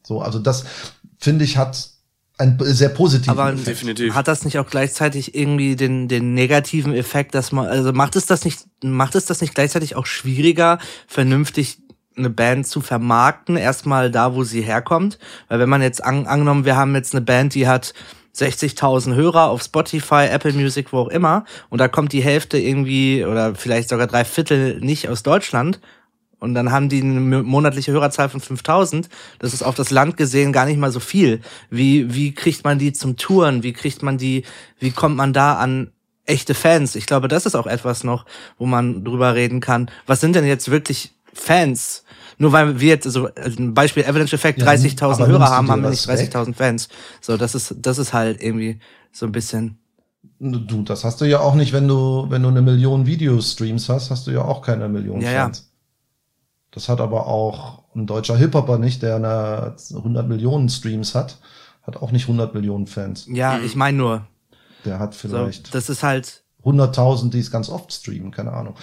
So, 0.05 0.21
also 0.21 0.39
das, 0.39 0.65
finde 1.19 1.43
ich, 1.43 1.57
hat 1.57 1.89
einen 2.37 2.57
sehr 2.59 2.89
positiven 2.89 3.37
Aber 3.37 3.51
Effekt. 3.51 3.67
Definitiv. 3.67 4.13
hat 4.13 4.27
das 4.27 4.43
nicht 4.43 4.59
auch 4.59 4.69
gleichzeitig 4.69 5.35
irgendwie 5.35 5.75
den, 5.75 6.07
den 6.07 6.33
negativen 6.33 6.93
Effekt, 6.93 7.33
dass 7.33 7.51
man, 7.51 7.67
also 7.67 7.93
macht 7.93 8.15
es 8.15 8.25
das 8.25 8.43
nicht, 8.43 8.59
macht 8.83 9.15
es 9.15 9.25
das 9.25 9.41
nicht 9.41 9.55
gleichzeitig 9.55 9.95
auch 9.95 10.05
schwieriger, 10.05 10.79
vernünftig 11.07 11.79
eine 12.17 12.29
Band 12.29 12.67
zu 12.67 12.81
vermarkten, 12.81 13.57
erstmal 13.57 14.11
da, 14.11 14.35
wo 14.35 14.43
sie 14.43 14.61
herkommt? 14.61 15.17
Weil 15.47 15.59
wenn 15.59 15.69
man 15.69 15.81
jetzt 15.81 16.03
an, 16.03 16.27
angenommen, 16.27 16.65
wir 16.65 16.75
haben 16.75 16.95
jetzt 16.95 17.13
eine 17.13 17.21
Band, 17.21 17.55
die 17.55 17.67
hat 17.67 17.93
60.000 18.35 19.15
Hörer 19.15 19.49
auf 19.49 19.63
Spotify, 19.63 20.27
Apple 20.29 20.53
Music, 20.53 20.91
wo 20.91 20.99
auch 20.99 21.07
immer, 21.07 21.45
und 21.69 21.79
da 21.79 21.87
kommt 21.87 22.11
die 22.11 22.23
Hälfte 22.23 22.57
irgendwie 22.57 23.23
oder 23.23 23.55
vielleicht 23.55 23.89
sogar 23.89 24.07
drei 24.07 24.25
Viertel 24.25 24.79
nicht 24.81 25.07
aus 25.09 25.23
Deutschland, 25.23 25.79
und 26.45 26.53
dann 26.53 26.71
haben 26.71 26.87
die 26.87 27.01
eine 27.01 27.19
mo- 27.19 27.43
monatliche 27.43 27.91
Hörerzahl 27.91 28.29
von 28.29 28.39
5000. 28.39 29.09
Das 29.39 29.53
ist 29.53 29.61
auf 29.63 29.75
das 29.75 29.91
Land 29.91 30.15
gesehen 30.15 30.53
gar 30.53 30.65
nicht 30.65 30.77
mal 30.79 30.91
so 30.91 31.01
viel. 31.01 31.41
Wie, 31.69 32.13
wie 32.13 32.33
kriegt 32.33 32.63
man 32.63 32.79
die 32.79 32.93
zum 32.93 33.17
Touren? 33.17 33.63
Wie 33.63 33.73
kriegt 33.73 34.01
man 34.03 34.17
die, 34.17 34.43
wie 34.79 34.91
kommt 34.91 35.17
man 35.17 35.33
da 35.33 35.55
an 35.55 35.91
echte 36.25 36.53
Fans? 36.53 36.95
Ich 36.95 37.05
glaube, 37.05 37.27
das 37.27 37.45
ist 37.45 37.55
auch 37.55 37.67
etwas 37.67 38.03
noch, 38.05 38.25
wo 38.57 38.65
man 38.65 39.03
drüber 39.03 39.35
reden 39.35 39.59
kann. 39.59 39.91
Was 40.05 40.21
sind 40.21 40.35
denn 40.35 40.45
jetzt 40.45 40.71
wirklich 40.71 41.11
Fans? 41.33 42.03
Nur 42.37 42.51
weil 42.51 42.79
wir 42.79 42.89
jetzt, 42.89 43.03
so 43.09 43.29
also 43.35 43.61
ein 43.61 43.73
Beispiel 43.73 44.05
Avalanche-Effekt, 44.05 44.59
Ja, 44.61 44.67
30.000 44.67 45.01
aber 45.03 45.27
Hörer 45.27 45.49
haben, 45.49 45.69
haben 45.69 45.81
wir 45.81 45.89
nicht 45.89 46.07
30.000 46.07 46.53
Fans. 46.53 46.89
So, 47.21 47.37
das 47.37 47.55
ist, 47.55 47.75
das 47.81 47.97
ist 47.97 48.13
halt 48.13 48.41
irgendwie 48.41 48.79
so 49.11 49.25
ein 49.25 49.31
bisschen. 49.31 49.77
Du, 50.39 50.81
das 50.83 51.03
hast 51.05 51.21
du 51.21 51.25
ja 51.25 51.39
auch 51.39 51.55
nicht, 51.55 51.71
wenn 51.71 51.87
du, 51.87 52.25
wenn 52.29 52.41
du 52.43 52.49
eine 52.49 52.61
Million 52.61 53.05
Videostreams 53.05 53.87
hast, 53.87 54.11
hast 54.11 54.27
du 54.27 54.31
ja 54.31 54.41
auch 54.43 54.61
keine 54.61 54.89
Million 54.89 55.21
Ja, 55.21 55.31
ja. 55.31 55.51
Das 56.75 56.89
hat 56.89 56.99
aber 56.99 57.25
auch 57.25 57.83
ein 57.95 58.05
deutscher 58.05 58.35
Hip-Hopper 58.35 58.77
nicht, 58.77 59.01
der 59.01 59.15
eine 59.15 59.75
100 59.95 60.27
Millionen 60.27 60.67
Streams 60.67 61.15
hat, 61.15 61.37
hat 61.83 61.95
auch 61.95 62.11
nicht 62.11 62.23
100 62.23 62.53
Millionen 62.53 62.85
Fans. 62.85 63.27
Ja, 63.31 63.59
ich 63.59 63.77
meine 63.77 63.97
nur, 63.97 64.27
Der 64.83 64.99
hat 64.99 65.13
so, 65.13 65.29
vielleicht 65.29 65.73
das 65.73 65.89
ist 65.89 66.03
halt, 66.03 66.43
100.000, 66.65 67.29
die 67.29 67.39
es 67.39 67.49
ganz 67.49 67.69
oft 67.69 67.93
streamen, 67.93 68.31
keine 68.31 68.51
Ahnung. 68.51 68.73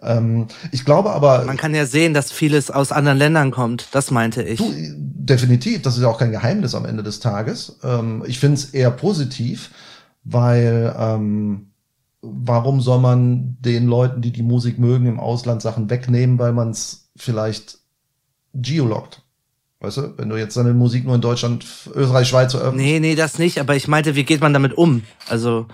Ähm, 0.00 0.46
ich 0.70 0.84
glaube 0.84 1.10
aber, 1.10 1.44
man 1.44 1.56
kann 1.56 1.74
ja 1.74 1.86
sehen, 1.86 2.14
dass 2.14 2.32
vieles 2.32 2.70
aus 2.70 2.90
anderen 2.90 3.18
Ländern 3.18 3.50
kommt. 3.50 3.88
Das 3.92 4.10
meinte 4.10 4.42
ich. 4.42 4.58
Du, 4.58 4.72
definitiv, 4.96 5.82
das 5.82 5.96
ist 5.96 6.02
ja 6.02 6.08
auch 6.08 6.18
kein 6.18 6.30
Geheimnis 6.30 6.74
am 6.74 6.86
Ende 6.86 7.02
des 7.02 7.20
Tages. 7.20 7.78
Ähm, 7.82 8.22
ich 8.26 8.38
finde 8.38 8.54
es 8.54 8.66
eher 8.66 8.92
positiv, 8.92 9.72
weil 10.24 10.94
ähm, 10.96 11.72
warum 12.22 12.80
soll 12.80 13.00
man 13.00 13.56
den 13.60 13.88
Leuten, 13.88 14.22
die 14.22 14.30
die 14.30 14.44
Musik 14.44 14.78
mögen, 14.78 15.06
im 15.06 15.20
Ausland 15.20 15.60
Sachen 15.60 15.90
wegnehmen, 15.90 16.38
weil 16.38 16.52
man 16.52 16.70
es 16.70 17.01
vielleicht 17.16 17.78
geologgt? 18.54 19.22
Weißt 19.80 19.96
du, 19.96 20.16
wenn 20.18 20.28
du 20.28 20.36
jetzt 20.36 20.56
deine 20.56 20.74
Musik 20.74 21.04
nur 21.04 21.16
in 21.16 21.20
Deutschland, 21.20 21.64
Österreich, 21.94 22.28
Schweiz 22.28 22.52
veröffentlichst. 22.52 22.92
Nee, 22.92 23.00
nee, 23.00 23.14
das 23.16 23.38
nicht, 23.38 23.58
aber 23.58 23.74
ich 23.74 23.88
meinte, 23.88 24.14
wie 24.14 24.24
geht 24.24 24.40
man 24.40 24.52
damit 24.52 24.74
um? 24.74 25.02
Also, 25.28 25.66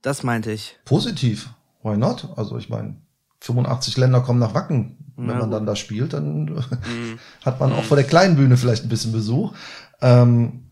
das 0.00 0.22
meinte 0.22 0.50
ich. 0.52 0.78
Positiv, 0.86 1.50
why 1.82 1.96
not? 1.96 2.28
Also 2.36 2.56
ich 2.56 2.70
meine, 2.70 2.96
85 3.40 3.96
Länder 3.98 4.20
kommen 4.22 4.38
nach 4.38 4.54
Wacken. 4.54 4.96
Wenn 5.16 5.26
Na 5.26 5.34
man 5.40 5.50
dann 5.50 5.66
da 5.66 5.76
spielt, 5.76 6.14
dann 6.14 6.44
Mhm. 6.46 7.18
hat 7.44 7.60
man 7.60 7.72
auch 7.74 7.84
vor 7.84 7.98
der 7.98 8.06
kleinen 8.06 8.36
Bühne 8.36 8.56
vielleicht 8.56 8.84
ein 8.84 8.88
bisschen 8.88 9.12
Besuch. 9.12 9.52
Ähm, 10.00 10.70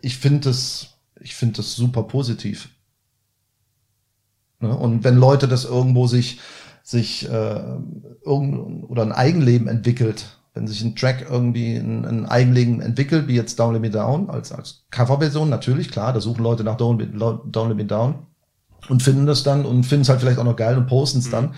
ich 0.00 0.16
finde 0.16 0.48
es, 0.48 0.88
ich 1.20 1.34
finde 1.34 1.60
es 1.60 1.76
super 1.76 2.04
positiv. 2.04 2.70
Ne? 4.60 4.74
Und 4.74 5.04
wenn 5.04 5.16
Leute 5.16 5.48
das 5.48 5.64
irgendwo 5.66 6.06
sich, 6.06 6.40
sich 6.84 7.28
äh, 7.28 7.60
irgend 8.24 8.88
oder 8.88 9.02
ein 9.02 9.12
Eigenleben 9.12 9.68
entwickelt, 9.68 10.38
wenn 10.52 10.68
sich 10.68 10.82
ein 10.82 10.94
Track 10.94 11.26
irgendwie 11.28 11.74
ein, 11.76 12.04
ein 12.04 12.26
Eigenleben 12.26 12.80
entwickelt, 12.80 13.26
wie 13.26 13.34
jetzt 13.34 13.58
Down 13.58 13.72
Let 13.72 13.82
Me 13.82 13.90
Down, 13.90 14.28
als, 14.28 14.52
als 14.52 14.84
Coverversion, 14.90 15.48
natürlich, 15.48 15.90
klar, 15.90 16.12
da 16.12 16.20
suchen 16.20 16.44
Leute 16.44 16.62
nach 16.62 16.76
Down, 16.76 16.98
Down 17.50 17.68
Let 17.68 17.76
Me 17.76 17.86
Down 17.86 18.26
und 18.88 19.02
finden 19.02 19.24
das 19.24 19.42
dann 19.42 19.64
und 19.64 19.84
finden 19.84 20.02
es 20.02 20.10
halt 20.10 20.20
vielleicht 20.20 20.38
auch 20.38 20.44
noch 20.44 20.56
geil 20.56 20.76
und 20.76 20.86
posten 20.86 21.18
es 21.20 21.30
dann. 21.30 21.54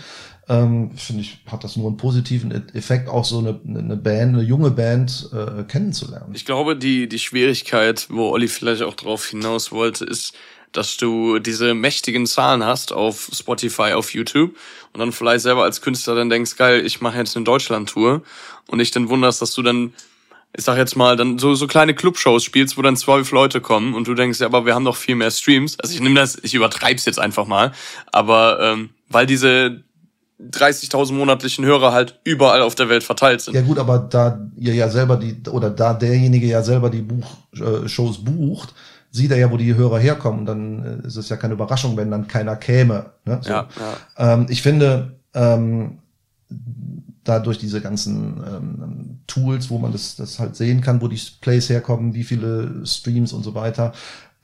Ähm, 0.49 0.93
Finde 0.93 1.23
ich, 1.23 1.43
hat 1.51 1.65
das 1.65 1.77
nur 1.77 1.89
einen 1.89 1.97
positiven 1.97 2.53
E- 2.53 2.79
Effekt, 2.79 3.09
auch 3.09 3.25
so 3.25 3.41
eine, 3.41 3.61
eine 3.67 3.97
Band, 3.97 4.35
eine 4.35 4.43
junge 4.45 4.71
Band 4.71 5.29
äh, 5.33 5.65
kennenzulernen. 5.65 6.33
Ich 6.35 6.45
glaube, 6.45 6.77
die, 6.77 7.09
die 7.09 7.19
Schwierigkeit, 7.19 8.07
wo 8.11 8.31
Olli 8.31 8.47
vielleicht 8.47 8.83
auch 8.83 8.95
drauf 8.95 9.27
hinaus 9.27 9.73
wollte, 9.73 10.05
ist, 10.05 10.35
dass 10.77 10.97
du 10.97 11.39
diese 11.39 11.75
mächtigen 11.75 12.27
Zahlen 12.27 12.65
hast 12.65 12.93
auf 12.93 13.31
Spotify, 13.33 13.93
auf 13.93 14.15
YouTube 14.15 14.57
und 14.93 15.01
dann 15.01 15.13
vielleicht 15.13 15.43
selber 15.43 15.65
als 15.65 15.81
Künstler 15.81 16.15
dann 16.15 16.31
denkst, 16.31 16.57
geil, 16.57 16.85
ich 16.85 17.01
mache 17.01 17.19
jetzt 17.19 17.37
eine 17.37 17.45
Deutschland-Tour 17.45 18.23
und 18.69 18.79
dich 18.79 18.91
dann 18.91 19.09
wunderst, 19.09 19.43
dass 19.43 19.53
du 19.53 19.63
dann, 19.63 19.93
ich 20.57 20.65
sag 20.65 20.77
jetzt 20.77 20.97
mal, 20.97 21.17
dann 21.17 21.39
so, 21.39 21.55
so 21.55 21.67
kleine 21.67 21.95
Clubshows 21.95 22.45
spielst, 22.45 22.77
wo 22.77 22.83
dann 22.83 22.97
zwölf 22.97 23.31
Leute 23.31 23.61
kommen 23.61 23.95
und 23.95 24.07
du 24.07 24.15
denkst, 24.15 24.41
ja, 24.41 24.47
aber 24.47 24.67
wir 24.67 24.75
haben 24.75 24.85
doch 24.85 24.97
viel 24.97 25.15
mehr 25.15 25.31
Streams. 25.31 25.79
Also 25.81 25.95
ich 25.95 26.01
nehme 26.01 26.15
das, 26.15 26.39
ich 26.43 26.55
übertreib's 26.55 27.05
jetzt 27.05 27.19
einfach 27.19 27.47
mal, 27.47 27.73
aber 28.13 28.61
ähm, 28.61 28.91
weil 29.09 29.27
diese 29.27 29.83
30.000 30.41 31.13
monatlichen 31.15 31.65
Hörer 31.65 31.93
halt 31.93 32.21
überall 32.25 32.61
auf 32.61 32.75
der 32.75 32.89
Welt 32.89 33.03
verteilt 33.03 33.41
sind. 33.41 33.55
Ja 33.55 33.63
gut, 33.63 33.79
aber 33.79 33.99
da 33.99 34.39
ihr 34.57 34.75
ja 34.75 34.89
selber 34.91 35.17
die, 35.17 35.41
oder 35.51 35.71
da 35.71 35.95
derjenige 35.95 36.47
ja 36.47 36.63
selber 36.63 36.91
die 36.91 37.01
Buch, 37.01 37.27
äh, 37.55 38.23
bucht, 38.23 38.75
sieht 39.17 39.31
er 39.31 39.39
ja, 39.39 39.51
wo 39.51 39.57
die 39.57 39.75
Hörer 39.75 39.99
herkommen. 39.99 40.47
Dann 40.47 41.03
äh, 41.03 41.07
ist 41.07 41.17
es 41.17 41.29
ja 41.29 41.37
keine 41.37 41.55
Überraschung, 41.55 41.97
wenn 41.97 42.11
dann 42.11 42.29
keiner 42.29 42.57
käme. 42.57 43.07
Ne? 43.25 43.41
So. 43.43 43.51
Ja, 43.51 43.69
ja. 44.17 44.35
Ähm, 44.35 44.47
ich 44.49 44.63
finde, 44.63 45.17
ähm, 45.35 45.99
da 47.25 47.41
durch 47.41 47.59
diese 47.59 47.81
ganzen 47.81 48.43
ähm, 48.47 49.19
Tools, 49.27 49.71
wo 49.71 49.79
man 49.79 49.93
das, 49.93 50.17
das 50.17 50.39
halt 50.39 50.55
sehen 50.55 50.81
kann, 50.81 51.01
wo 51.01 51.09
die 51.09 51.21
Plays 51.41 51.69
herkommen, 51.69 52.15
wie 52.15 52.25
viele 52.25 52.87
Streams 52.87 53.33
und 53.33 53.43
so 53.43 53.55
weiter, 53.55 53.93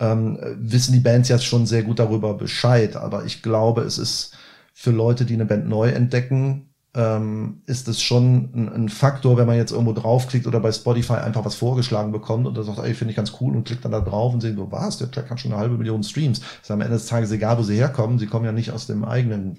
ähm, 0.00 0.38
wissen 0.56 0.92
die 0.92 1.00
Bands 1.00 1.28
ja 1.28 1.38
schon 1.38 1.66
sehr 1.66 1.85
gut 1.85 1.98
darüber 1.98 2.35
Bescheid. 2.35 2.96
Aber 2.96 3.24
ich 3.24 3.42
glaube, 3.42 3.82
es 3.82 3.98
ist 3.98 4.37
für 4.74 4.90
Leute, 4.90 5.24
die 5.24 5.35
eine 5.35 5.44
Band 5.44 5.68
neu 5.68 5.90
entdecken, 5.90 6.71
ähm, 6.94 7.62
ist 7.66 7.88
es 7.88 8.02
schon 8.02 8.50
ein, 8.55 8.68
ein 8.68 8.88
Faktor, 8.88 9.37
wenn 9.37 9.46
man 9.46 9.57
jetzt 9.57 9.72
irgendwo 9.72 9.94
draufklickt 9.94 10.46
oder 10.46 10.61
bei 10.61 10.72
Spotify 10.72 11.14
einfach 11.14 11.44
was 11.44 11.55
vorgeschlagen 11.55 12.12
bekommt 12.12 12.46
und 12.46 12.57
dann 12.57 12.64
sagt, 12.64 12.78
ey, 12.78 12.94
finde 12.94 13.12
ich 13.12 13.16
ganz 13.16 13.33
cool 13.40 13.57
und 13.57 13.64
klickt 13.64 13.85
dann 13.85 13.92
da 13.92 14.00
drauf 14.00 14.35
und 14.35 14.40
sehen 14.40 14.57
so, 14.57 14.70
was, 14.70 14.98
der 14.98 15.11
Track 15.11 15.31
hat 15.31 15.40
schon 15.40 15.52
eine 15.52 15.61
halbe 15.61 15.78
Million 15.78 16.02
Streams. 16.02 16.40
Ist 16.61 16.70
am 16.70 16.81
Ende 16.81 16.94
des 16.94 17.07
Tages 17.07 17.31
egal, 17.31 17.59
wo 17.59 17.62
sie 17.62 17.76
herkommen, 17.76 18.18
sie 18.18 18.26
kommen 18.26 18.44
ja 18.44 18.52
nicht 18.52 18.72
aus 18.72 18.87
dem 18.87 19.05
eigenen 19.05 19.59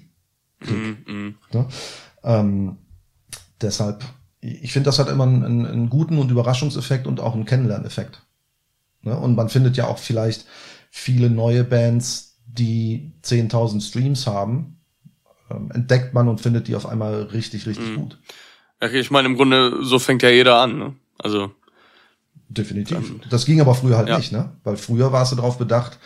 Mhm, 0.70 0.96
mhm. 1.06 1.34
Ne? 1.52 1.66
Ähm, 2.22 2.76
deshalb, 3.60 4.04
ich 4.40 4.72
finde, 4.72 4.86
das 4.88 4.98
hat 4.98 5.08
immer 5.08 5.24
einen, 5.24 5.44
einen, 5.44 5.66
einen 5.66 5.90
guten 5.90 6.18
und 6.18 6.30
Überraschungseffekt 6.30 7.06
und 7.06 7.20
auch 7.20 7.34
einen 7.34 7.44
Kennenlerneffekt. 7.44 8.22
Ne? 9.02 9.16
Und 9.16 9.34
man 9.34 9.48
findet 9.48 9.76
ja 9.76 9.86
auch 9.86 9.98
vielleicht 9.98 10.46
viele 10.90 11.30
neue 11.30 11.64
Bands, 11.64 12.38
die 12.46 13.12
10.000 13.24 13.80
Streams 13.80 14.26
haben, 14.26 14.73
ähm, 15.56 15.70
entdeckt 15.72 16.14
man 16.14 16.28
und 16.28 16.40
findet 16.40 16.68
die 16.68 16.76
auf 16.76 16.86
einmal 16.86 17.22
richtig, 17.32 17.66
richtig 17.66 17.90
Mhm. 17.90 17.96
gut. 17.96 18.18
Ja, 18.82 18.90
Ich 18.92 19.10
meine, 19.10 19.28
im 19.28 19.36
Grunde, 19.36 19.78
so 19.82 19.98
fängt 19.98 20.22
ja 20.22 20.28
jeder 20.30 20.58
an. 20.60 20.78
Ne? 20.78 20.94
Also, 21.18 21.50
Definitiv. 22.48 23.12
Das 23.30 23.46
ging 23.46 23.60
aber 23.60 23.74
früher 23.74 23.96
halt 23.96 24.08
Ja. 24.08 24.16
nicht, 24.18 24.30
ne? 24.32 24.50
Weil 24.62 24.76
früher 24.76 25.10
warst 25.12 25.32
du 25.32 25.36
darauf 25.36 25.58
bedacht, 25.58 25.98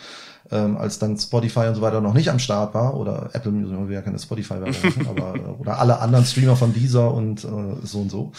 ähm, 0.51 0.77
als 0.77 0.97
dann 0.97 1.17
Spotify 1.17 1.67
und 1.67 1.75
so 1.75 1.81
weiter 1.81 2.01
noch 2.01 2.13
nicht 2.13 2.29
am 2.29 2.39
Start 2.39 2.73
war, 2.73 2.95
oder 2.97 3.29
Apple 3.33 3.51
Music, 3.51 3.77
wir 3.87 3.95
ja 3.95 4.01
keine 4.01 4.17
Spotify 4.17 4.55
machen, 4.55 5.05
aber 5.09 5.35
äh, 5.35 5.61
oder 5.61 5.77
alle 5.79 5.99
anderen 5.99 6.25
Streamer 6.25 6.55
von 6.55 6.73
dieser 6.73 7.13
und 7.13 7.43
äh, 7.43 7.47
so 7.83 7.99
und 8.01 8.09
so. 8.09 8.31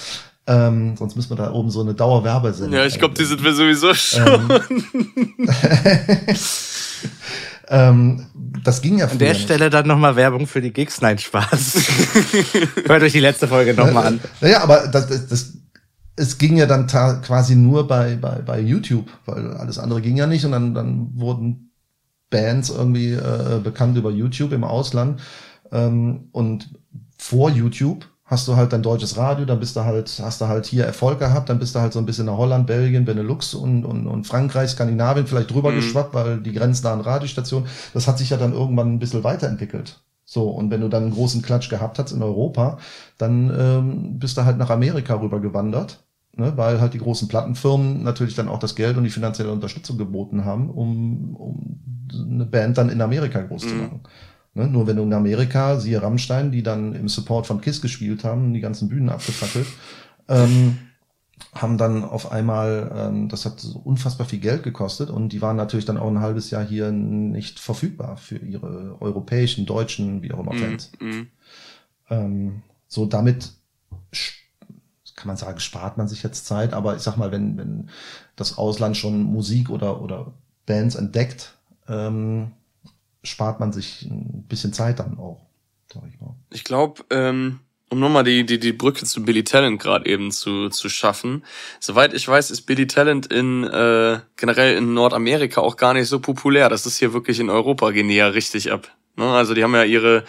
Ähm, 0.47 0.97
sonst 0.97 1.15
müssen 1.15 1.31
wir 1.31 1.37
da 1.37 1.53
oben 1.53 1.71
so 1.71 1.83
eine 1.83 1.95
Dauerwerbesendung. 1.95 2.73
ja, 2.77 2.85
ich 2.87 2.99
glaube, 2.99 3.15
die 3.15 3.25
sind 3.25 3.45
wir 3.45 3.53
sowieso 3.53 3.95
schon. 3.95 4.49
Ähm, 7.73 8.21
ähm, 8.21 8.27
das 8.65 8.83
ging 8.83 8.99
ja 8.99 9.07
früher 9.07 9.13
An 9.13 9.19
der 9.19 9.33
nicht. 9.33 9.43
Stelle 9.43 9.71
dann 9.71 9.87
nochmal 9.87 10.17
Werbung 10.17 10.47
für 10.47 10.61
die 10.61 10.73
Gigs. 10.73 11.01
Nein, 11.01 11.19
Spaß. 11.19 11.75
Hört 12.87 13.03
euch 13.03 13.13
die 13.13 13.21
letzte 13.21 13.49
Folge 13.49 13.75
nochmal 13.75 14.07
an. 14.07 14.21
Naja, 14.41 14.63
aber 14.63 14.89
das, 14.89 15.09
das, 15.09 15.29
das, 15.29 15.53
es 16.17 16.39
ging 16.39 16.57
ja 16.57 16.67
dann 16.67 16.87
quasi 16.87 17.57
nur 17.57 17.87
bei, 17.87 18.17
bei, 18.17 18.43
bei 18.43 18.61
YouTube, 18.61 19.09
weil 19.27 19.53
alles 19.55 19.79
andere 19.79 20.01
ging 20.01 20.17
ja 20.17 20.27
nicht 20.27 20.45
und 20.45 20.53
dann, 20.53 20.75
dann 20.75 21.11
wurden 21.15 21.71
Bands 22.31 22.71
irgendwie 22.71 23.13
äh, 23.13 23.61
bekannt 23.63 23.97
über 23.97 24.11
YouTube 24.11 24.53
im 24.53 24.65
Ausland. 24.65 25.21
Ähm, 25.73 26.29
und 26.33 26.71
vor 27.19 27.51
YouTube 27.51 28.07
hast 28.31 28.47
du 28.47 28.55
halt 28.55 28.73
dein 28.73 28.83
deutsches 28.83 29.17
Radio, 29.17 29.45
dann 29.45 29.59
bist 29.59 29.75
du 29.75 29.85
halt, 29.85 30.21
hast 30.23 30.41
du 30.41 30.47
halt 30.47 30.65
hier 30.65 30.85
Erfolg 30.85 31.19
gehabt, 31.19 31.49
dann 31.49 31.59
bist 31.59 31.75
du 31.75 31.81
halt 31.81 31.93
so 31.93 31.99
ein 31.99 32.07
bisschen 32.07 32.27
nach 32.27 32.37
Holland, 32.37 32.65
Belgien, 32.65 33.05
Benelux 33.05 33.55
und, 33.55 33.85
und, 33.85 34.07
und 34.07 34.25
Frankreich, 34.25 34.71
Skandinavien 34.71 35.27
vielleicht 35.27 35.51
drüber 35.51 35.73
mhm. 35.73 35.77
geschwappt, 35.77 36.15
weil 36.15 36.41
die 36.41 36.53
grenznahen 36.53 37.01
Radiostationen, 37.01 37.69
das 37.93 38.07
hat 38.07 38.19
sich 38.19 38.31
ja 38.31 38.37
dann 38.37 38.53
irgendwann 38.53 38.95
ein 38.95 38.99
bisschen 39.01 39.25
weiterentwickelt. 39.25 40.01
So, 40.25 40.49
und 40.49 40.71
wenn 40.71 40.81
du 40.81 40.89
dann 40.89 41.03
einen 41.03 41.13
großen 41.13 41.43
Klatsch 41.43 41.71
gehabt 41.71 41.99
hast 41.99 42.13
in 42.13 42.23
Europa, 42.23 42.79
dann 43.19 43.51
ähm, 43.51 44.19
bist 44.21 44.37
du 44.37 44.45
halt 44.45 44.59
nach 44.59 44.71
Amerika 44.71 45.21
rüber 45.21 45.41
gewandert, 45.41 46.05
ne, 46.37 46.53
weil 46.55 46.81
halt 46.81 46.95
die 46.95 46.99
großen 46.99 47.27
Plattenfirmen 47.27 48.05
natürlich 48.05 48.37
dann 48.37 48.49
auch 48.49 48.61
das 48.61 48.77
Geld 48.77 48.97
und 48.97 49.03
die 49.03 49.11
finanzielle 49.11 49.51
Unterstützung 49.51 49.99
geboten 49.99 50.45
haben, 50.45 50.71
um, 50.71 51.35
um 51.35 51.81
eine 52.13 52.45
Band 52.45 52.79
dann 52.79 52.91
in 52.91 53.01
Amerika 53.01 53.41
groß 53.41 53.65
mhm. 53.65 53.69
zu 53.69 53.75
machen. 53.75 54.01
Ne? 54.55 54.67
Nur 54.69 54.87
wenn 54.87 54.97
du 54.97 55.03
in 55.03 55.13
Amerika, 55.13 55.79
siehe 55.79 56.03
Rammstein, 56.03 56.53
die 56.53 56.63
dann 56.63 56.95
im 56.95 57.09
Support 57.09 57.47
von 57.47 57.61
KISS 57.61 57.81
gespielt 57.81 58.25
haben, 58.25 58.53
die 58.53 58.61
ganzen 58.61 58.89
Bühnen 58.89 59.09
abgefackelt, 59.09 59.67
ähm, 60.29 60.79
haben 61.55 61.79
dann 61.79 62.05
auf 62.05 62.31
einmal, 62.31 62.93
ähm, 62.95 63.29
das 63.29 63.45
hat 63.45 63.61
so 63.61 63.79
unfassbar 63.79 64.27
viel 64.27 64.41
Geld 64.41 64.63
gekostet 64.63 65.11
und 65.11 65.31
die 65.31 65.41
waren 65.43 65.57
natürlich 65.57 65.85
dann 65.87 65.97
auch 65.97 66.09
ein 66.09 66.21
halbes 66.21 66.51
Jahr 66.51 66.65
hier 66.65 66.93
nicht 66.93 67.59
verfügbar 67.59 68.17
für 68.17 68.37
ihre 68.37 69.01
europäischen, 69.01 69.67
deutschen, 69.67 70.23
wie 70.23 70.33
auch 70.33 70.41
immer 70.41 70.53
mhm, 70.53 70.59
Fans. 70.59 70.93
Mm, 71.01 71.23
Ähm, 72.11 72.63
so 72.89 73.07
damit 73.07 73.53
kann 75.21 75.29
man 75.29 75.37
sagen, 75.37 75.61
spart 75.61 75.99
man 75.99 76.09
sich 76.09 76.23
jetzt 76.23 76.47
Zeit, 76.47 76.73
aber 76.73 76.97
ich 76.97 77.03
sag 77.03 77.17
mal, 77.19 77.31
wenn, 77.31 77.59
wenn 77.59 77.91
das 78.37 78.57
Ausland 78.57 78.97
schon 78.97 79.23
Musik 79.23 79.69
oder, 79.69 80.01
oder 80.01 80.33
Bands 80.65 80.95
entdeckt, 80.95 81.59
ähm, 81.89 82.53
spart 83.23 83.61
man 83.61 83.73
sich 83.73 84.03
ein 84.03 84.45
bisschen 84.49 84.73
Zeit 84.73 84.99
dann 84.99 85.19
auch, 85.19 85.41
sag 85.93 86.03
ich 86.09 86.21
mal. 86.21 86.35
Ich 86.51 86.65
glaube, 86.65 87.05
ähm, 87.11 87.61
um 87.91 87.99
nochmal 87.99 88.25
die, 88.25 88.47
die, 88.47 88.59
die 88.59 88.73
Brücke 88.73 89.05
zu 89.05 89.23
Billy 89.25 89.45
Talent 89.45 89.81
gerade 89.83 90.07
eben 90.07 90.31
zu, 90.31 90.69
zu 90.69 90.89
schaffen. 90.89 91.45
Soweit 91.81 92.15
ich 92.15 92.27
weiß, 92.27 92.51
ist 92.51 92.63
Billy 92.63 92.87
Talent 92.87 93.27
in 93.27 93.65
äh, 93.65 94.21
generell 94.37 94.77
in 94.77 94.95
Nordamerika 94.95 95.61
auch 95.61 95.77
gar 95.77 95.95
nicht 95.95 96.09
so 96.09 96.21
populär. 96.21 96.69
Das 96.69 96.87
ist 96.87 96.99
hier 96.99 97.13
wirklich 97.13 97.41
in 97.41 97.51
Europa 97.51 97.91
gehen 97.91 98.09
die 98.09 98.15
ja 98.15 98.29
richtig 98.29 98.71
ab. 98.71 98.89
Ne? 99.17 99.25
Also 99.25 99.55
die 99.55 99.65
haben 99.65 99.75
ja 99.75 99.85
ihre 99.85 100.25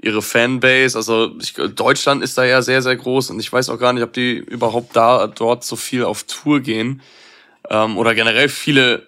ihre 0.00 0.22
Fanbase. 0.22 0.96
Also 0.96 1.34
ich, 1.40 1.54
Deutschland 1.54 2.22
ist 2.22 2.38
da 2.38 2.44
ja 2.44 2.62
sehr, 2.62 2.82
sehr 2.82 2.96
groß 2.96 3.30
und 3.30 3.40
ich 3.40 3.52
weiß 3.52 3.68
auch 3.68 3.78
gar 3.78 3.92
nicht, 3.92 4.02
ob 4.02 4.12
die 4.12 4.36
überhaupt 4.36 4.94
da 4.96 5.26
dort 5.26 5.64
so 5.64 5.76
viel 5.76 6.04
auf 6.04 6.24
Tour 6.24 6.60
gehen. 6.60 7.02
Ähm, 7.68 7.98
oder 7.98 8.14
generell 8.14 8.48
viele, 8.48 9.06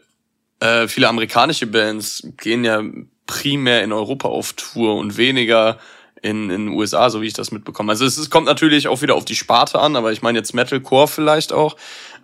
äh, 0.58 0.88
viele 0.88 1.08
amerikanische 1.08 1.66
Bands 1.66 2.26
gehen 2.36 2.64
ja 2.64 2.82
primär 3.30 3.84
in 3.84 3.92
Europa 3.92 4.28
auf 4.28 4.54
Tour 4.54 4.96
und 4.96 5.16
weniger 5.16 5.78
in 6.20 6.50
in 6.50 6.66
den 6.66 6.68
USA, 6.68 7.08
so 7.10 7.22
wie 7.22 7.28
ich 7.28 7.32
das 7.32 7.52
mitbekomme. 7.52 7.92
Also 7.92 8.04
es, 8.04 8.18
es 8.18 8.28
kommt 8.28 8.46
natürlich 8.46 8.88
auch 8.88 9.02
wieder 9.02 9.14
auf 9.14 9.24
die 9.24 9.36
Sparte 9.36 9.78
an, 9.78 9.94
aber 9.94 10.10
ich 10.10 10.20
meine 10.20 10.38
jetzt 10.38 10.52
Metalcore 10.52 11.06
vielleicht 11.06 11.52
auch. 11.52 11.76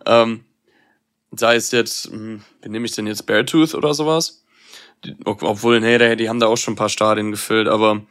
Ähm, 0.05 0.45
sei 1.37 1.55
es 1.55 1.71
jetzt, 1.71 2.07
hm, 2.07 2.43
wie 2.61 2.69
nehme 2.69 2.87
ich 2.87 2.93
denn 2.93 3.07
jetzt 3.07 3.27
Beartooth 3.27 3.75
oder 3.75 3.95
sowas? 3.95 4.43
Die, 5.05 5.15
obwohl, 5.25 5.81
nee, 5.81 6.17
die 6.17 6.29
haben 6.29 6.41
da 6.41 6.47
auch 6.47 6.57
schon 6.57 6.75
ein 6.75 6.77
paar 6.77 6.89
Stadien 6.89 7.31
gefüllt, 7.31 7.69
aber 7.69 8.03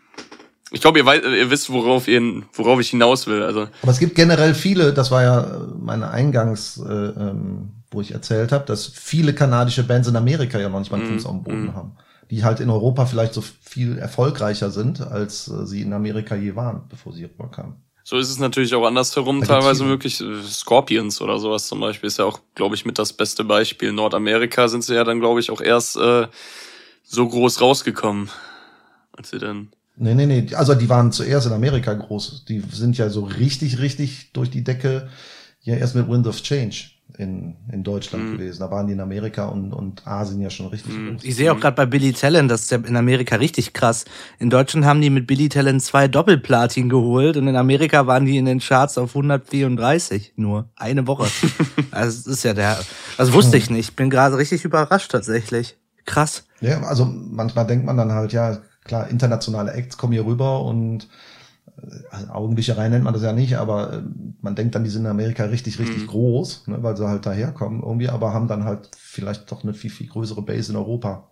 ich 0.72 0.82
glaube, 0.82 1.00
ihr, 1.00 1.06
ihr 1.06 1.52
wisst, 1.52 1.70
worauf, 1.70 2.08
ihr, 2.08 2.22
worauf 2.54 2.80
ich 2.80 2.90
hinaus 2.90 3.28
will. 3.28 3.44
Also. 3.44 3.68
Aber 3.82 3.92
es 3.92 4.00
gibt 4.00 4.16
generell 4.16 4.56
viele, 4.56 4.94
das 4.94 5.12
war 5.12 5.22
ja 5.22 5.62
meine 5.78 6.10
Eingangs, 6.10 6.78
äh, 6.78 6.92
ähm, 6.92 7.72
wo 7.92 8.02
ich 8.02 8.12
erzählt 8.12 8.52
habe, 8.52 8.66
dass 8.66 8.88
viele 8.88 9.34
kanadische 9.34 9.84
Bands 9.84 10.08
in 10.08 10.16
Amerika 10.16 10.60
ja 10.60 10.70
noch 10.70 10.80
nicht 10.80 10.92
mal 10.92 11.00
einen 11.00 11.12
mm, 11.12 11.20
Fuß 11.20 11.26
am 11.28 11.44
Boden 11.44 11.68
mm. 11.68 11.76
haben 11.76 11.98
die 12.32 12.44
halt 12.44 12.60
in 12.60 12.70
Europa 12.70 13.06
vielleicht 13.06 13.34
so 13.34 13.42
viel 13.42 13.98
erfolgreicher 13.98 14.72
sind, 14.72 15.02
als 15.02 15.48
äh, 15.48 15.66
sie 15.66 15.82
in 15.82 15.94
Amerika 15.94 16.36
je 16.36 16.56
waren, 16.56 16.84
bevor 16.90 17.14
sie 17.14 17.26
rüberkamen. 17.26 17.76
So 18.04 18.18
ist 18.18 18.30
es 18.30 18.38
natürlich 18.38 18.76
auch 18.76 18.86
andersherum 18.86 19.42
teilweise 19.42 19.84
möglich. 19.84 20.24
Scorpions 20.48 21.22
oder 21.22 21.40
sowas 21.40 21.68
zum 21.68 21.80
Beispiel 21.80 22.08
ist 22.08 22.20
ja 22.20 22.26
auch, 22.26 22.40
glaube 22.54 22.76
ich, 22.76 22.86
mit 22.86 23.00
das 23.00 23.14
beste 23.14 23.44
Beispiel. 23.44 23.90
In 23.90 23.96
Nordamerika 23.96 24.68
sind 24.68 24.84
sie 24.84 24.94
ja 24.94 25.04
dann, 25.04 25.20
glaube 25.20 25.40
ich, 25.40 25.50
auch 25.50 25.60
erst 25.60 25.98
äh, 25.98 26.28
so 27.04 27.28
groß 27.28 27.62
rausgekommen, 27.62 28.30
als 29.12 29.32
sie 29.32 29.40
dann. 29.40 29.70
Nee, 29.96 30.14
nee, 30.14 30.28
nee. 30.28 30.54
Also 30.54 30.76
die 30.76 30.88
waren 30.88 31.12
zuerst 31.12 31.48
in 31.48 31.54
Amerika 31.54 31.94
groß. 31.94 32.46
Die 32.46 32.62
sind 32.72 32.96
ja 32.96 33.10
so 33.10 33.24
richtig, 33.24 33.80
richtig 33.80 34.34
durch 34.34 34.52
die 34.52 34.64
Decke 34.64 35.10
ja 35.62 35.74
erst 35.76 35.96
mit 35.96 36.08
Wind 36.08 36.28
of 36.28 36.44
Change 36.44 36.95
in, 37.18 37.56
in 37.72 37.84
Deutschland 37.84 38.26
mhm. 38.26 38.32
gewesen. 38.34 38.60
Da 38.60 38.72
waren 38.72 38.88
die 38.88 38.94
in 38.94 39.00
Amerika 39.00 39.46
und, 39.46 39.74
und 39.74 40.06
Asien 40.06 40.42
ja 40.42 40.50
schon 40.50 40.68
richtig 40.68 40.94
mhm. 40.94 41.14
groß. 41.14 41.24
Ich 41.24 41.36
sehe 41.36 41.52
auch 41.52 41.60
gerade 41.60 41.76
bei 41.76 41.86
Billy 41.86 42.14
Talent, 42.14 42.52
das 42.52 42.64
ist 42.64 42.72
ja 42.72 42.78
in 42.78 42.96
Amerika 42.96 43.38
richtig 43.38 43.74
krass. 43.74 44.06
In 44.40 44.50
Deutschland 44.50 44.86
haben 44.86 45.02
die 45.02 45.10
mit 45.10 45.28
Billy 45.28 45.50
Talent 45.50 45.82
zwei 45.82 46.08
Doppelplatin 46.08 46.90
geholt 46.90 47.38
und 47.38 47.48
in 47.48 47.56
Amerika 47.56 48.08
waren 48.08 48.26
die 48.26 48.38
in 48.38 48.46
den 48.46 48.60
Charts 48.60 48.98
auf 48.98 49.16
134 49.16 50.34
nur. 50.36 50.70
Eine 50.76 51.08
Woche. 51.08 51.28
also 51.92 52.18
das 52.18 52.28
ist 52.28 52.44
ja 52.44 52.54
der, 52.54 52.80
das 53.18 53.34
wusste 53.34 53.58
ich 53.58 53.70
nicht. 53.70 53.96
Bin 53.96 54.10
gerade 54.10 54.38
richtig 54.38 54.66
überrascht 54.66 55.12
tatsächlich. 55.12 55.78
Krass. 56.06 56.46
Ja, 56.62 56.82
also 56.84 57.06
manchmal 57.06 57.66
denkt 57.66 57.86
man 57.86 57.98
dann 57.98 58.12
halt, 58.12 58.32
ja, 58.32 58.60
klar, 58.84 59.10
internationale 59.10 59.74
Acts 59.74 59.98
kommen 59.98 60.14
hier 60.14 60.26
rüber 60.26 60.62
und 60.62 61.08
also 61.08 61.10
Augenwischerei 62.30 62.90
nennt 62.90 63.04
man 63.04 63.14
das 63.14 63.24
ja 63.24 63.34
nicht, 63.34 63.58
aber 63.58 63.94
äh, 63.94 64.02
man 64.42 64.56
denkt 64.56 64.76
dann, 64.76 64.84
die 64.84 64.90
sind 64.90 65.04
in 65.04 65.12
Amerika 65.12 65.46
richtig, 65.46 65.80
richtig 65.80 66.04
mhm. 66.04 66.08
groß, 66.08 66.68
ne, 66.68 66.84
weil 66.84 66.96
sie 66.96 67.08
halt 67.08 67.26
daherkommen 67.26 67.84
irgendwie, 67.84 68.10
aber 68.10 68.34
haben 68.34 68.48
dann 68.48 68.64
halt 68.64 68.90
vielleicht 68.98 69.52
doch 69.52 69.64
eine 69.64 69.74
viel, 69.74 69.90
viel 69.90 70.08
größere 70.08 70.42
Base 70.42 70.72
in 70.72 70.78
Europa. 70.78 71.30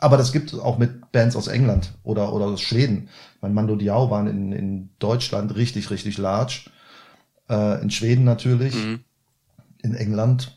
Aber 0.00 0.16
das 0.16 0.32
gibt 0.32 0.52
es 0.52 0.58
auch 0.58 0.78
mit 0.78 1.12
Bands 1.12 1.36
aus 1.36 1.46
England 1.46 1.94
oder, 2.02 2.32
oder 2.32 2.46
aus 2.46 2.60
Schweden. 2.60 3.08
Mein 3.40 3.54
Mando 3.54 3.76
Diao 3.76 4.10
waren 4.10 4.26
in, 4.26 4.52
in 4.52 4.90
Deutschland 4.98 5.54
richtig, 5.54 5.90
richtig 5.90 6.18
large. 6.18 6.70
Äh, 7.48 7.80
in 7.80 7.90
Schweden 7.90 8.24
natürlich. 8.24 8.74
Mhm. 8.74 9.00
In 9.82 9.94
England 9.94 10.56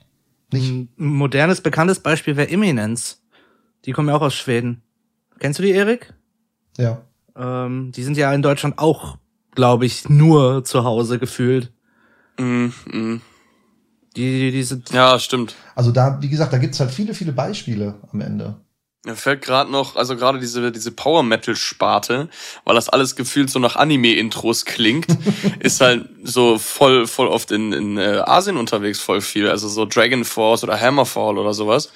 nicht. 0.51 0.69
Ein 0.69 0.89
modernes, 0.97 1.61
bekanntes 1.61 1.99
Beispiel 1.99 2.35
wäre 2.35 2.49
Imminence. 2.49 3.21
Die 3.85 3.91
kommen 3.91 4.09
ja 4.09 4.15
auch 4.15 4.21
aus 4.21 4.35
Schweden. 4.35 4.81
Kennst 5.39 5.59
du 5.59 5.63
die, 5.63 5.71
Erik? 5.71 6.13
Ja. 6.77 7.03
Ähm, 7.37 7.91
die 7.91 8.03
sind 8.03 8.17
ja 8.17 8.33
in 8.33 8.41
Deutschland 8.41 8.79
auch 8.79 9.17
glaube 9.57 9.87
ich, 9.87 10.07
nur 10.07 10.63
zu 10.63 10.85
Hause 10.85 11.19
gefühlt. 11.19 11.71
Mm, 12.37 12.67
mm. 12.85 13.21
Die, 14.15 14.39
die, 14.39 14.51
die 14.51 14.63
sind. 14.63 14.91
Ja, 14.91 15.19
stimmt. 15.19 15.55
Also 15.75 15.91
da, 15.91 16.19
wie 16.21 16.29
gesagt, 16.29 16.53
da 16.53 16.59
gibt's 16.59 16.79
halt 16.79 16.91
viele, 16.91 17.13
viele 17.13 17.33
Beispiele 17.33 17.95
am 18.13 18.21
Ende. 18.21 18.55
Mir 19.03 19.15
fällt 19.15 19.41
gerade 19.41 19.71
noch, 19.71 19.95
also 19.95 20.15
gerade 20.15 20.39
diese, 20.39 20.71
diese 20.71 20.91
Power 20.91 21.23
Metal 21.23 21.55
Sparte, 21.55 22.29
weil 22.65 22.75
das 22.75 22.89
alles 22.89 23.15
gefühlt 23.15 23.49
so 23.49 23.57
nach 23.57 23.75
Anime-Intros 23.75 24.65
klingt, 24.65 25.07
ist 25.59 25.81
halt 25.81 26.07
so 26.23 26.59
voll, 26.59 27.07
voll 27.07 27.27
oft 27.27 27.51
in, 27.51 27.73
in 27.73 27.97
äh, 27.97 28.21
Asien 28.25 28.57
unterwegs, 28.57 28.99
voll 28.99 29.21
viel. 29.21 29.49
Also 29.49 29.69
so 29.69 29.85
Dragon 29.85 30.23
Force 30.23 30.63
oder 30.63 30.79
Hammerfall 30.79 31.37
oder 31.37 31.53
sowas. 31.53 31.91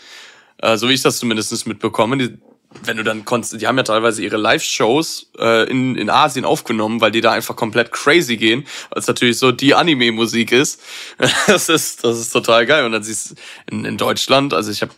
Äh, 0.58 0.78
so 0.78 0.90
wie 0.90 0.94
ich 0.94 1.02
das 1.04 1.20
zumindest 1.20 1.68
mitbekomme. 1.68 2.18
Die, 2.18 2.40
wenn 2.84 2.98
du 2.98 3.04
dann 3.04 3.26
konntest, 3.26 3.60
die 3.62 3.68
haben 3.68 3.78
ja 3.78 3.84
teilweise 3.84 4.24
ihre 4.24 4.38
Live-Shows 4.38 5.32
äh, 5.40 5.70
in, 5.70 5.96
in 5.96 6.10
Asien 6.10 6.46
aufgenommen, 6.46 7.02
weil 7.02 7.12
die 7.12 7.22
da 7.22 7.32
einfach 7.32 7.56
komplett 7.56 7.92
crazy 7.92 8.38
gehen, 8.38 8.66
weil 8.90 9.00
es 9.00 9.08
natürlich 9.08 9.38
so 9.38 9.52
die 9.52 9.76
Anime-Musik 9.76 10.52
ist. 10.52 10.82
das 11.48 11.70
ist. 11.70 12.04
Das 12.04 12.20
ist 12.20 12.32
total 12.32 12.66
geil. 12.66 12.86
Und 12.86 12.94
dann 12.94 13.04
siehst 13.04 13.32
du 13.32 13.36
in, 13.70 13.86
in 13.86 13.98
Deutschland, 13.98 14.54
also 14.54 14.72
ich 14.72 14.82
habe 14.82 14.92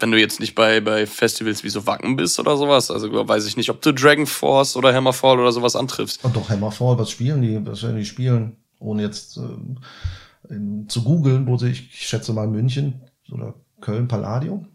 wenn 0.00 0.10
du 0.10 0.18
jetzt 0.18 0.40
nicht 0.40 0.56
bei, 0.56 0.80
bei 0.80 1.06
Festivals 1.06 1.62
wie 1.62 1.68
so 1.68 1.86
Wacken 1.86 2.16
bist 2.16 2.40
oder 2.40 2.56
sowas, 2.56 2.90
also 2.90 3.28
weiß 3.28 3.46
ich 3.46 3.56
nicht, 3.56 3.70
ob 3.70 3.80
du 3.80 3.92
Dragon 3.92 4.26
Force 4.26 4.76
oder 4.76 4.92
Hammerfall 4.92 5.38
oder 5.38 5.52
sowas 5.52 5.76
antriffst. 5.76 6.24
Und 6.24 6.34
doch, 6.34 6.50
Hammerfall, 6.50 6.98
was 6.98 7.10
spielen 7.10 7.42
die? 7.42 7.64
Was 7.64 7.84
werden 7.84 7.96
die 7.96 8.04
spielen? 8.04 8.56
Ohne 8.80 9.02
jetzt 9.02 9.38
äh, 9.38 10.86
zu 10.88 11.04
googeln, 11.04 11.46
wo 11.46 11.56
sie, 11.56 11.68
ich, 11.68 11.90
ich 11.92 12.08
schätze 12.08 12.32
mal 12.32 12.48
München 12.48 13.02
oder 13.30 13.54
Köln 13.80 14.08
Palladium. 14.08 14.66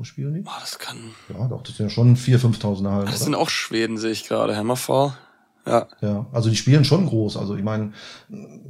Wo 0.00 0.04
spielen 0.04 0.32
die? 0.32 0.40
Boah, 0.40 0.56
das 0.58 0.78
kann. 0.78 0.96
Ja, 1.28 1.46
doch, 1.46 1.62
das 1.62 1.76
sind 1.76 1.84
ja 1.84 1.90
schon 1.90 2.16
4.000, 2.16 2.58
5.000 2.58 2.90
Hallen. 2.90 3.04
Das 3.04 3.16
oder? 3.16 3.24
sind 3.24 3.34
auch 3.34 3.50
Schweden, 3.50 3.98
sehe 3.98 4.12
ich 4.12 4.26
gerade. 4.26 4.56
Hammerfall. 4.56 5.12
Ja. 5.66 5.88
Ja, 6.00 6.26
also 6.32 6.48
die 6.48 6.56
spielen 6.56 6.86
schon 6.86 7.04
groß. 7.04 7.36
Also 7.36 7.54
ich 7.54 7.62
meine, 7.62 7.92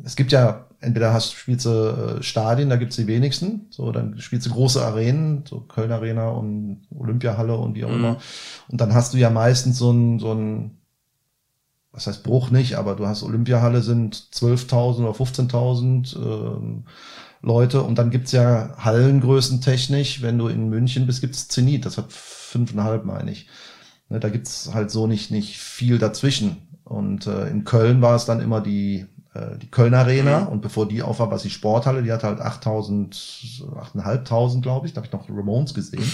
es 0.03 0.17
gibt 0.17 0.33
ja, 0.33 0.67
entweder 0.81 1.13
hast 1.13 1.35
spielst 1.35 1.67
du 1.67 2.19
äh, 2.19 2.23
Stadien, 2.25 2.69
da 2.69 2.75
gibt's 2.75 2.97
die 2.97 3.07
wenigsten. 3.07 3.69
So, 3.71 3.93
dann 3.93 4.19
spielst 4.19 4.49
du 4.49 4.51
große 4.51 4.85
Arenen, 4.85 5.45
so 5.49 5.61
Köln 5.61 5.93
Arena 5.93 6.31
und 6.31 6.81
Olympiahalle 6.93 7.57
und 7.57 7.77
wie 7.77 7.85
auch 7.85 7.91
mhm. 7.91 7.95
immer. 7.95 8.17
Und 8.67 8.81
dann 8.81 8.93
hast 8.93 9.15
du 9.15 9.19
ja 9.19 9.31
meistens 9.31 9.79
so 9.79 9.93
ein, 9.93 10.19
so 10.19 10.33
ein, 10.35 10.79
was 11.93 12.09
heißt 12.09 12.25
Bruch 12.25 12.51
nicht, 12.51 12.75
aber 12.75 12.97
du 12.97 13.07
hast 13.07 13.23
Olympiahalle 13.23 13.83
sind 13.83 14.17
12.000 14.17 15.05
oder 15.05 15.13
15.000. 15.13 16.17
Ähm, 16.17 16.87
Leute. 17.43 17.83
Und 17.83 17.97
dann 17.99 18.11
gibt's 18.11 18.33
ja 18.33 18.75
Hallengrößen 18.79 19.61
technisch. 19.61 20.23
Wenn 20.23 20.39
du 20.39 20.49
in 20.49 20.69
München 20.69 21.07
bist, 21.07 21.21
gibt's 21.21 21.49
Zenit. 21.49 21.87
Das 21.87 21.99
hat 21.99 22.13
fünfeinhalb, 22.13 23.05
meine 23.05 23.31
ich. 23.31 23.49
Ne, 24.09 24.21
da 24.21 24.29
gibt's 24.29 24.71
halt 24.75 24.91
so 24.91 25.07
nicht, 25.07 25.31
nicht 25.31 25.59
viel 25.59 25.99
dazwischen. 25.99 26.69
Und 26.85 27.27
äh, 27.27 27.49
in 27.49 27.65
Köln 27.65 28.03
war 28.03 28.17
es 28.17 28.25
dann 28.25 28.41
immer 28.41 28.61
die, 28.61 29.07
äh, 29.35 29.57
die 29.59 29.71
Köln 29.71 29.95
Arena. 29.95 30.41
Mhm. 30.41 30.49
Und 30.49 30.61
bevor 30.61 30.87
die 30.87 31.03
auf 31.03 31.21
war, 31.21 31.31
war 31.31 31.37
es 31.37 31.43
die 31.43 31.51
Sporthalle. 31.51 32.03
Die 32.03 32.13
hatte 32.13 32.27
halt 32.27 32.41
8000, 32.41 33.65
8500, 33.77 34.63
glaube 34.63 34.87
ich. 34.87 34.93
Da 34.93 34.99
habe 34.99 35.07
ich 35.07 35.13
noch 35.13 35.29
Ramones 35.29 35.75
gesehen. 35.75 36.11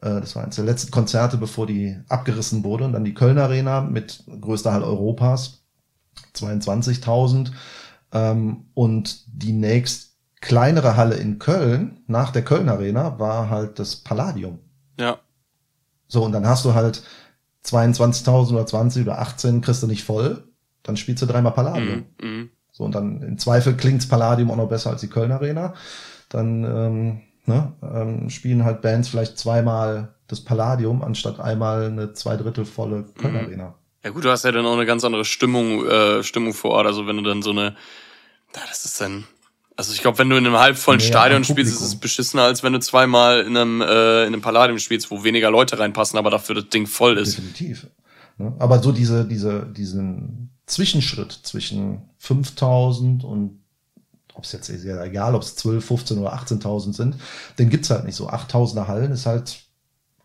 Äh, 0.00 0.20
das 0.20 0.36
war 0.36 0.44
eines 0.44 0.56
der 0.56 0.64
letzten 0.64 0.90
Konzerte, 0.90 1.36
bevor 1.36 1.66
die 1.66 1.98
abgerissen 2.08 2.64
wurde. 2.64 2.84
Und 2.84 2.92
dann 2.92 3.04
die 3.04 3.14
Köln 3.14 3.38
Arena 3.38 3.80
mit 3.80 4.24
größter 4.40 4.72
Halle 4.72 4.86
Europas, 4.86 5.64
22.000. 6.34 7.50
Ähm, 8.12 8.66
und 8.74 9.24
die 9.26 9.52
nächst 9.52 10.05
kleinere 10.46 10.96
Halle 10.96 11.16
in 11.16 11.38
Köln, 11.38 12.00
nach 12.06 12.30
der 12.30 12.44
Köln 12.44 12.68
Arena, 12.68 13.18
war 13.18 13.50
halt 13.50 13.78
das 13.80 13.96
Palladium. 13.96 14.60
Ja. 14.98 15.18
So, 16.06 16.22
und 16.24 16.32
dann 16.32 16.46
hast 16.46 16.64
du 16.64 16.74
halt 16.74 17.02
22.000 17.64 18.52
oder 18.52 18.64
20 18.66 19.02
oder 19.02 19.18
18 19.18 19.60
kriegst 19.60 19.82
du 19.82 19.88
nicht 19.88 20.04
voll, 20.04 20.44
dann 20.84 20.96
spielst 20.96 21.22
du 21.22 21.26
dreimal 21.26 21.52
Palladium. 21.52 22.04
Mhm. 22.20 22.28
Mhm. 22.28 22.50
So, 22.70 22.84
und 22.84 22.94
dann 22.94 23.22
im 23.22 23.38
Zweifel 23.38 23.74
klingt's 23.74 24.08
Palladium 24.08 24.50
auch 24.50 24.56
noch 24.56 24.68
besser 24.68 24.90
als 24.90 25.00
die 25.00 25.08
Köln 25.08 25.32
Arena. 25.32 25.74
Dann 26.28 26.62
ähm, 26.64 27.20
ne, 27.46 27.72
ähm, 27.82 28.30
spielen 28.30 28.64
halt 28.64 28.82
Bands 28.82 29.08
vielleicht 29.08 29.38
zweimal 29.38 30.14
das 30.28 30.40
Palladium, 30.42 31.02
anstatt 31.02 31.40
einmal 31.40 31.86
eine 31.86 32.12
zweidrittel 32.12 32.64
volle 32.64 33.04
Köln 33.18 33.34
Mhm. 33.34 33.40
Arena. 33.40 33.74
Ja 34.04 34.10
gut, 34.10 34.24
du 34.24 34.30
hast 34.30 34.44
ja 34.44 34.52
dann 34.52 34.66
auch 34.66 34.74
eine 34.74 34.86
ganz 34.86 35.02
andere 35.02 35.24
Stimmung, 35.24 35.84
äh, 35.86 36.22
Stimmung 36.22 36.54
vor 36.54 36.70
Ort. 36.72 36.86
Also 36.86 37.08
wenn 37.08 37.16
du 37.16 37.24
dann 37.24 37.42
so 37.42 37.50
eine, 37.50 37.74
das 38.52 38.84
ist 38.84 39.00
dann, 39.00 39.24
also 39.76 39.92
ich 39.92 40.00
glaube, 40.00 40.18
wenn 40.18 40.30
du 40.30 40.36
in 40.36 40.46
einem 40.46 40.56
halbvollen 40.56 40.98
Näher 40.98 41.08
Stadion 41.08 41.44
spielst, 41.44 41.74
ist 41.74 41.82
es 41.82 41.96
beschissener, 41.96 42.44
als 42.44 42.62
wenn 42.62 42.72
du 42.72 42.80
zweimal 42.80 43.40
in 43.40 43.56
einem, 43.56 43.80
äh, 43.82 44.22
in 44.22 44.28
einem 44.28 44.40
Palladium 44.40 44.78
spielst, 44.78 45.10
wo 45.10 45.22
weniger 45.22 45.50
Leute 45.50 45.78
reinpassen, 45.78 46.18
aber 46.18 46.30
dafür 46.30 46.54
das 46.54 46.68
Ding 46.68 46.86
voll 46.86 47.18
ist. 47.18 47.36
Definitiv. 47.36 47.86
Ne? 48.38 48.54
Aber 48.58 48.82
so 48.82 48.92
diese, 48.92 49.26
diese, 49.26 49.66
diesen 49.66 50.50
Zwischenschritt 50.66 51.32
zwischen 51.32 52.02
5000 52.18 53.24
und 53.24 53.60
ob 54.34 54.44
es 54.44 54.52
jetzt 54.52 54.68
egal, 54.68 55.34
ob 55.34 55.42
es 55.42 55.56
12, 55.56 55.84
15 55.84 56.18
oder 56.18 56.34
18.000 56.34 56.92
sind, 56.94 57.16
den 57.58 57.70
gibt's 57.70 57.88
halt 57.90 58.04
nicht 58.04 58.16
so. 58.16 58.28
8000er 58.28 58.86
Hallen 58.86 59.12
ist 59.12 59.26
halt 59.26 59.60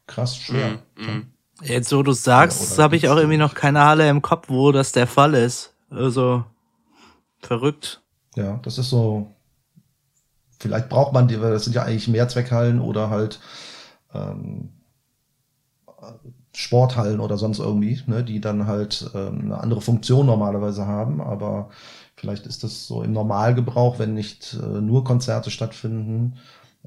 krass 0.07 0.37
schwer. 0.37 0.79
Mhm. 0.97 1.05
Mhm. 1.05 1.25
Jetzt, 1.61 1.89
so 1.89 2.03
du 2.03 2.11
sagst, 2.11 2.77
Ja, 2.77 2.83
habe 2.83 2.95
ich 2.95 3.07
auch 3.07 3.17
irgendwie 3.17 3.37
noch 3.37 3.53
keine 3.53 3.81
Halle 3.81 4.09
im 4.09 4.21
Kopf, 4.21 4.49
wo 4.49 4.71
das 4.71 4.91
der 4.91 5.07
Fall 5.07 5.33
ist. 5.35 5.73
Also, 5.89 6.43
verrückt. 7.39 8.01
Ja, 8.35 8.59
das 8.63 8.77
ist 8.77 8.89
so. 8.89 9.31
Vielleicht 10.61 10.89
braucht 10.89 11.11
man 11.11 11.27
die, 11.27 11.41
weil 11.41 11.51
das 11.51 11.63
sind 11.63 11.75
ja 11.75 11.83
eigentlich 11.83 12.07
Mehrzweckhallen 12.07 12.79
oder 12.79 13.09
halt 13.09 13.39
ähm, 14.13 14.69
Sporthallen 16.55 17.19
oder 17.19 17.37
sonst 17.37 17.57
irgendwie, 17.57 17.99
ne, 18.05 18.23
die 18.23 18.41
dann 18.41 18.67
halt 18.67 19.09
ähm, 19.15 19.41
eine 19.45 19.59
andere 19.59 19.81
Funktion 19.81 20.27
normalerweise 20.27 20.85
haben. 20.85 21.19
Aber 21.19 21.71
vielleicht 22.15 22.45
ist 22.45 22.63
das 22.63 22.85
so 22.85 23.01
im 23.01 23.11
Normalgebrauch, 23.11 23.97
wenn 23.97 24.13
nicht 24.13 24.53
äh, 24.61 24.81
nur 24.81 25.03
Konzerte 25.03 25.49
stattfinden. 25.49 26.35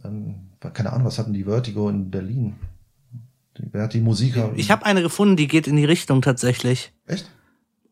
Ähm, 0.05 0.51
keine 0.73 0.93
Ahnung, 0.93 1.07
was 1.07 1.19
hatten 1.19 1.33
die 1.33 1.45
Vertigo 1.45 1.89
in 1.89 2.11
Berlin? 2.11 2.55
Die, 3.59 3.69
wer 3.73 3.83
hat 3.83 3.95
die 3.95 4.01
Musiker? 4.01 4.53
Ich 4.55 4.71
habe 4.71 4.87
eine 4.87 5.03
gefunden, 5.03 5.37
die 5.37 5.49
geht 5.49 5.67
in 5.67 5.77
die 5.77 5.85
Richtung 5.85 6.23
tatsächlich. 6.23 6.93
echt? 7.09 7.29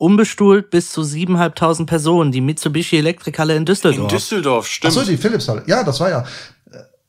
Unbestuhlt 0.02 0.70
bis 0.70 0.90
zu 0.90 1.02
7.500 1.02 1.86
Personen, 1.86 2.32
die 2.32 2.40
Mitsubishi 2.40 2.96
Elektrikhalle 2.98 3.52
in 3.54 3.58
In 3.60 3.64
Düsseldorf. 3.66 4.08
Düsseldorf, 4.12 4.64
Ach 4.66 4.70
stimmt. 4.72 4.92
so, 4.94 5.04
die 5.04 5.16
Philipshalle. 5.16 5.62
Ja, 5.66 5.84
das 5.84 6.00
war 6.00 6.10
ja. 6.10 6.24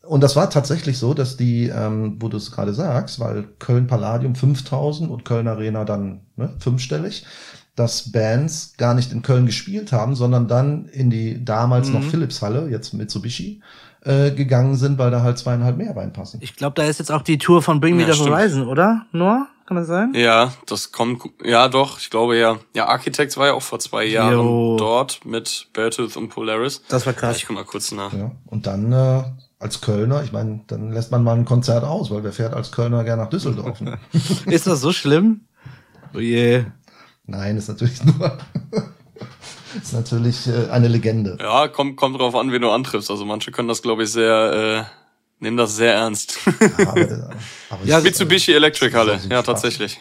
Und 0.05 0.21
das 0.21 0.35
war 0.35 0.49
tatsächlich 0.49 0.97
so, 0.99 1.13
dass 1.13 1.35
die, 1.37 1.69
ähm, 1.69 2.17
wo 2.19 2.27
du 2.27 2.37
es 2.37 2.51
gerade 2.51 2.73
sagst, 2.73 3.19
weil 3.19 3.45
Köln 3.57 3.87
Palladium 3.87 4.35
5000 4.35 5.09
und 5.09 5.25
Köln 5.25 5.47
Arena 5.47 5.85
dann 5.85 6.21
ne, 6.35 6.49
fünfstellig, 6.59 7.25
dass 7.75 8.11
Bands 8.11 8.73
gar 8.77 8.93
nicht 8.93 9.11
in 9.11 9.21
Köln 9.23 9.47
gespielt 9.47 9.91
haben, 9.91 10.13
sondern 10.15 10.47
dann 10.47 10.85
in 10.85 11.09
die 11.09 11.43
damals 11.43 11.89
noch 11.89 12.01
Mhm. 12.01 12.09
Philipshalle, 12.11 12.69
jetzt 12.69 12.93
Mitsubishi, 12.93 13.61
äh, 14.01 14.29
gegangen 14.31 14.75
sind, 14.75 14.99
weil 14.99 15.09
da 15.09 15.23
halt 15.23 15.39
zweieinhalb 15.39 15.77
mehr 15.77 15.95
reinpassen. 15.95 16.41
Ich 16.43 16.55
glaube, 16.57 16.75
da 16.75 16.83
ist 16.83 16.99
jetzt 16.99 17.11
auch 17.11 17.21
die 17.23 17.37
Tour 17.39 17.61
von 17.63 17.79
Bring 17.79 17.95
Me 17.95 18.03
Ja, 18.03 18.09
the 18.09 18.13
stimmt. 18.19 18.29
Horizon, 18.35 18.67
oder? 18.67 19.05
Noah? 19.13 19.47
Kann 19.73 19.81
das 19.81 19.87
sein? 19.87 20.13
Ja, 20.13 20.53
das 20.67 20.91
kommt, 20.91 21.23
ja 21.43 21.67
doch, 21.67 21.97
ich 21.99 22.11
glaube 22.11 22.37
ja. 22.37 22.57
Ja, 22.75 22.85
Architects 22.89 23.37
war 23.37 23.47
ja 23.47 23.53
auch 23.53 23.61
vor 23.63 23.79
zwei 23.79 24.05
Jahren 24.05 24.33
Jo. 24.33 24.75
dort 24.77 25.25
mit 25.25 25.67
Beartooth 25.73 26.15
und 26.15 26.29
Polaris. 26.29 26.83
Das 26.89 27.07
war 27.07 27.13
Ich 27.13 27.19
krass. 27.19 27.43
guck 27.47 27.55
mal 27.55 27.65
kurz 27.65 27.91
nach. 27.91 28.13
Ja. 28.13 28.31
Und 28.45 28.67
dann 28.67 28.91
äh, 28.93 29.23
als 29.57 29.81
Kölner, 29.81 30.23
ich 30.23 30.31
meine, 30.31 30.61
dann 30.67 30.91
lässt 30.91 31.11
man 31.11 31.23
mal 31.23 31.35
ein 31.35 31.45
Konzert 31.45 31.83
aus, 31.83 32.11
weil 32.11 32.23
wer 32.23 32.33
fährt 32.33 32.53
als 32.53 32.71
Kölner 32.71 33.03
gern 33.03 33.17
nach 33.17 33.29
Düsseldorf? 33.31 33.81
Ne? 33.81 33.97
Ist 34.45 34.67
das 34.67 34.81
so 34.81 34.91
schlimm? 34.93 35.47
Oh 36.13 36.19
je. 36.19 36.65
Nein, 37.25 37.57
ist 37.57 37.67
natürlich 37.69 38.03
nur 38.03 38.37
ist 39.81 39.93
natürlich 39.93 40.47
äh, 40.47 40.69
eine 40.69 40.87
Legende. 40.87 41.37
Ja, 41.41 41.67
kommt, 41.67 41.95
kommt 41.97 42.19
drauf 42.19 42.35
an, 42.35 42.51
wen 42.51 42.61
du 42.61 42.69
antriffst. 42.69 43.09
Also 43.09 43.25
manche 43.25 43.49
können 43.51 43.69
das, 43.69 43.81
glaube 43.81 44.03
ich, 44.03 44.11
sehr, 44.11 44.85
äh, 44.87 45.02
nehmen 45.39 45.57
das 45.57 45.75
sehr 45.75 45.93
ernst. 45.95 46.39
Ja, 46.59 46.87
aber, 46.87 47.31
aber 47.69 47.83
Ja, 47.85 47.99
Mitsubishi 47.99 48.53
Electric 48.53 48.95
Halle, 48.95 49.13
ja, 49.13 49.19
Spaß. 49.19 49.45
tatsächlich. 49.45 49.99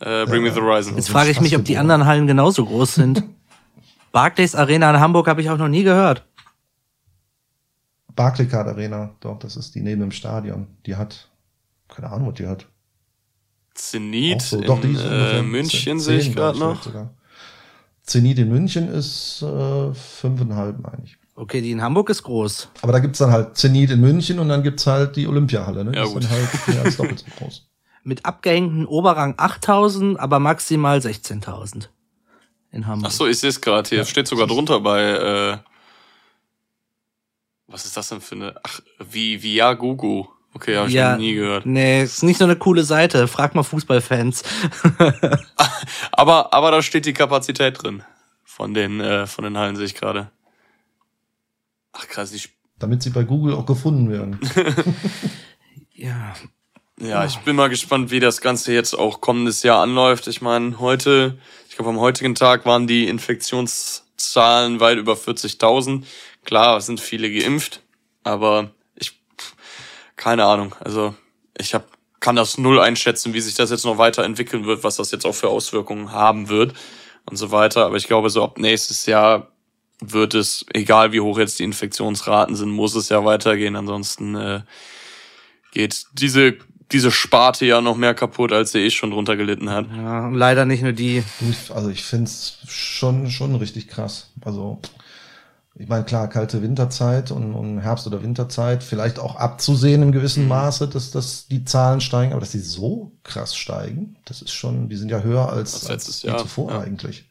Äh, 0.00 0.26
Bring 0.26 0.42
Me 0.42 0.52
the 0.52 0.60
Horizon. 0.60 0.96
Jetzt 0.96 1.08
frage 1.08 1.30
ich 1.30 1.40
mich, 1.40 1.56
ob 1.56 1.64
die 1.64 1.78
anderen 1.78 2.04
Hallen 2.04 2.26
genauso 2.26 2.64
groß 2.64 2.96
sind. 2.96 3.22
Barclays 4.12 4.54
Arena 4.54 4.90
in 4.90 5.00
Hamburg 5.00 5.26
habe 5.26 5.40
ich 5.40 5.50
auch 5.50 5.58
noch 5.58 5.68
nie 5.68 5.82
gehört. 5.82 6.24
Barclaycard 8.14 8.68
Arena, 8.68 9.14
doch, 9.20 9.38
das 9.38 9.56
ist 9.56 9.74
die 9.74 9.82
neben 9.82 10.00
dem 10.00 10.10
Stadion. 10.10 10.66
Die 10.86 10.96
hat, 10.96 11.28
keine 11.88 12.10
Ahnung, 12.10 12.28
was 12.28 12.34
die 12.34 12.46
hat. 12.46 12.66
Zenit 13.74 14.40
so. 14.40 14.56
in 14.56 14.62
Doch, 14.62 14.80
die 14.80 14.92
ist 14.92 15.04
äh, 15.04 15.42
München 15.42 16.00
sehe 16.00 16.18
ich 16.18 16.34
gerade 16.34 16.58
noch. 16.58 16.80
Zenit 18.02 18.38
in 18.38 18.48
München 18.48 18.88
ist 18.88 19.42
äh, 19.42 19.92
fünfeinhalb, 19.92 20.80
meine 20.80 21.02
ich. 21.04 21.18
Okay, 21.38 21.60
die 21.60 21.70
in 21.70 21.82
Hamburg 21.82 22.08
ist 22.10 22.22
groß. 22.22 22.68
Aber 22.82 22.92
da 22.92 22.98
gibt's 22.98 23.18
dann 23.18 23.30
halt 23.30 23.56
Zenit 23.58 23.90
in 23.90 24.00
München 24.00 24.38
und 24.38 24.48
dann 24.48 24.62
gibt's 24.62 24.86
halt 24.86 25.16
die 25.16 25.26
Olympiahalle, 25.28 25.84
ne? 25.84 25.92
Ja, 25.94 26.02
die 26.02 26.08
ist 26.08 26.14
gut. 26.14 26.24
dann 26.24 26.30
halt 26.30 26.68
mehr 26.68 26.82
als 26.82 26.96
doppelt 26.96 27.18
so 27.18 27.26
groß. 27.44 27.66
Mit 28.04 28.24
abgehängten 28.24 28.86
Oberrang 28.86 29.34
8000, 29.36 30.18
aber 30.18 30.38
maximal 30.38 30.98
16.000 30.98 31.88
in 32.70 32.86
Hamburg. 32.86 33.10
Ach 33.10 33.14
so, 33.14 33.26
ich 33.26 33.38
sehe 33.38 33.50
es 33.50 33.60
gerade 33.60 33.88
hier. 33.88 33.98
Ja, 33.98 34.04
Steht 34.04 34.28
sogar 34.28 34.46
drunter 34.46 34.80
bei. 34.80 35.02
Äh, 35.02 35.58
was 37.66 37.84
ist 37.84 37.96
das 37.96 38.08
denn 38.08 38.20
für 38.20 38.36
eine? 38.36 38.54
Ach, 38.62 38.80
wie 39.10 39.42
Via 39.42 39.74
Gugu. 39.74 40.26
Okay, 40.54 40.76
habe 40.76 40.88
ich 40.88 40.94
Ja. 40.94 41.12
noch 41.12 41.18
nie 41.18 41.34
gehört. 41.34 41.66
Nee, 41.66 42.02
ist 42.04 42.22
nicht 42.22 42.38
so 42.38 42.44
eine 42.44 42.56
coole 42.56 42.84
Seite. 42.84 43.28
Frag 43.28 43.54
mal 43.54 43.62
Fußballfans. 43.62 44.42
Aber 46.12 46.54
aber 46.54 46.70
da 46.70 46.80
steht 46.82 47.04
die 47.06 47.12
Kapazität 47.12 47.82
drin 47.82 48.02
von 48.44 48.72
den 48.72 49.00
äh, 49.00 49.26
von 49.26 49.44
den 49.44 49.58
Hallen 49.58 49.76
sehe 49.76 49.84
ich 49.84 49.94
gerade. 49.94 50.30
Ach 51.98 52.06
krass, 52.08 52.32
Sp- 52.36 52.54
Damit 52.78 53.02
sie 53.02 53.10
bei 53.10 53.22
Google 53.24 53.54
auch 53.54 53.66
gefunden 53.66 54.10
werden. 54.10 54.38
ja. 55.94 56.34
ja, 57.00 57.24
ich 57.24 57.38
bin 57.38 57.56
mal 57.56 57.68
gespannt, 57.68 58.10
wie 58.10 58.20
das 58.20 58.40
Ganze 58.40 58.72
jetzt 58.72 58.94
auch 58.94 59.20
kommendes 59.20 59.62
Jahr 59.62 59.82
anläuft. 59.82 60.26
Ich 60.28 60.42
meine, 60.42 60.78
heute, 60.78 61.38
ich 61.68 61.76
glaube 61.76 61.90
am 61.90 62.00
heutigen 62.00 62.34
Tag 62.34 62.66
waren 62.66 62.86
die 62.86 63.08
Infektionszahlen 63.08 64.80
weit 64.80 64.98
über 64.98 65.14
40.000. 65.14 66.04
Klar, 66.44 66.76
es 66.76 66.86
sind 66.86 67.00
viele 67.00 67.30
geimpft, 67.32 67.82
aber 68.24 68.70
ich 68.94 69.18
keine 70.16 70.44
Ahnung. 70.44 70.74
Also 70.80 71.14
ich 71.58 71.74
hab, 71.74 71.86
kann 72.20 72.36
das 72.36 72.58
null 72.58 72.80
einschätzen, 72.80 73.32
wie 73.34 73.40
sich 73.40 73.54
das 73.54 73.70
jetzt 73.70 73.84
noch 73.84 73.98
weiterentwickeln 73.98 74.66
wird, 74.66 74.84
was 74.84 74.96
das 74.96 75.10
jetzt 75.10 75.24
auch 75.26 75.34
für 75.34 75.48
Auswirkungen 75.48 76.12
haben 76.12 76.48
wird 76.48 76.74
und 77.24 77.36
so 77.36 77.50
weiter. 77.50 77.86
Aber 77.86 77.96
ich 77.96 78.06
glaube, 78.06 78.30
so 78.30 78.44
ab 78.44 78.58
nächstes 78.58 79.06
Jahr 79.06 79.48
wird 80.00 80.34
es, 80.34 80.64
egal 80.72 81.12
wie 81.12 81.20
hoch 81.20 81.38
jetzt 81.38 81.58
die 81.58 81.64
Infektionsraten 81.64 82.54
sind, 82.56 82.70
muss 82.70 82.94
es 82.94 83.08
ja 83.08 83.24
weitergehen. 83.24 83.76
Ansonsten 83.76 84.34
äh, 84.34 84.60
geht 85.72 86.06
diese, 86.12 86.54
diese 86.92 87.10
Sparte 87.10 87.64
ja 87.66 87.80
noch 87.80 87.96
mehr 87.96 88.14
kaputt, 88.14 88.52
als 88.52 88.72
sie 88.72 88.80
eh 88.80 88.90
schon 88.90 89.10
drunter 89.10 89.36
gelitten 89.36 89.70
hat. 89.70 89.86
ja, 89.94 90.28
leider 90.28 90.64
nicht 90.66 90.82
nur 90.82 90.92
die. 90.92 91.22
Ich- 91.40 91.70
Also 91.74 91.88
ich 91.90 92.04
find's 92.04 92.58
schon, 92.68 93.30
schon 93.30 93.54
richtig 93.56 93.88
krass. 93.88 94.30
Also 94.44 94.80
ich 95.78 95.88
meine, 95.88 96.04
klar, 96.04 96.28
kalte 96.28 96.62
Winterzeit 96.62 97.30
und, 97.30 97.52
und 97.54 97.80
Herbst- 97.80 98.06
oder 98.06 98.22
Winterzeit, 98.22 98.82
vielleicht 98.82 99.18
auch 99.18 99.36
abzusehen 99.36 100.02
im 100.02 100.10
gewissen 100.12 100.44
Mhm. 100.44 100.48
Maße, 100.48 100.88
dass, 100.88 101.10
dass 101.10 101.48
die 101.48 101.64
Zahlen 101.66 102.00
steigen, 102.00 102.32
aber 102.32 102.40
dass 102.40 102.52
die 102.52 102.60
so 102.60 103.12
krass 103.24 103.54
steigen, 103.54 104.16
das 104.24 104.40
ist 104.40 104.52
schon, 104.52 104.88
die 104.88 104.96
sind 104.96 105.10
ja 105.10 105.20
höher 105.20 105.50
als, 105.52 105.86
Als 105.86 106.06
als 106.06 106.22
Jahr, 106.22 106.38
zuvor 106.38 106.70
ja. 106.72 106.80
eigentlich. 106.80 107.26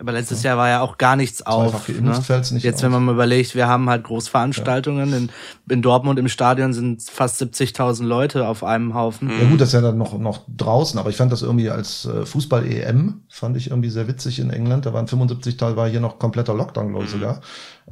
Aber 0.00 0.10
letztes 0.12 0.42
Jahr 0.42 0.56
war 0.56 0.68
ja 0.68 0.80
auch 0.80 0.98
gar 0.98 1.14
nichts 1.14 1.46
auf. 1.46 1.86
geimpft 1.86 2.28
Ne? 2.30 2.54
nicht 2.54 2.64
Jetzt, 2.64 2.78
auf. 2.78 2.82
wenn 2.82 2.90
man 2.92 3.04
mal 3.04 3.12
überlegt, 3.12 3.54
wir 3.54 3.68
haben 3.68 3.88
halt 3.88 4.04
Großveranstaltungen. 4.04 5.12
In, 5.12 5.30
in 5.70 5.82
Dortmund 5.82 6.18
im 6.18 6.28
Stadion 6.28 6.72
sind 6.72 7.02
fast 7.02 7.40
70.000 7.40 8.04
Leute 8.04 8.48
auf 8.48 8.64
einem 8.64 8.94
Haufen. 8.94 9.28
Mhm. 9.28 9.40
Ja 9.40 9.48
gut, 9.48 9.60
das 9.60 9.68
ist 9.68 9.74
ja 9.74 9.80
dann 9.80 9.96
noch, 9.96 10.18
noch 10.18 10.40
draußen, 10.48 10.98
aber 10.98 11.10
ich 11.10 11.16
fand 11.16 11.30
das 11.30 11.42
irgendwie 11.42 11.70
als 11.70 12.06
äh, 12.06 12.26
Fußball-EM, 12.26 13.22
fand 13.28 13.56
ich 13.56 13.70
irgendwie 13.70 13.90
sehr 13.90 14.08
witzig 14.08 14.40
in 14.40 14.50
England. 14.50 14.84
Da 14.86 14.92
waren 14.92 15.06
75.000, 15.06 15.76
war 15.76 15.88
hier 15.88 16.00
noch 16.00 16.18
kompletter 16.18 16.54
Lockdown, 16.54 16.88
glaube 16.90 17.04
ich 17.04 17.10
sogar. 17.10 17.40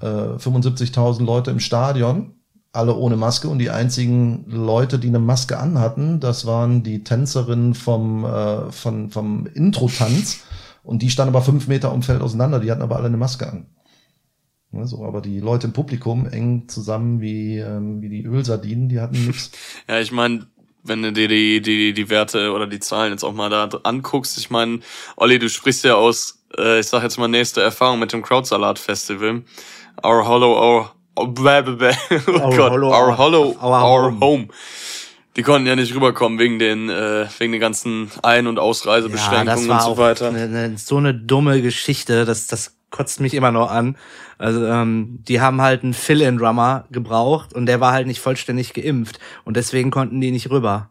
Äh, 0.00 0.07
75.000 0.07 1.24
Leute 1.24 1.53
im 1.53 1.61
Stadion, 1.61 2.34
alle 2.72 2.96
ohne 2.96 3.16
Maske 3.16 3.48
und 3.48 3.59
die 3.59 3.70
einzigen 3.70 4.44
Leute, 4.48 4.98
die 4.98 5.09
eine 5.09 5.18
Maske 5.20 5.59
anhatten, 5.59 6.18
das 6.18 6.46
waren 6.46 6.82
die 6.82 7.05
Tänzerinnen 7.05 7.74
vom, 7.74 8.24
äh, 8.24 8.72
von, 8.72 9.11
vom 9.11 9.46
Intro-Tanz 9.46 10.40
und 10.83 11.03
die 11.03 11.11
standen 11.11 11.35
aber 11.35 11.45
fünf 11.45 11.68
Meter 11.68 11.93
um 11.93 12.03
Feld 12.03 12.22
auseinander, 12.22 12.61
die 12.61 12.70
hatten 12.70 12.83
aber 12.83 12.97
alle 12.97 13.07
eine 13.07 13.16
Maske 13.16 13.49
an. 13.49 13.66
Ne, 14.70 14.87
so, 14.87 15.05
aber 15.05 15.20
die 15.20 15.39
Leute 15.41 15.66
im 15.66 15.72
Publikum 15.74 16.26
eng 16.26 16.66
zusammen 16.68 17.20
wie, 17.20 17.59
ähm, 17.59 18.01
wie 18.01 18.09
die 18.09 18.24
Ölsardinen, 18.24 18.89
die 18.89 19.01
hatten 19.01 19.26
nichts. 19.26 19.51
Ja, 19.89 20.01
ich 20.01 20.12
meine, 20.12 20.47
wenn 20.83 21.03
du 21.03 21.12
dir 21.12 21.28
die, 21.28 21.61
die, 21.61 21.93
die 21.93 22.09
Werte 22.11 22.53
oder 22.53 22.66
die 22.66 22.80
Zahlen 22.80 23.12
jetzt 23.12 23.22
auch 23.22 23.35
mal 23.35 23.51
da 23.51 23.68
anguckst. 23.85 24.39
Ich 24.39 24.51
meine, 24.51 24.80
Olli, 25.16 25.39
du 25.39 25.49
sprichst 25.49 25.85
ja 25.85 25.95
aus, 25.95 26.43
äh, 26.59 26.80
ich 26.80 26.87
sag 26.87 27.03
jetzt 27.03 27.18
mal, 27.18 27.28
nächste 27.28 27.62
Erfahrung 27.62 27.99
mit 27.99 28.12
dem 28.12 28.22
Crowdsalat 28.22 28.78
Festival. 28.78 29.43
Our 30.03 30.26
Hollow, 30.26 30.57
our, 30.59 30.95
oh, 31.16 31.26
blah, 31.26 31.61
blah, 31.61 31.74
blah. 31.74 31.91
oh 32.11 32.30
Our 32.33 32.57
Gott, 32.57 32.72
Hollow, 32.72 32.89
Our 32.89 33.09
our- 33.11 33.18
Hollow, 33.18 33.57
our 33.61 33.85
Our, 33.85 34.03
Home. 34.11 34.20
home. 34.20 34.49
Die 35.37 35.43
konnten 35.43 35.66
ja 35.66 35.76
nicht 35.76 35.95
rüberkommen 35.95 36.39
wegen 36.39 36.59
den, 36.59 36.91
äh, 36.91 37.26
wegen 37.39 37.53
den 37.53 37.61
ganzen 37.61 38.11
Ein- 38.22 38.47
und 38.47 38.57
Ja, 38.57 38.62
Ausreisebeschränkungen 38.62 39.47
das 39.47 39.68
war 39.68 39.76
und 39.76 39.83
so 39.83 39.91
auch 39.93 39.99
weiter. 39.99 40.28
eine, 40.28 40.43
eine, 40.43 40.78
so 40.78 40.99
eine 40.99 41.14
dumme 41.14 41.62
Geschichte, 41.62 42.24
das, 42.24 42.47
das 42.47 42.76
kotzt 42.91 43.20
mich 43.20 43.33
immer 43.35 43.51
noch 43.51 43.70
an. 43.70 43.97
Also 44.39 44.64
ähm, 44.66 45.20
die 45.26 45.41
haben 45.41 45.62
halt 45.62 45.83
einen 45.83 45.95
Fill-in-Drummer 45.95 46.85
gebraucht 46.91 47.55
und 47.55 47.66
der 47.66 47.80
war 47.80 47.93
halt 47.93 48.07
nicht 48.07 48.20
vollständig 48.20 48.74
geimpft 48.74 49.18
und 49.45 49.57
deswegen 49.57 49.91
konnten 49.91 50.20
die 50.20 50.30
nicht 50.30 50.51
rüber. 50.51 50.91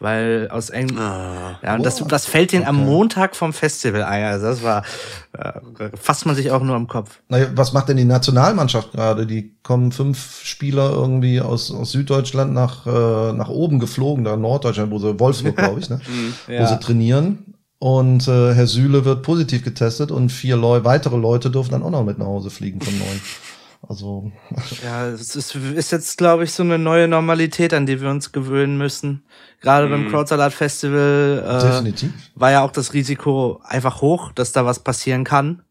Weil 0.00 0.46
aus 0.52 0.70
Eng 0.70 0.96
Ah. 0.96 1.58
ja, 1.60 1.74
und 1.74 1.84
das, 1.84 2.00
What? 2.00 2.12
das 2.12 2.24
fällt 2.24 2.52
denen 2.52 2.64
am 2.66 2.76
Okay. 2.82 2.86
Montag 2.88 3.34
vom 3.34 3.52
Festival 3.52 4.04
ein. 4.04 4.22
Also 4.24 4.46
das 4.46 4.62
war, 4.62 4.84
äh, 5.32 5.52
fasst 6.00 6.24
man 6.24 6.36
sich 6.36 6.52
auch 6.52 6.62
nur 6.62 6.76
am 6.76 6.86
Kopf. 6.86 7.18
Naja, 7.28 7.46
was 7.56 7.72
macht 7.72 7.88
denn 7.88 7.96
die 7.96 8.04
Nationalmannschaft 8.04 8.92
gerade? 8.92 9.26
Die 9.26 9.56
kommen 9.64 9.90
fünf 9.90 10.40
Spieler 10.44 10.90
irgendwie 10.90 11.40
aus, 11.40 11.72
aus 11.72 11.90
Süddeutschland 11.90 12.52
nach, 12.52 12.86
äh, 12.86 13.32
nach 13.32 13.48
oben 13.48 13.80
geflogen, 13.80 14.22
da 14.24 14.34
in 14.34 14.40
Norddeutschland, 14.40 14.92
wo 14.92 15.00
sie, 15.00 15.18
Wolfsburg, 15.18 15.56
glaube 15.56 15.80
ich, 15.80 15.90
ne? 15.90 16.00
wo 16.46 16.52
Ja. 16.52 16.66
sie 16.68 16.78
trainieren. 16.78 17.54
Und 17.80 18.26
äh, 18.28 18.54
Herr 18.54 18.66
Süle 18.68 19.04
wird 19.04 19.22
positiv 19.22 19.64
getestet 19.64 20.10
und 20.12 20.30
vier 20.30 20.56
Leu 20.56 20.84
weitere 20.84 21.16
Leute 21.16 21.50
dürfen 21.50 21.72
dann 21.72 21.82
auch 21.82 21.90
noch 21.90 22.04
mit 22.04 22.18
nach 22.18 22.26
Hause 22.26 22.50
fliegen 22.50 22.80
von 22.80 22.96
neun. 22.98 23.20
Also, 23.86 24.30
Ja, 24.82 25.06
es 25.08 25.36
ist, 25.36 25.54
ist 25.54 25.92
jetzt, 25.92 26.18
glaube 26.18 26.44
ich, 26.44 26.52
so 26.52 26.62
eine 26.62 26.78
neue 26.78 27.08
Normalität, 27.08 27.72
an 27.74 27.86
die 27.86 28.00
wir 28.00 28.10
uns 28.10 28.32
gewöhnen 28.32 28.76
müssen. 28.78 29.24
Gerade 29.60 29.88
beim 29.88 30.08
Crowdsalat 30.08 30.52
Festival 30.52 31.44
äh, 31.44 31.66
definitiv. 31.66 32.12
war 32.34 32.50
ja 32.50 32.62
auch 32.62 32.70
das 32.70 32.92
Risiko 32.92 33.60
einfach 33.64 34.00
hoch, 34.00 34.32
dass 34.32 34.52
da 34.52 34.64
was 34.64 34.80
passieren 34.80 35.24
kann. 35.24 35.62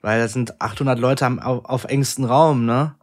Weil 0.00 0.20
da 0.20 0.28
sind 0.28 0.60
800 0.60 0.98
Leute 0.98 1.26
am, 1.26 1.38
auf, 1.40 1.64
auf 1.64 1.84
engstem 1.84 2.24
Raum, 2.24 2.64
ne? 2.64 2.94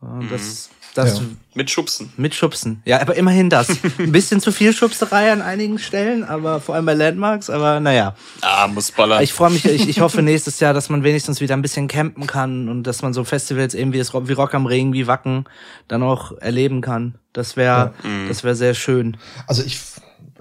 Und 0.00 0.30
das, 0.30 0.70
das 0.94 1.18
Ja. 1.18 1.24
Mit 1.54 1.70
Schubsen. 1.70 2.12
mit 2.16 2.34
Schubsen. 2.34 2.82
Ja, 2.84 3.00
aber 3.00 3.16
immerhin 3.16 3.50
das. 3.50 3.68
Ein 3.98 4.12
bisschen 4.12 4.40
zu 4.40 4.52
viel 4.52 4.72
Schubserei 4.72 5.32
an 5.32 5.42
einigen 5.42 5.78
Stellen, 5.78 6.22
aber 6.22 6.60
vor 6.60 6.76
allem 6.76 6.86
bei 6.86 6.94
Landmarks, 6.94 7.50
aber 7.50 7.80
naja. 7.80 8.14
Ah, 8.42 8.68
muss 8.68 8.92
ballern. 8.92 9.22
Ich 9.22 9.32
freue 9.32 9.50
mich, 9.50 9.64
ich, 9.64 9.88
ich 9.88 10.00
hoffe 10.00 10.22
nächstes 10.22 10.60
Jahr, 10.60 10.72
dass 10.72 10.88
man 10.88 11.02
wenigstens 11.02 11.40
wieder 11.40 11.56
ein 11.56 11.62
bisschen 11.62 11.88
campen 11.88 12.26
kann 12.28 12.68
und 12.68 12.84
dass 12.84 13.02
man 13.02 13.12
so 13.12 13.24
Festivals 13.24 13.74
eben 13.74 13.92
wie, 13.92 13.98
das, 13.98 14.14
Rock- 14.14 14.28
wie 14.28 14.32
Rock 14.34 14.54
am 14.54 14.66
Ring, 14.66 14.92
wie 14.92 15.06
Wacken 15.08 15.44
dann 15.88 16.02
auch 16.04 16.32
erleben 16.38 16.80
kann. 16.80 17.16
Das 17.32 17.56
wäre, 17.56 17.92
das 18.28 18.44
wäre 18.44 18.54
sehr 18.54 18.74
schön. 18.74 19.16
Also 19.48 19.62
ich, 19.64 19.80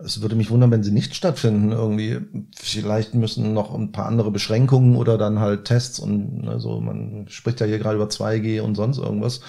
es 0.04 0.22
würde 0.22 0.36
mich 0.36 0.52
wundern, 0.52 0.70
wenn 0.70 0.84
sie 0.84 0.92
nicht 0.92 1.16
stattfinden. 1.16 1.72
Irgendwie, 1.72 2.20
vielleicht 2.56 3.16
müssen 3.16 3.54
noch 3.54 3.74
ein 3.74 3.92
paar 3.92 4.06
andere 4.06 4.30
Beschränkungen 4.30 4.96
oder 4.96 5.18
dann 5.18 5.40
halt 5.40 5.66
Tests 5.66 5.98
und 6.00 6.48
also 6.48 6.80
man 6.80 7.26
spricht 7.30 7.60
ja 7.60 7.66
hier 7.66 7.80
gerade 7.80 7.96
über 7.96 8.06
2G 8.08 8.62
und 8.62 8.76
sonst 8.76 9.00
irgendwas. 9.00 9.42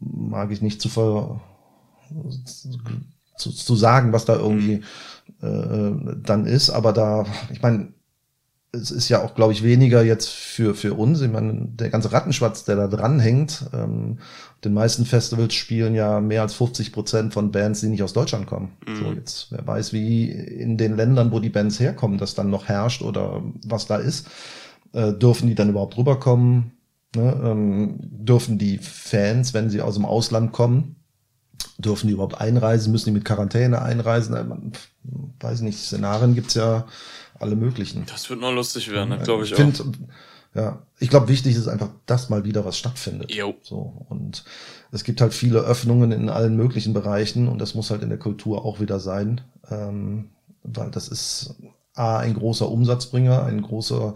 Mag 0.00 0.50
ich 0.50 0.62
nicht 0.62 0.80
zu 0.80 0.88
ver, 0.88 1.40
zu, 3.36 3.50
zu 3.50 3.76
sagen, 3.76 4.12
was 4.12 4.24
da 4.24 4.36
irgendwie 4.36 4.82
äh, 5.42 6.16
dann 6.22 6.46
ist, 6.46 6.70
aber 6.70 6.92
da, 6.92 7.26
ich 7.52 7.62
meine, 7.62 7.92
es 8.74 8.90
ist 8.90 9.08
ja 9.08 9.22
auch, 9.22 9.34
glaube 9.34 9.52
ich, 9.52 9.62
weniger 9.62 10.02
jetzt 10.02 10.28
für, 10.28 10.74
für 10.74 10.94
uns. 10.94 11.20
Ich 11.20 11.30
meine, 11.30 11.68
der 11.68 11.90
ganze 11.90 12.12
Rattenschwatz, 12.12 12.64
der 12.64 12.76
da 12.76 12.88
dranhängt, 12.88 13.66
ähm, 13.72 14.18
den 14.64 14.74
meisten 14.74 15.04
Festivals 15.04 15.54
spielen 15.54 15.94
ja 15.94 16.20
mehr 16.20 16.42
als 16.42 16.54
50 16.54 16.92
Prozent 16.92 17.32
von 17.32 17.52
Bands, 17.52 17.80
die 17.80 17.88
nicht 17.88 18.02
aus 18.02 18.12
Deutschland 18.12 18.46
kommen. 18.46 18.72
So, 18.86 19.12
jetzt, 19.12 19.52
wer 19.52 19.66
weiß, 19.66 19.92
wie 19.92 20.30
in 20.30 20.76
den 20.76 20.96
Ländern, 20.96 21.30
wo 21.30 21.40
die 21.40 21.50
Bands 21.50 21.78
herkommen, 21.78 22.18
das 22.18 22.34
dann 22.34 22.50
noch 22.50 22.66
herrscht 22.66 23.02
oder 23.02 23.42
was 23.64 23.86
da 23.86 23.96
ist. 23.96 24.28
Äh, 24.92 25.12
dürfen 25.12 25.48
die 25.48 25.54
dann 25.54 25.70
überhaupt 25.70 25.96
rüberkommen? 25.96 26.72
Ne? 27.14 27.40
Ähm, 27.44 27.96
dürfen 28.00 28.58
die 28.58 28.78
Fans, 28.78 29.54
wenn 29.54 29.70
sie 29.70 29.80
aus 29.80 29.94
dem 29.94 30.04
Ausland 30.04 30.52
kommen, 30.52 30.96
dürfen 31.78 32.08
die 32.08 32.14
überhaupt 32.14 32.40
einreisen? 32.40 32.92
Müssen 32.92 33.06
die 33.06 33.12
mit 33.12 33.24
Quarantäne 33.24 33.82
einreisen? 33.82 34.36
Äh, 34.36 34.44
Man, 34.44 34.72
weiß 35.40 35.60
nicht, 35.60 35.78
Szenarien 35.78 36.34
gibt's 36.34 36.54
ja 36.54 36.86
alle 37.38 37.56
möglichen. 37.56 38.06
Das 38.06 38.28
wird 38.30 38.40
noch 38.40 38.52
lustig 38.52 38.90
werden, 38.90 39.10
das 39.10 39.24
glaube 39.24 39.44
ich, 39.44 39.50
ich 39.52 39.54
auch. 39.56 39.60
find, 39.60 39.82
ja, 40.54 40.82
ich 41.00 41.10
glaube, 41.10 41.28
wichtig 41.28 41.56
ist 41.56 41.66
einfach, 41.66 41.90
dass 42.06 42.30
mal 42.30 42.44
wieder 42.44 42.64
was 42.64 42.78
stattfindet. 42.78 43.32
Jo. 43.32 43.54
So 43.62 44.06
und 44.08 44.44
es 44.92 45.02
gibt 45.02 45.20
halt 45.20 45.34
viele 45.34 45.58
Öffnungen 45.58 46.12
in 46.12 46.28
allen 46.28 46.56
möglichen 46.56 46.94
Bereichen 46.94 47.48
und 47.48 47.58
das 47.58 47.74
muss 47.74 47.90
halt 47.90 48.02
in 48.02 48.08
der 48.08 48.18
Kultur 48.18 48.64
auch 48.64 48.78
wieder 48.80 49.00
sein, 49.00 49.40
ähm, 49.68 50.30
weil 50.62 50.90
das 50.90 51.08
ist 51.08 51.56
a 51.94 52.18
ein 52.18 52.34
großer 52.34 52.68
Umsatzbringer, 52.68 53.44
ein 53.44 53.62
großer 53.62 54.14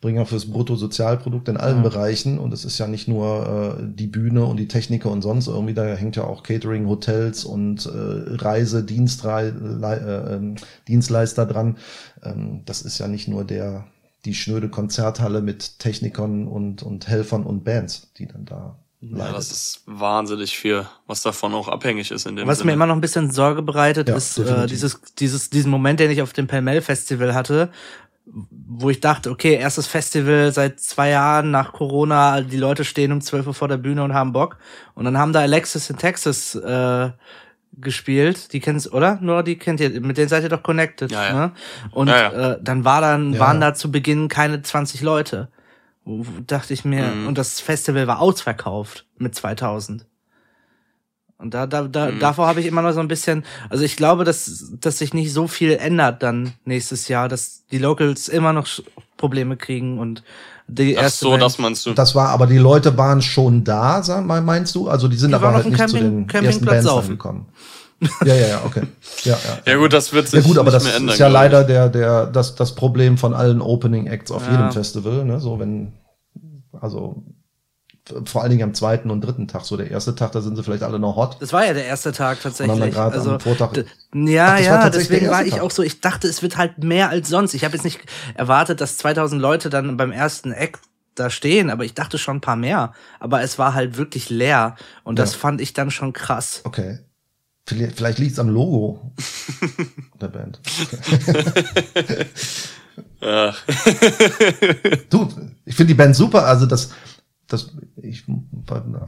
Bringer 0.00 0.24
fürs 0.24 0.46
Bruttosozialprodukt 0.46 1.48
in 1.48 1.58
allen 1.58 1.82
Bereichen 1.82 2.38
und 2.38 2.52
es 2.54 2.64
ist 2.64 2.78
ja 2.78 2.86
nicht 2.86 3.06
nur 3.06 3.76
äh, 3.78 3.82
die 3.86 4.06
Bühne 4.06 4.46
und 4.46 4.56
die 4.56 4.68
Techniker 4.68 5.10
und 5.10 5.20
sonst 5.20 5.46
irgendwie, 5.46 5.74
da 5.74 5.84
hängt 5.94 6.16
ja 6.16 6.24
auch 6.24 6.42
Catering, 6.42 6.86
Hotels 6.88 7.44
und 7.44 7.84
äh, 7.84 7.90
Reise, 7.92 8.82
Dienstrei 8.82 9.48
äh, 9.48 10.34
ähm, 10.36 10.56
Dienstleister 10.88 11.44
dran. 11.44 11.76
Ähm, 12.22 12.62
das 12.64 12.80
ist 12.82 12.98
ja 12.98 13.08
nicht 13.08 13.28
nur 13.28 13.44
der 13.44 13.86
die 14.24 14.34
schnöde 14.34 14.68
Konzerthalle 14.68 15.40
mit 15.42 15.78
Technikern 15.78 16.46
und 16.46 16.82
und 16.82 17.06
Helfern 17.08 17.44
und 17.44 17.64
Bands, 17.64 18.10
die 18.18 18.26
dann 18.26 18.44
da 18.46 18.76
Ja, 19.00 19.16
leidet. 19.18 19.36
das 19.36 19.50
ist 19.50 19.82
wahnsinnig 19.86 20.56
viel, 20.58 20.86
was 21.06 21.22
davon 21.22 21.54
auch 21.54 21.68
abhängig 21.68 22.10
ist 22.10 22.26
in 22.26 22.36
dem 22.36 22.46
Was 22.46 22.58
Sinne. 22.58 22.68
mir 22.70 22.74
immer 22.74 22.86
noch 22.86 22.94
ein 22.94 23.00
bisschen 23.02 23.30
Sorge 23.30 23.62
bereitet, 23.62 24.08
Ja, 24.08 24.16
ist 24.16 24.38
äh, 24.38 24.66
dieses, 24.66 25.00
dieses, 25.18 25.48
diesen 25.50 25.70
Moment, 25.70 26.00
den 26.00 26.10
ich 26.10 26.20
auf 26.22 26.32
dem 26.34 26.46
Pelmel 26.46 26.80
Festival 26.82 27.34
hatte, 27.34 27.70
wo 28.32 28.90
ich 28.90 29.00
dachte, 29.00 29.30
okay, 29.30 29.54
erstes 29.54 29.86
Festival 29.88 30.52
seit 30.52 30.78
zwei 30.80 31.10
Jahren 31.10 31.50
nach 31.50 31.72
Corona, 31.72 32.40
die 32.42 32.56
Leute 32.58 32.84
stehen 32.84 33.10
um 33.12 33.20
12 33.20 33.48
Uhr 33.48 33.54
vor 33.54 33.66
der 33.68 33.76
Bühne 33.76 34.04
und 34.04 34.14
haben 34.14 34.32
Bock. 34.32 34.58
Und 34.94 35.04
dann 35.04 35.18
haben 35.18 35.32
da 35.32 35.40
Alexis 35.40 35.90
in 35.90 35.96
Texas 35.98 36.54
äh, 36.54 37.10
gespielt. 37.72 38.52
Die 38.52 38.60
kennst, 38.60 38.92
oder? 38.92 39.18
Nur 39.20 39.42
die 39.42 39.56
kennt 39.58 39.80
ihr, 39.80 40.00
mit 40.00 40.16
denen 40.18 40.28
seid 40.28 40.42
ihr 40.42 40.48
doch 40.48 40.62
connected. 40.62 41.10
Ja, 41.10 41.26
ja. 41.26 41.32
Ne? 41.34 41.52
Und 41.92 42.08
Ja, 42.08 42.32
ja. 42.32 42.52
Äh, 42.52 42.58
dann 42.62 42.84
war 42.84 43.00
dann, 43.00 43.32
Ja. 43.34 43.40
waren 43.40 43.60
da 43.60 43.74
zu 43.74 43.90
Beginn 43.90 44.28
keine 44.28 44.62
20 44.62 45.00
Leute. 45.02 45.48
Wo- 46.04 46.20
wo 46.26 46.40
Dachte 46.46 46.72
ich 46.72 46.84
mir, 46.84 47.02
Mhm. 47.08 47.26
und 47.28 47.38
das 47.38 47.60
Festival 47.60 48.06
war 48.06 48.20
ausverkauft 48.20 49.06
mit 49.18 49.34
2000. 49.34 50.06
Und 51.40 51.54
da, 51.54 51.66
da, 51.66 51.82
da, 51.88 52.10
Mhm. 52.10 52.18
davor 52.20 52.46
habe 52.48 52.60
ich 52.60 52.66
immer 52.66 52.82
noch 52.82 52.92
so 52.92 53.00
ein 53.00 53.08
bisschen, 53.08 53.44
also 53.70 53.82
ich 53.82 53.96
glaube, 53.96 54.24
dass, 54.24 54.72
dass 54.80 54.98
sich 54.98 55.14
nicht 55.14 55.32
so 55.32 55.48
viel 55.48 55.72
ändert 55.72 56.22
dann 56.22 56.52
nächstes 56.64 57.08
Jahr, 57.08 57.28
dass 57.28 57.64
die 57.70 57.78
Locals 57.78 58.28
immer 58.28 58.52
noch 58.52 58.66
Probleme 59.16 59.56
kriegen 59.56 59.98
und 59.98 60.22
die 60.68 60.96
Ach 60.98 61.02
erste 61.02 61.24
so, 61.24 61.30
Band- 61.30 61.42
das 61.42 61.58
meinst 61.58 61.86
du. 61.86 61.94
Das 61.94 62.14
war, 62.14 62.28
aber 62.28 62.46
die 62.46 62.58
Leute 62.58 62.96
waren 62.98 63.22
schon 63.22 63.64
da, 63.64 64.02
sag 64.02 64.24
mal, 64.26 64.40
meinst 64.42 64.74
du? 64.74 64.88
Also 64.88 65.08
die 65.08 65.16
sind 65.16 65.30
Die 65.30 65.34
aber 65.34 65.52
halt 65.54 65.64
nicht 65.66 65.76
zu 65.88 65.96
Camping- 65.96 66.00
den 66.02 66.18
ersten 66.20 66.26
Campingplatz 66.28 66.70
Bands 66.74 66.84
saufen. 66.86 67.06
angekommen. 67.06 67.46
Ja, 68.24 68.34
ja, 68.34 68.46
ja, 68.48 68.60
okay. 68.64 68.82
Ja, 69.24 69.32
ja. 69.66 69.72
Ja 69.72 69.78
gut, 69.78 69.92
das 69.92 70.12
wird 70.12 70.28
sich 70.28 70.40
Ja 70.42 70.46
gut, 70.46 70.56
aber 70.58 70.66
nicht 70.70 70.76
das 70.76 70.84
mehr 70.84 70.94
ändern. 70.96 71.12
ist 71.14 71.18
ja 71.18 71.28
leider 71.28 71.64
der, 71.64 71.88
der, 71.90 72.26
das, 72.26 72.54
das 72.54 72.74
Problem 72.74 73.18
von 73.18 73.34
allen 73.34 73.60
Opening 73.60 74.06
Acts 74.06 74.30
auf 74.30 74.46
Ja. 74.46 74.52
jedem 74.52 74.72
Festival, 74.72 75.24
ne? 75.24 75.38
So 75.40 75.58
wenn, 75.58 75.92
also 76.80 77.22
vor 78.24 78.42
allen 78.42 78.50
Dingen 78.50 78.62
am 78.62 78.74
zweiten 78.74 79.10
und 79.10 79.20
dritten 79.20 79.48
Tag, 79.48 79.64
so 79.64 79.76
der 79.76 79.90
erste 79.90 80.14
Tag, 80.14 80.32
da 80.32 80.40
sind 80.40 80.56
sie 80.56 80.62
vielleicht 80.62 80.82
alle 80.82 80.98
noch 80.98 81.16
hot. 81.16 81.36
Das 81.40 81.52
war 81.52 81.64
ja 81.66 81.72
der 81.72 81.84
erste 81.86 82.12
Tag 82.12 82.38
Und 82.38 82.42
tatsächlich. 82.42 82.78
dann 82.78 82.90
gerade 82.90 83.14
also, 83.16 83.32
am 83.34 83.40
Vortag. 83.40 83.72
Ja, 83.76 83.82
Ach, 83.82 83.84
das 84.12 84.14
war 84.14 84.60
ja, 84.60 84.78
tatsächlich 84.82 85.08
deswegen 85.08 85.30
war 85.30 85.44
ich 85.44 85.52
Tag. 85.54 85.62
auch 85.62 85.70
so, 85.70 85.82
ich 85.82 86.00
dachte, 86.00 86.28
es 86.28 86.42
wird 86.42 86.56
halt 86.56 86.82
mehr 86.82 87.10
als 87.10 87.28
sonst. 87.28 87.54
Ich 87.54 87.64
habe 87.64 87.74
jetzt 87.74 87.84
nicht 87.84 88.00
erwartet, 88.34 88.80
dass 88.80 88.96
2000 88.98 89.40
Leute 89.40 89.70
dann 89.70 89.96
beim 89.96 90.12
ersten 90.12 90.52
Act 90.52 90.80
da 91.14 91.28
stehen, 91.30 91.70
aber 91.70 91.84
ich 91.84 91.94
dachte 91.94 92.18
schon 92.18 92.36
ein 92.36 92.40
paar 92.40 92.56
mehr. 92.56 92.92
Aber 93.18 93.42
es 93.42 93.58
war 93.58 93.74
halt 93.74 93.96
wirklich 93.96 94.30
leer 94.30 94.76
und 95.04 95.18
das 95.18 95.32
Ja. 95.32 95.38
fand 95.40 95.60
ich 95.60 95.72
dann 95.74 95.90
schon 95.90 96.12
krass. 96.12 96.60
Okay. 96.64 96.98
Vielleicht, 97.66 97.96
vielleicht 97.96 98.18
liegt's 98.18 98.38
am 98.38 98.48
Logo 98.48 99.12
der 100.20 100.28
Band. 100.28 100.60
Ach, 103.22 103.62
Du, 105.10 105.28
ich 105.64 105.74
finde 105.76 105.88
die 105.88 105.94
Band 105.94 106.16
super, 106.16 106.46
also 106.46 106.66
das, 106.66 106.90
das, 107.52 107.70
ich, 107.96 108.24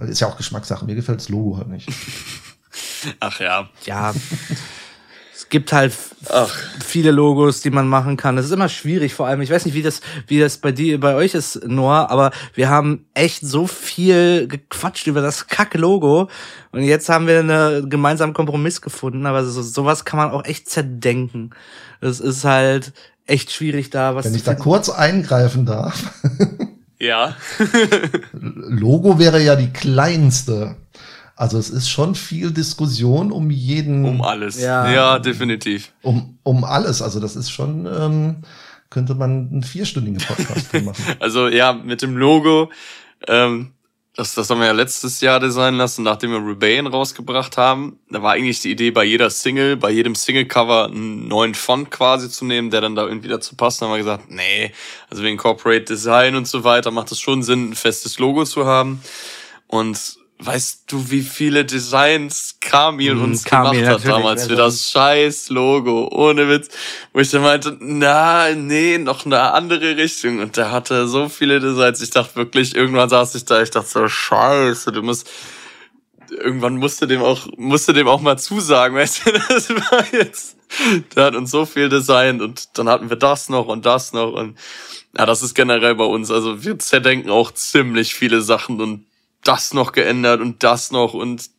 ist 0.01 0.21
ja 0.21 0.27
auch 0.27 0.37
Geschmackssache. 0.37 0.85
Mir 0.85 0.95
gefällt 0.95 1.21
das 1.21 1.29
Logo 1.29 1.57
halt 1.57 1.69
nicht. 1.69 1.89
ach 3.21 3.41
ja. 3.41 3.69
Ja, 3.85 4.13
es 5.35 5.49
gibt 5.49 5.73
halt 5.73 5.93
Ach. 6.29 6.53
viele 6.85 7.11
Logos, 7.11 7.61
die 7.61 7.71
man 7.71 7.87
machen 7.87 8.17
kann. 8.17 8.37
Das 8.37 8.47
ist 8.47 8.51
immer 8.53 8.69
schwierig, 8.69 9.15
vor 9.15 9.27
allem. 9.27 9.41
Ich 9.43 9.51
weiß 9.51 9.65
nicht, 9.65 9.75
wie 9.75 9.83
das, 9.83 10.01
wie 10.27 10.41
das 10.41 10.59
bei 10.59 10.73
dir, 10.73 10.99
bei 10.99 11.15
euch 11.15 11.35
ist, 11.35 11.67
Noah, 11.67 12.11
aber 12.11 12.33
wir 12.55 12.69
haben 12.69 13.07
echt 13.15 13.47
so 13.47 13.67
viel 13.67 14.49
gequatscht 14.49 15.07
über 15.07 15.21
das 15.21 15.47
Kack-Logo. 15.47 16.29
Und 16.73 16.83
jetzt 16.83 17.09
haben 17.09 17.27
wir 17.27 17.41
einen 17.41 17.89
gemeinsamen 17.89 18.35
Kompromiss 18.35 18.81
gefunden. 18.81 19.25
Aber 19.27 19.45
so, 19.45 19.63
sowas 19.63 20.05
kann 20.05 20.19
man 20.19 20.31
auch 20.31 20.45
echt 20.45 20.69
zerdenken. 20.69 21.51
Es 22.01 22.19
ist 22.19 22.45
halt 22.45 22.93
echt 23.27 23.53
schwierig, 23.53 23.91
da 23.91 24.15
was 24.15 24.27
Wenn 24.27 24.35
ich 24.35 24.43
da 24.43 24.55
kurz 24.55 24.89
eingreifen 24.89 25.65
darf. 25.65 26.13
Ja. 27.03 27.37
Logo 28.33 29.19
wäre 29.19 29.43
ja 29.43 29.57
die 29.57 29.73
kleinste 29.73 30.77
Also 31.35 31.59
es 31.59 31.69
ist 31.69 31.91
schon 31.91 32.15
viel 32.15 32.53
Diskussion 32.53 33.33
um 33.33 33.51
jeden. 33.51 34.05
Um 34.05 34.23
alles. 34.23 34.61
Ja. 34.61 34.89
ja, 34.89 35.19
definitiv. 35.19 35.93
Um, 36.03 36.39
um 36.45 36.63
alles. 36.63 37.03
Also 37.03 37.19
das 37.19 37.35
ist 37.35 37.51
schon, 37.51 37.87
ähm, 37.87 38.37
könnte 38.89 39.17
man 39.17 39.49
einen 39.51 39.63
vierstündigen 39.65 40.21
Podcast 40.21 40.73
machen. 40.75 41.05
Also 41.19 41.49
ja, 41.49 41.73
mit 41.73 42.03
dem 42.03 42.17
Logo, 42.17 42.71
ähm, 43.27 43.73
das, 44.15 44.35
das 44.35 44.51
haben 44.51 44.61
wir 44.61 44.67
ja 44.67 44.73
letztes 44.73 45.23
Jahr 45.23 45.41
designen 45.41 45.79
lassen, 45.79 46.03
nachdem 46.03 46.33
wir 46.33 46.47
Rebellion 46.47 46.87
rausgebracht 46.87 47.57
haben. 47.57 47.99
Da 48.11 48.23
war 48.23 48.33
eigentlich 48.33 48.61
die 48.61 48.71
Idee, 48.71 48.91
bei 48.91 49.05
jeder 49.05 49.31
Single, 49.31 49.77
bei 49.77 49.91
jedem 49.91 50.15
Single-Cover 50.15 50.87
einen 50.87 51.29
neuen 51.29 51.55
Font 51.55 51.91
quasi 51.91 52.29
zu 52.29 52.45
nehmen, 52.45 52.71
der 52.71 52.83
dann 52.83 52.95
da 52.95 53.07
irgendwie 53.07 53.29
dazu 53.29 53.57
passt. 53.57 53.81
Dann 53.81 53.89
haben 53.89 53.95
wir 53.95 53.99
gesagt, 53.99 54.31
nee, 54.31 54.73
also 55.09 55.23
wegen 55.23 55.39
Corporate 55.39 55.85
Design 55.85 56.35
und 56.37 56.47
so 56.47 56.63
weiter 56.63 56.91
macht 56.91 57.11
es 57.11 57.21
schon 57.21 57.43
Sinn, 57.43 57.71
ein 57.71 57.75
festes 57.75 58.19
Logo 58.19 58.45
zu 58.45 58.67
haben. 58.67 59.01
Und 59.67 60.19
weißt 60.45 60.85
du, 60.89 61.11
wie 61.11 61.23
viele 61.23 61.65
Designs 61.65 62.57
Kamil 62.61 63.15
Mm, 63.15 63.23
uns 63.23 63.45
Kamil, 63.45 63.81
gemacht 63.83 64.03
hat 64.03 64.09
damals 64.09 64.45
für 64.47 64.51
also- 64.51 64.63
das 64.63 64.91
scheiß 64.91 65.51
Logo, 65.51 66.09
ohne 66.11 66.49
Witz, 66.49 66.69
wo 67.13 67.21
ich 67.21 67.31
dann 67.31 67.43
meinte, 67.43 67.77
na, 67.81 68.55
nee, 68.55 68.99
noch 68.99 69.25
eine 69.25 69.53
andere 69.53 69.97
Richtung. 69.97 70.41
Und 70.41 70.57
der 70.57 70.73
hatte 70.73 71.07
so 71.07 71.29
viele 71.29 71.61
Designs. 71.61 72.01
Ich 72.03 72.11
dachte 72.11 72.37
wirklich, 72.37 72.75
irgendwann 72.75 73.09
saß 73.09 73.35
ich 73.37 73.45
da, 73.45 73.63
ich 73.63 73.71
dachte 73.71 73.89
so, 73.89 74.09
scheiße, 74.09 74.91
du 74.93 75.03
musst, 75.03 75.31
irgendwann 76.31 76.77
musste 76.77 77.07
dem 77.07 77.23
auch, 77.23 77.47
musste 77.57 77.93
dem 77.93 78.09
auch 78.09 78.21
mal 78.21 78.39
zusagen, 78.39 78.97
weißt 78.97 79.27
du, 79.27 79.33
das 79.33 79.71
war 79.71 80.05
jetzt, 80.13 80.57
der 81.15 81.25
hat 81.27 81.35
uns 81.37 81.51
so 81.51 81.67
viel 81.67 81.89
designt 81.89 82.43
und 82.43 82.79
dann 82.79 82.89
hatten 82.89 83.11
wir 83.11 83.17
das 83.17 83.49
noch 83.49 83.67
und 83.67 83.87
das 83.87 84.13
noch 84.13 84.33
und 84.33 84.59
ja, 85.17 85.27
das 85.27 85.43
ist 85.43 85.55
generell 85.55 85.95
bei 85.95 86.05
uns. 86.05 86.31
Also 86.31 86.65
wir 86.65 86.79
zerdenken 86.79 87.31
auch 87.31 87.53
ziemlich 87.53 88.15
viele 88.15 88.41
Sachen 88.41 88.81
und 88.81 89.05
das 89.45 89.75
noch 89.75 89.93
geändert 89.93 90.41
und 90.41 90.63
das 90.63 90.93
noch 90.93 91.15
und 91.15 91.51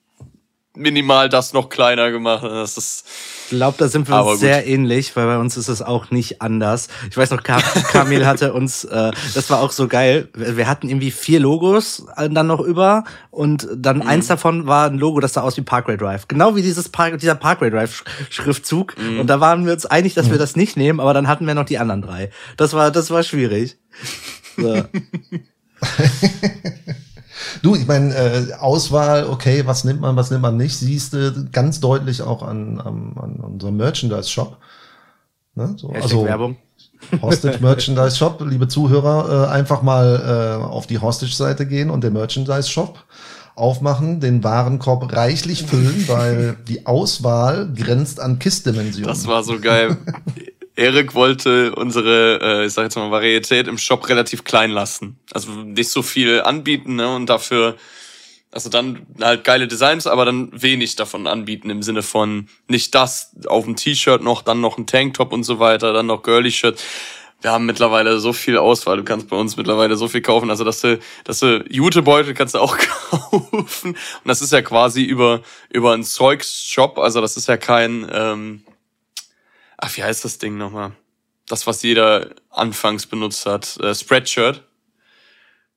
minimal 0.76 1.30
das 1.30 1.54
noch 1.54 1.70
kleiner 1.70 2.10
gemacht. 2.10 2.44
Das 2.44 2.78
ist 2.80 3.06
Ich 3.52 3.58
glaube, 3.58 3.76
da 3.78 3.88
sind 3.88 4.10
wir 4.10 4.26
uns 4.26 4.40
sehr 4.40 4.66
ähnlich, 4.66 5.16
weil 5.16 5.28
bei 5.28 5.38
uns 5.38 5.56
ist 5.56 5.68
es 5.68 5.84
auch 5.84 6.10
nicht 6.10 6.42
anders. 6.42 6.88
Ich 7.12 7.16
weiß 7.18 7.30
noch, 7.30 7.44
Ka 7.44 7.62
Kamil 7.92 8.26
hatte 8.26 8.54
uns, 8.54 8.84
äh, 8.86 9.12
das 9.36 9.52
war 9.52 9.62
auch 9.62 9.72
so 9.72 9.88
geil. 9.88 10.30
Wir 10.34 10.68
hatten 10.68 10.90
irgendwie 10.90 11.12
vier 11.12 11.40
Logos 11.40 12.08
äh, 12.18 12.28
dann 12.28 12.48
noch 12.48 12.60
über 12.60 13.04
und 13.30 13.68
dann 13.76 13.98
Mhm. 13.98 14.08
eins 14.08 14.26
davon 14.26 14.66
war 14.66 14.88
ein 14.90 14.98
Logo, 14.98 15.20
das 15.20 15.34
sah 15.34 15.42
aus 15.42 15.58
wie 15.58 15.62
Parkway 15.62 15.96
Drive. 15.96 16.28
Genau 16.28 16.56
wie 16.56 16.64
dieses 16.64 16.90
Park, 16.90 17.20
dieser 17.20 17.36
Parkway 17.36 17.70
Drive 17.70 18.02
Sch- 18.02 18.32
Schriftzug. 18.32 18.98
Mhm. 18.98 19.20
Und 19.20 19.28
da 19.28 19.40
waren 19.40 19.68
wir 19.68 19.74
uns 19.74 19.86
einig, 19.86 20.16
dass 20.16 20.32
wir 20.32 20.40
das 20.40 20.56
nicht 20.56 20.76
nehmen, 20.76 21.00
aber 21.00 21.14
dann 21.14 21.28
hatten 21.28 21.46
wir 21.46 21.54
noch 21.54 21.66
die 21.66 21.78
anderen 21.78 22.02
drei. 22.02 22.32
Das 22.58 22.74
war, 22.74 22.90
das 22.90 23.12
war 23.12 23.22
schwierig. 23.22 23.78
So. 24.58 24.86
Du, 27.62 27.76
ich 27.76 27.88
meine, 27.88 28.14
äh, 28.16 28.54
Auswahl, 28.60 29.28
okay, 29.28 29.64
was 29.66 29.84
nimmt 29.84 30.02
man, 30.02 30.16
was 30.16 30.32
nimmt 30.32 30.42
man 30.42 30.58
nicht, 30.58 30.78
siehst 30.78 31.14
du 31.14 31.48
ganz 31.52 31.80
deutlich 31.80 32.22
auch 32.22 32.44
an, 32.44 32.80
an, 32.80 33.14
an 33.20 33.36
unserem 33.40 33.78
Merchandise-Shop. 33.78 34.58
Ne? 35.56 35.76
So, 35.78 35.90
also 35.90 36.26
Werbung. 36.26 36.58
Hostage 37.22 37.58
Merchandise 37.62 38.18
Shop, 38.18 38.42
liebe 38.46 38.68
Zuhörer, 38.68 39.48
äh, 39.48 39.52
einfach 39.52 39.82
mal 39.82 40.60
äh, 40.62 40.64
auf 40.64 40.88
die 40.88 41.00
Hostage-Seite 41.00 41.66
gehen 41.66 41.90
und 41.90 42.04
den 42.04 42.14
Merchandise 42.14 42.70
Shop 42.70 43.04
aufmachen, 43.56 44.20
den 44.20 44.44
Warenkorb 44.44 45.14
reichlich 45.14 45.64
füllen, 45.64 46.08
weil 46.08 46.58
die 46.68 46.86
Auswahl 46.88 47.72
grenzt 47.74 48.20
an 48.20 48.40
Kistdimensionen. 48.40 49.08
Das 49.08 49.28
war 49.28 49.44
so 49.44 49.60
geil. 49.60 49.98
Erik 50.76 51.14
wollte 51.14 51.76
unsere, 51.76 52.40
äh, 52.42 52.66
ich 52.66 52.74
sag 52.74 52.84
jetzt 52.84 52.96
mal, 52.96 53.12
Varietät 53.12 53.68
im 53.68 53.78
Shop 53.78 54.10
relativ 54.10 54.44
klein 54.44 54.72
lassen. 54.72 55.20
Also 55.32 55.52
nicht 55.52 55.90
so 55.90 56.02
viel 56.02 56.42
anbieten, 56.42 56.96
ne? 56.96 57.14
Und 57.14 57.28
dafür, 57.28 57.76
also 58.52 58.70
dann 58.70 59.06
halt 59.22 59.44
geile 59.44 59.68
Designs, 59.68 60.08
aber 60.08 60.26
dann 60.26 60.50
wenig 60.52 60.96
davon 60.96 61.28
anbieten 61.28 61.70
im 61.70 61.84
Sinne 61.84 62.02
von 62.02 62.50
nicht 62.68 62.96
das 62.96 63.36
auf 63.48 63.66
dem 63.66 63.76
T-Shirt 63.76 64.24
noch, 64.24 64.42
dann 64.42 64.62
noch 64.62 64.78
ein 64.78 64.88
Tanktop 64.88 65.32
und 65.32 65.44
so 65.44 65.60
weiter, 65.60 65.94
dann 65.94 66.08
noch 66.08 66.24
Girly-Shirt. 66.24 66.82
Wir 67.42 67.52
haben 67.52 67.66
mittlerweile 67.66 68.20
so 68.20 68.32
viel 68.32 68.58
Auswahl. 68.58 68.98
Du 68.98 69.04
kannst 69.04 69.28
bei 69.28 69.36
uns 69.36 69.58
mittlerweile 69.58 69.98
so 69.98 70.08
viel 70.08 70.22
kaufen. 70.22 70.50
Also, 70.50 70.64
dass 70.64 70.80
du, 70.80 70.98
dass 71.26 71.40
du 71.40 71.64
Jutebeutel 71.70 72.34
kannst 72.34 72.56
du 72.56 72.60
auch 72.60 72.78
kaufen. 73.10 73.90
Und 73.90 73.98
das 74.26 74.42
ist 74.42 74.54
ja 74.54 74.62
quasi 74.62 75.04
über, 75.04 75.42
über 75.70 75.92
einen 75.92 76.06
Zeugs-Shop. 76.06 76.98
Also, 76.98 77.20
das 77.20 77.36
ist 77.36 77.50
ja 77.50 77.58
kein, 77.58 78.10
ähm, 78.14 78.64
ach, 79.84 79.98
wie 79.98 80.04
heißt 80.04 80.24
das 80.26 80.38
Ding 80.38 80.58
nochmal? 80.58 80.92
Das, 81.48 81.68
was 81.68 81.84
jeder 81.84 82.30
anfangs 82.50 83.06
benutzt 83.06 83.46
hat. 83.46 83.78
Äh, 83.82 83.94
Spreadshirt. 83.94 84.64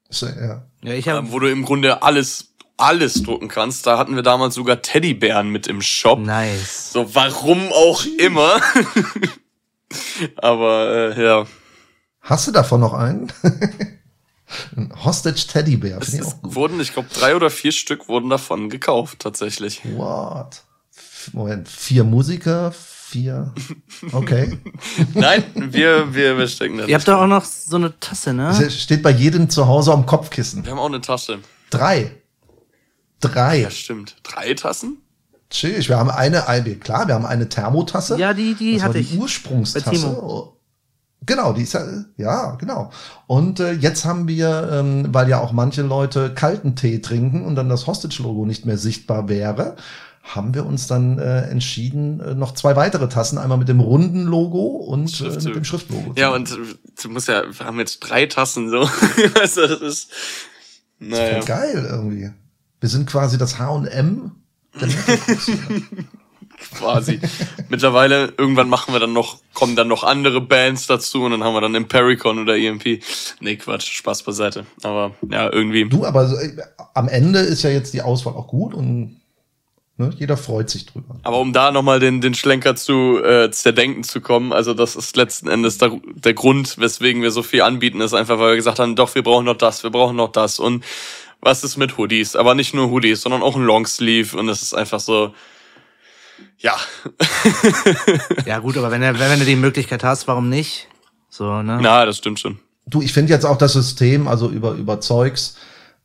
So, 0.09 0.27
ja. 0.27 0.65
Ja, 0.83 0.93
ich 0.95 1.09
habe 1.09 1.19
Ähm, 1.27 1.33
wo 1.33 1.41
du 1.41 1.51
im 1.51 1.65
Grunde 1.65 2.03
alles, 2.03 2.55
alles 2.77 3.15
drucken 3.23 3.49
kannst. 3.49 3.87
Da 3.87 3.99
hatten 3.99 4.15
wir 4.15 4.23
damals 4.23 4.55
sogar 4.55 4.81
Teddybären 4.81 5.49
mit 5.49 5.67
im 5.67 5.83
Shop. 5.83 6.21
nice. 6.21 6.93
So, 6.93 7.15
warum 7.15 7.73
auch 7.73 8.05
immer. 8.19 8.61
Aber, 10.37 11.15
äh, 11.17 11.23
ja. 11.25 11.47
Hast 12.21 12.47
du 12.47 12.53
davon 12.53 12.81
noch 12.81 12.93
einen? 12.95 13.33
Ein 14.77 14.93
Hostage 15.05 15.45
Teddybär, 15.49 15.99
Es 16.01 16.15
ich 16.15 16.23
auch 16.23 16.41
gut. 16.41 16.55
wurden, 16.55 16.81
ich 16.81 16.93
glaube, 16.93 17.09
drei 17.13 17.35
oder 17.35 17.51
vier 17.51 17.73
Stück 17.73 18.09
wurden 18.09 18.31
davon 18.31 18.71
gekauft, 18.71 19.19
tatsächlich. 19.19 19.81
What? 19.97 20.63
Moment, 21.33 21.69
vier 21.69 22.05
Musiker, 22.05 22.73
vier. 23.07 23.55
Okay. 24.13 24.59
Nein, 25.15 25.45
wir, 25.55 26.13
wir, 26.15 26.37
wir 26.37 26.49
stecken 26.49 26.79
da 26.79 26.87
Ihr 26.87 26.95
habt 26.97 27.07
doch 27.07 27.21
auch 27.21 27.27
noch 27.27 27.45
so 27.45 27.77
eine 27.77 27.99
Tasse, 28.01 28.33
ne? 28.33 28.51
Es 28.51 28.81
steht 28.81 29.03
bei 29.03 29.11
jedem 29.11 29.49
zu 29.49 29.67
Hause 29.69 29.93
am 29.93 30.07
Kopfkissen. 30.07 30.65
Wir 30.65 30.73
haben 30.73 30.79
auch 30.79 30.87
eine 30.87 31.01
Tasche. 31.01 31.39
Drei. 31.71 32.11
Drei. 33.21 33.61
Ja, 33.61 33.71
stimmt. 33.71 34.17
Drei 34.25 34.55
Tassen? 34.55 34.99
Chillig. 35.51 35.89
Wir 35.89 35.99
haben 35.99 36.11
eine, 36.11 36.49
eine, 36.49 36.75
klar, 36.75 37.07
wir 37.07 37.15
haben 37.15 37.27
eine 37.27 37.49
Thermotasse. 37.49 38.19
Ja, 38.19 38.35
die, 38.35 38.55
die 38.55 38.75
das 38.75 38.83
war 38.83 38.89
hatte 38.89 38.99
die 38.99 39.15
ich. 39.15 39.19
Ursprungstasse. 39.19 39.85
Bei 39.85 39.93
Timo. 39.93 40.57
Genau, 41.25 41.53
die 41.53 41.63
ist 41.63 41.73
ja, 41.73 41.85
ja, 42.17 42.55
genau. 42.57 42.91
Und 43.27 43.59
äh, 43.59 43.73
jetzt 43.73 44.05
haben 44.05 44.29
wir, 44.29 44.69
ähm, 44.73 45.09
weil 45.11 45.29
ja 45.29 45.41
auch 45.41 45.53
manche 45.53 45.83
Leute 45.83 46.35
kalten 46.35 46.77
Tee 46.77 47.01
trinken 47.01 47.45
und 47.45 47.57
dann 47.57 47.69
das 47.69 47.87
Hostage-Logo 47.87 48.45
nicht 48.47 48.67
mehr 48.67 48.79
sichtbar 48.79 49.29
wäre, 49.29 49.77
haben 50.35 50.55
wir 50.55 50.67
uns 50.67 50.87
dann 50.87 51.19
äh, 51.19 51.43
entschieden, 51.43 52.21
äh, 52.21 52.35
noch 52.35 52.53
zwei 52.53 52.75
weitere 52.75 53.09
Tassen, 53.09 53.39
einmal 53.39 53.59
mit 53.59 53.69
dem 53.69 53.81
runden 53.81 54.25
Logo 54.25 54.67
und 54.67 55.05
äh, 55.05 55.15
Schriftzug. 55.15 55.45
mit 55.45 55.57
dem 55.57 55.65
Schriftlogo. 55.65 56.13
Ja, 56.17 56.31
und 56.31 56.51
äh, 56.51 56.57
du 57.01 57.09
musst 57.11 57.29
ja, 57.29 57.45
wir 57.47 57.67
haben 57.67 57.79
jetzt 57.79 58.01
drei 58.01 58.27
Tassen 58.27 58.69
so. 58.69 58.81
also, 59.41 59.67
das 59.67 59.81
ist, 59.81 60.11
naja. 60.99 61.37
Voll 61.37 61.45
geil 61.45 61.87
irgendwie. 61.89 62.31
Wir 62.81 62.89
sind 62.89 63.07
quasi 63.09 63.39
das 63.39 63.59
H&M 63.59 64.33
quasi. 66.75 67.21
Mittlerweile, 67.69 68.33
irgendwann 68.37 68.69
machen 68.69 68.93
wir 68.95 69.01
dann 69.01 69.13
noch, 69.13 69.39
kommen 69.55 69.77
dann 69.77 69.89
noch 69.89 70.05
andere 70.05 70.41
Bands 70.41 70.87
dazu 70.87 71.23
und 71.23 71.31
dann 71.33 71.45
haben 71.45 71.55
wir 71.55 71.61
dann 71.61 71.75
Impericon 71.75 72.39
oder 72.39 72.57
EMP. 72.57 73.03
Nee, 73.41 73.57
Quatsch, 73.57 73.93
Spaß 73.93 74.25
beiseite. 74.25 74.67
Aber 74.83 75.15
ja, 75.31 75.53
irgendwie. 75.53 75.89
Du, 75.89 76.05
aber 76.05 76.27
so, 76.29 76.37
äh, 76.37 76.57
am 76.95 77.09
Ende 77.09 77.41
ist 77.41 77.63
ja 77.63 77.71
jetzt 77.71 77.95
die 77.95 78.03
Auswahl 78.03 78.35
auch 78.35 78.49
gut 78.49 78.75
und 78.75 79.21
ne, 79.97 80.11
jeder 80.17 80.37
freut 80.37 80.71
sich 80.71 80.87
drüber. 80.87 81.17
Aber 81.23 81.39
um 81.39 81.53
da 81.53 81.71
nochmal 81.71 82.01
den, 82.01 82.21
den 82.21 82.35
Schlenker 82.35 82.77
zu 82.77 83.23
äh, 83.23 83.51
zerdenken 83.51 84.05
zu 84.05 84.21
kommen, 84.21 84.53
also 84.53 84.75
das 84.75 84.97
ist 84.97 85.17
letzten 85.17 85.49
Endes 85.49 85.79
der, 85.79 85.93
der 86.15 86.35
Grund, 86.35 86.79
weswegen 86.79 87.23
wir 87.23 87.31
so 87.31 87.43
viel 87.43 87.63
anbieten, 87.63 88.01
ist 88.01 88.15
einfach, 88.15 88.39
weil 88.39 88.51
wir 88.51 88.57
gesagt 88.57 88.79
haben, 88.79 88.97
doch, 88.97 89.15
wir 89.15 89.23
brauchen 89.23 89.47
noch 89.47 89.59
das, 89.59 89.83
wir 89.83 89.91
brauchen 89.91 90.17
noch 90.17 90.33
das. 90.33 90.59
Und 90.59 90.85
was 91.41 91.65
ist 91.65 91.77
mit 91.77 91.97
Hoodies? 91.99 92.37
Aber 92.37 92.55
nicht 92.55 92.75
nur 92.75 92.91
Hoodies, 92.91 93.23
sondern 93.23 93.43
auch 93.43 93.57
ein 93.57 93.65
Longsleeve. 93.65 94.37
Und 94.37 94.49
es 94.49 94.63
ist 94.63 94.75
einfach 94.75 95.01
so, 95.01 95.35
ja, 96.59 96.77
Ja, 98.47 98.59
gut, 98.59 98.77
aber 98.77 98.91
wenn 98.91 99.01
du, 99.01 99.19
wenn 99.19 99.39
du 99.39 99.45
die 99.45 99.57
Möglichkeit 99.57 100.05
hast, 100.05 100.29
warum 100.29 100.49
nicht? 100.49 100.89
So, 101.29 101.63
ne? 101.63 101.79
na, 101.81 102.05
das 102.07 102.19
stimmt 102.19 102.41
schon. 102.41 102.59
Du, 102.87 103.03
ich 103.03 103.13
finde 103.13 103.33
jetzt 103.33 103.45
auch 103.45 103.59
das 103.59 103.73
System, 103.73 104.29
also 104.29 104.49
über, 104.49 104.73
über 104.73 105.01
Zeugs, 105.01 105.57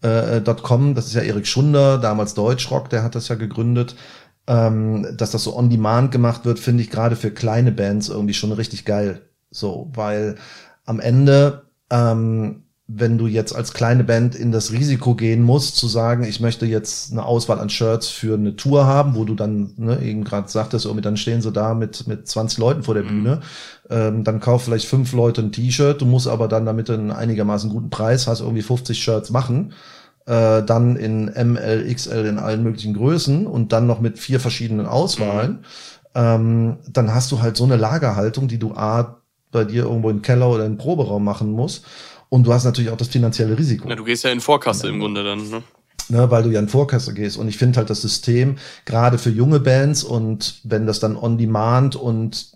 äh, 0.02 0.42
.com, 0.62 0.96
das 0.96 1.08
ist 1.08 1.14
ja 1.14 1.22
Erik 1.22 1.48
Schunder, 1.48 1.98
damals 1.98 2.34
Deutschrock, 2.34 2.90
der 2.90 3.04
hat 3.04 3.16
das 3.16 3.28
ja 3.28 3.36
gegründet, 3.36 3.96
ähm, 4.48 5.08
dass 5.16 5.32
das 5.32 5.44
so 5.44 5.56
on 5.56 5.70
demand 5.70 6.12
gemacht 6.12 6.46
wird, 6.46 6.60
finde 6.60 6.84
ich 6.84 6.90
gerade 6.90 7.16
für 7.16 7.32
kleine 7.32 7.72
Bands 7.72 8.10
irgendwie 8.10 8.34
schon 8.34 8.52
richtig 8.52 8.86
geil. 8.86 9.22
So, 9.52 9.92
weil 9.94 10.36
am 10.86 11.00
Ende, 11.00 11.64
ähm, 11.90 12.64
wenn 12.94 13.18
du 13.18 13.28
jetzt 13.28 13.56
als 13.56 13.74
kleine 13.74 14.04
Band 14.04 14.36
in 14.36 14.52
das 14.52 14.72
Risiko 14.72 15.16
gehen 15.16 15.44
musst, 15.44 15.78
zu 15.78 15.88
sagen, 15.88 16.24
ich 16.24 16.40
möchte 16.40 16.66
jetzt 16.66 17.12
eine 17.12 17.24
Auswahl 17.24 17.60
an 17.60 17.70
Shirts 17.70 18.10
für 18.10 18.34
eine 18.34 18.56
Tour 18.56 18.86
haben, 18.86 19.16
wo 19.16 19.24
du 19.24 19.36
dann, 19.36 19.74
ne, 19.78 20.02
eben 20.02 20.24
gerade 20.24 20.50
sagtest, 20.50 20.86
irgendwie 20.86 21.04
dann 21.04 21.16
stehen 21.16 21.42
sie 21.42 21.52
da 21.52 21.74
mit, 21.74 22.08
mit 22.08 22.28
20 22.28 22.58
Leuten 22.58 22.84
vor 22.84 22.94
der 22.94 23.04
Bühne, 23.04 23.42
ähm, 23.90 24.24
dann 24.24 24.40
kauf 24.40 24.64
vielleicht 24.64 24.88
fünf 24.88 25.14
Leute 25.14 25.42
ein 25.42 25.52
T-Shirt, 25.52 26.02
du 26.02 26.06
musst 26.06 26.28
aber 26.28 26.48
dann, 26.48 26.66
damit 26.66 26.90
du 26.90 26.94
einen 26.94 27.12
einigermaßen 27.12 27.70
guten 27.70 27.90
Preis 27.90 28.28
hast, 28.28 28.42
irgendwie 28.42 28.62
50 28.62 29.02
Shirts 29.02 29.30
machen, 29.30 29.74
äh, 30.26 30.64
dann 30.64 30.96
in 30.96 31.26
ML, 31.26 31.94
XL 31.94 32.26
in 32.26 32.40
allen 32.40 32.64
möglichen 32.64 32.94
Größen 32.94 33.48
und 33.48 33.72
dann 33.72 33.88
noch 33.88 34.02
mit 34.02 34.20
vier 34.20 34.40
verschiedenen 34.40 34.86
Auswahlen, 34.86 35.66
ähm, 36.14 36.78
dann 36.92 37.14
hast 37.14 37.32
du 37.32 37.42
halt 37.42 37.56
so 37.56 37.64
eine 37.64 37.78
Lagerhaltung, 37.78 38.48
die 38.48 38.60
du 38.60 38.74
A, 38.74 39.22
bei 39.52 39.66
dir 39.66 39.84
irgendwo 39.84 40.10
im 40.10 40.22
Keller 40.22 40.50
oder 40.50 40.66
im 40.66 40.78
Proberaum 40.78 41.24
machen 41.24 41.52
musst. 41.52 41.86
Und 42.32 42.48
du 42.48 42.54
hast 42.54 42.64
natürlich 42.64 42.90
auch 42.92 42.98
das 42.98 43.10
finanzielle 43.10 43.58
Risiko. 43.58 43.90
Ja, 43.90 43.96
du 43.96 44.06
gehst 44.06 44.24
ja 44.24 44.32
in 44.32 44.40
Vorkasse 44.40 44.88
im 44.88 45.00
Grunde 45.00 45.22
dann, 45.22 45.50
ne? 45.50 45.64
ne, 46.08 46.32
weil 46.32 46.44
du 46.44 46.50
ja 46.50 46.62
in 46.62 46.70
Vorkasse 46.70 47.14
gehst. 47.14 47.36
Und 47.36 47.50
ich 47.50 47.58
finde 47.58 47.78
halt 47.78 47.90
das 47.90 48.02
System, 48.02 48.58
gerade 48.86 49.18
für 49.18 49.30
junge 49.30 49.60
Bands 49.60 50.06
und 50.06 50.62
wenn 50.64 50.88
das 50.88 51.02
dann 51.02 51.18
on 51.18 51.38
demand 51.38 51.98
und 51.98 52.54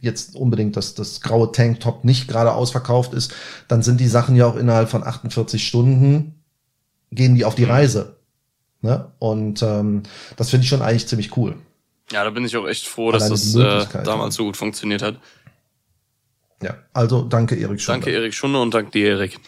jetzt 0.00 0.36
unbedingt 0.36 0.76
das, 0.76 0.94
das 0.94 1.22
graue 1.22 1.50
Tanktop 1.50 2.04
nicht 2.04 2.28
gerade 2.28 2.52
ausverkauft 2.52 3.14
ist, 3.14 3.34
dann 3.68 3.82
sind 3.82 4.00
die 4.00 4.06
Sachen 4.06 4.36
ja 4.36 4.46
auch 4.46 4.56
innerhalb 4.56 4.90
von 4.90 5.02
48 5.02 5.66
Stunden, 5.66 6.44
gehen 7.10 7.34
die 7.34 7.46
auf 7.46 7.54
die 7.54 7.64
Reise. 7.64 8.18
Ne? 8.82 9.10
Und 9.18 9.62
ähm, 9.62 10.02
das 10.36 10.50
finde 10.50 10.64
ich 10.64 10.68
schon 10.68 10.82
eigentlich 10.82 11.08
ziemlich 11.08 11.38
cool. 11.38 11.56
Ja, 12.12 12.22
da 12.22 12.28
bin 12.28 12.44
ich 12.44 12.54
auch 12.54 12.66
echt 12.66 12.86
froh, 12.86 13.12
dass 13.12 13.30
das 13.30 13.54
äh, 13.54 13.86
damals 14.04 14.34
so 14.34 14.44
gut 14.44 14.58
funktioniert 14.58 15.00
hat. 15.00 15.16
Ja, 16.64 16.76
also 16.94 17.24
danke 17.24 17.56
Erik 17.56 17.78
Schunde. 17.78 18.00
Danke 18.00 18.10
Erik 18.10 18.32
Schunde 18.32 18.58
und 18.58 18.72
danke 18.72 18.90
dir 18.90 19.08
Erik. 19.08 19.38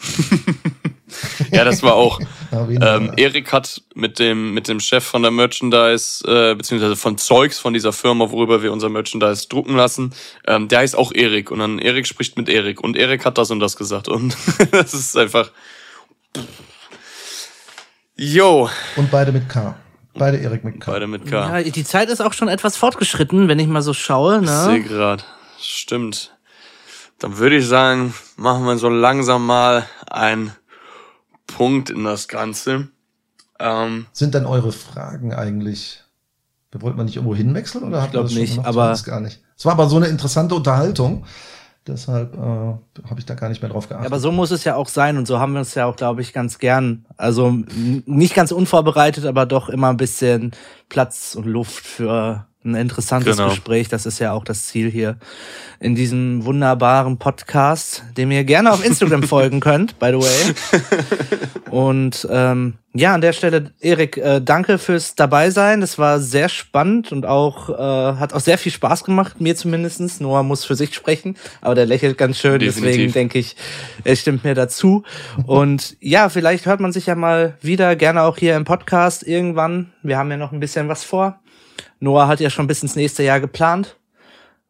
ja, 1.51 1.65
das 1.65 1.83
war 1.83 1.95
auch. 1.95 2.21
ähm, 2.53 3.13
Erik 3.17 3.55
hat 3.55 3.81
mit 3.95 4.19
dem 4.19 4.53
mit 4.53 4.69
dem 4.69 4.81
Chef 4.81 5.03
von 5.03 5.23
der 5.23 5.31
Merchandise 5.31 6.23
äh, 6.29 6.55
beziehungsweise 6.55 6.95
von 6.95 7.17
Zeugs 7.17 7.59
von 7.59 7.73
dieser 7.73 7.95
Firma, 7.95 8.31
worüber 8.31 8.63
wir 8.63 8.71
unser 8.71 8.91
Merchandise 8.91 9.49
drucken 9.49 9.77
lassen, 9.77 10.13
ähm, 10.47 10.69
der 10.69 10.81
heißt 10.81 10.95
auch 10.95 11.11
Erik 11.15 11.51
und 11.51 11.61
dann 11.61 11.79
Erik 11.79 12.07
spricht 12.07 12.37
mit 12.37 12.51
Erik 12.51 12.85
und 12.85 12.99
Erik 12.99 13.25
hat 13.25 13.39
das 13.39 13.51
und 13.51 13.61
das 13.61 13.77
gesagt 13.77 14.09
und 14.09 14.37
das 14.73 14.93
ist 14.93 15.17
einfach. 15.17 15.51
Yo. 18.15 18.69
Und 18.97 19.11
beide 19.11 19.33
mit 19.33 19.49
K. 19.49 19.75
Beide 20.13 20.37
Erik 20.37 20.65
mit 20.65 20.81
K. 20.81 20.93
Beide 20.93 21.07
mit 21.07 21.25
K. 21.25 21.61
Ja, 21.61 21.63
die 21.63 21.85
Zeit 21.85 22.11
ist 22.11 22.21
auch 22.21 22.35
schon 22.35 22.49
etwas 22.49 22.77
fortgeschritten, 22.77 23.49
wenn 23.49 23.59
ich 23.59 23.69
mal 23.69 23.81
so 23.81 23.95
schaue. 23.95 24.43
Ne? 24.43 24.51
Ich 24.51 24.51
sehe 24.51 24.83
gerade. 24.83 25.25
Stimmt. 25.59 26.36
Dann 27.19 27.39
würde 27.39 27.57
ich 27.57 27.67
sagen, 27.67 28.15
machen 28.37 28.65
wir 28.65 28.77
so 28.77 28.89
langsam 28.89 29.47
mal 29.47 29.87
einen 30.11 30.53
Punkt 31.47 31.91
in 31.91 32.05
das 32.05 32.29
Ganze. 32.29 32.89
Ähm, 33.59 34.07
Sind 34.13 34.35
denn 34.35 34.47
eure 34.47 34.73
Fragen 34.73 35.33
eigentlich? 35.33 36.03
Wollt 36.79 36.97
man 36.97 37.07
nicht 37.07 37.17
irgendwo 37.17 37.35
hinwechseln 37.35 37.85
oder 37.85 38.03
hat 38.03 38.13
man 38.13 38.25
das 38.25 38.35
nicht, 38.35 38.63
aber 38.63 38.95
gar 39.03 39.21
nicht? 39.21 39.41
Es 39.57 39.65
war 39.65 39.73
aber 39.73 39.89
so 39.89 39.97
eine 39.97 40.09
interessante 40.09 40.55
Unterhaltung. 40.55 41.25
Deshalb 41.87 42.35
äh, 42.35 42.39
habe 42.39 43.19
ich 43.19 43.25
da 43.25 43.35
gar 43.35 43.49
nicht 43.49 43.63
mehr 43.63 43.71
drauf 43.71 43.89
geachtet. 43.89 44.07
Aber 44.07 44.19
so 44.19 44.33
muss 44.33 44.51
es 44.51 44.65
ja 44.65 44.75
auch 44.75 44.89
sein 44.89 45.17
und 45.17 45.27
so 45.27 45.39
haben 45.39 45.53
wir 45.53 45.61
es 45.61 45.75
ja 45.75 45.87
auch, 45.87 45.97
glaube 45.97 46.21
ich, 46.21 46.33
ganz 46.33 46.59
gern. 46.59 47.07
Also 47.17 47.51
nicht 48.05 48.35
ganz 48.35 48.51
unvorbereitet, 48.51 49.25
aber 49.25 49.47
doch 49.47 49.69
immer 49.69 49.89
ein 49.89 49.97
bisschen 49.97 50.51
Platz 50.89 51.35
und 51.37 51.47
Luft 51.47 51.87
für 51.87 52.47
ein 52.67 52.75
interessantes 52.75 53.37
genau. 53.37 53.49
Gespräch. 53.51 53.89
Das 53.89 54.07
ist 54.07 54.19
ja 54.19 54.33
auch 54.33 54.45
das 54.45 54.67
Ziel 54.67 54.91
hier 54.91 55.17
in 55.81 55.95
diesem 55.95 56.45
wunderbaren 56.45 57.19
Podcast, 57.19 58.05
dem 58.17 58.31
ihr 58.31 58.45
gerne 58.45 58.73
auf 58.73 58.85
Instagram 58.85 59.23
folgen 59.25 59.61
könnt, 59.61 59.99
by 59.99 60.07
the 60.07 60.19
way. 60.19 60.55
Und 61.71 62.27
ähm, 62.31 62.75
ja, 62.95 63.13
an 63.13 63.21
der 63.21 63.35
Stelle, 63.35 63.73
Erik, 63.81 64.17
äh, 64.17 64.41
danke 64.41 64.79
fürs 64.79 65.15
Dabeisein. 65.15 65.83
Das 65.83 65.99
war 65.99 66.19
sehr 66.19 66.49
spannend 66.49 67.13
und 67.13 67.27
auch 67.27 67.69
äh, 67.69 68.19
hat 68.19 68.33
auch 68.33 68.41
sehr 68.41 68.57
viel 68.57 68.73
Spaß 68.73 69.05
gemacht, 69.05 69.41
mir 69.41 69.55
zumindestens. 69.55 70.21
Noah 70.21 70.43
muss 70.43 70.65
für 70.65 70.77
sich 70.77 70.95
sprechen, 70.95 71.37
aber 71.61 71.75
der 71.75 71.85
lächelt 71.85 72.17
ganz 72.17 72.39
schön, 72.39 72.59
Definitiv. 72.59 72.85
deswegen 72.85 73.13
denke 73.13 73.39
ich, 73.39 73.57
er 74.05 74.17
stimmt 74.17 74.45
mir 74.45 74.55
dazu. 74.55 75.03
Und 75.45 75.97
ja, 76.01 76.31
vielleicht 76.31 76.65
hört 76.65 76.81
man 76.81 76.93
sich 76.93 77.07
ja 77.07 77.15
mal 77.17 77.59
wieder, 77.61 77.97
gerne 77.97 78.23
auch 78.23 78.39
hier 78.39 78.57
im 78.57 78.65
Podcast 78.65 79.27
irgendwann. 79.27 79.93
Wir 80.03 80.17
haben 80.17 80.31
ja 80.31 80.39
noch 80.39 80.53
ein 80.53 80.61
bisschen 80.61 80.89
was 80.89 81.05
vor. 81.05 81.39
Noah 82.01 82.29
hat 82.29 82.41
ja 82.41 82.51
schon 82.51 82.67
bis 82.67 82.83
ins 82.83 82.97
nächste 82.97 83.23
Jahr 83.23 83.41
geplant. 83.41 83.97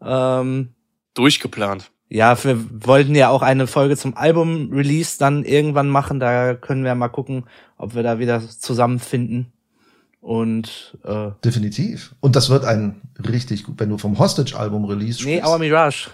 Ähm, 0.01 0.70
Durchgeplant. 1.14 1.91
Ja, 2.09 2.43
wir 2.45 2.87
wollten 2.87 3.14
ja 3.14 3.31
auch 3.31 3.43
eine 3.43 3.66
Folge 3.66 3.97
zum 3.97 4.16
Album-Release 4.16 5.18
dann 5.18 5.45
irgendwann 5.45 5.89
machen. 5.89 6.20
Da 6.20 6.55
können 6.55 6.85
wir 6.85 6.95
mal 6.95 7.09
gucken, 7.09 7.45
ob 7.79 7.95
wir 7.95 8.03
da 8.03 8.18
wieder 8.18 8.41
zusammenfinden. 8.49 9.53
Und 10.20 10.99
äh, 11.05 11.31
definitiv. 11.45 12.14
Und 12.20 12.37
das 12.37 12.49
wird 12.51 12.64
ein 12.64 13.01
richtig 13.29 13.64
gut, 13.64 13.79
wenn 13.79 13.91
du 13.91 13.99
vom 13.99 14.18
Hostage-Album 14.18 14.85
Release 14.85 15.24
Nee, 15.24 15.43
Our 15.43 15.59
Mirage. 15.59 16.11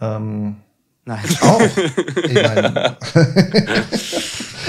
Ähm, 0.00 0.56
Nein. 1.04 1.24
Auch. 1.40 1.60
Ich, 2.24 2.34
mein, 2.34 2.74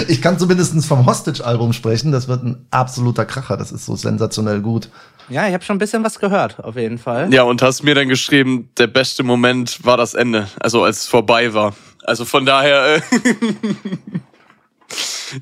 ich 0.08 0.22
kann 0.22 0.38
zumindest 0.38 0.84
vom 0.86 1.06
Hostage-Album 1.06 1.72
sprechen. 1.72 2.12
Das 2.12 2.28
wird 2.28 2.42
ein 2.42 2.66
absoluter 2.70 3.24
Kracher. 3.24 3.56
Das 3.56 3.72
ist 3.72 3.86
so 3.86 3.96
sensationell 3.96 4.60
gut. 4.60 4.88
Ja, 5.28 5.46
ich 5.46 5.54
habe 5.54 5.64
schon 5.64 5.76
ein 5.76 5.78
bisschen 5.78 6.04
was 6.04 6.18
gehört, 6.18 6.62
auf 6.62 6.76
jeden 6.76 6.98
Fall. 6.98 7.32
Ja, 7.32 7.42
und 7.44 7.62
hast 7.62 7.82
mir 7.82 7.94
dann 7.94 8.08
geschrieben, 8.08 8.68
der 8.78 8.86
beste 8.86 9.22
Moment 9.22 9.84
war 9.84 9.96
das 9.96 10.14
Ende, 10.14 10.48
also 10.60 10.84
als 10.84 11.00
es 11.00 11.06
vorbei 11.06 11.54
war. 11.54 11.74
Also 12.04 12.24
von 12.24 12.44
daher. 12.44 12.96
Äh 12.96 13.00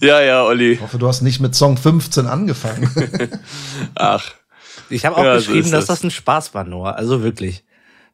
ja, 0.07 0.21
ja, 0.21 0.45
Olli. 0.45 0.73
Ich 0.73 0.81
hoffe, 0.81 0.99
du 0.99 1.09
hast 1.09 1.23
nicht 1.23 1.41
mit 1.41 1.55
Song 1.55 1.77
15 1.77 2.27
angefangen. 2.27 2.91
Ach. 3.95 4.25
Ich 4.91 5.07
habe 5.07 5.17
auch 5.17 5.25
ja, 5.25 5.37
geschrieben, 5.37 5.65
so 5.65 5.73
dass 5.73 5.87
das. 5.87 6.01
das 6.01 6.05
ein 6.05 6.11
Spaß 6.11 6.55
war, 6.55 6.65
Noah. 6.65 6.97
Also 6.97 7.23
wirklich. 7.23 7.65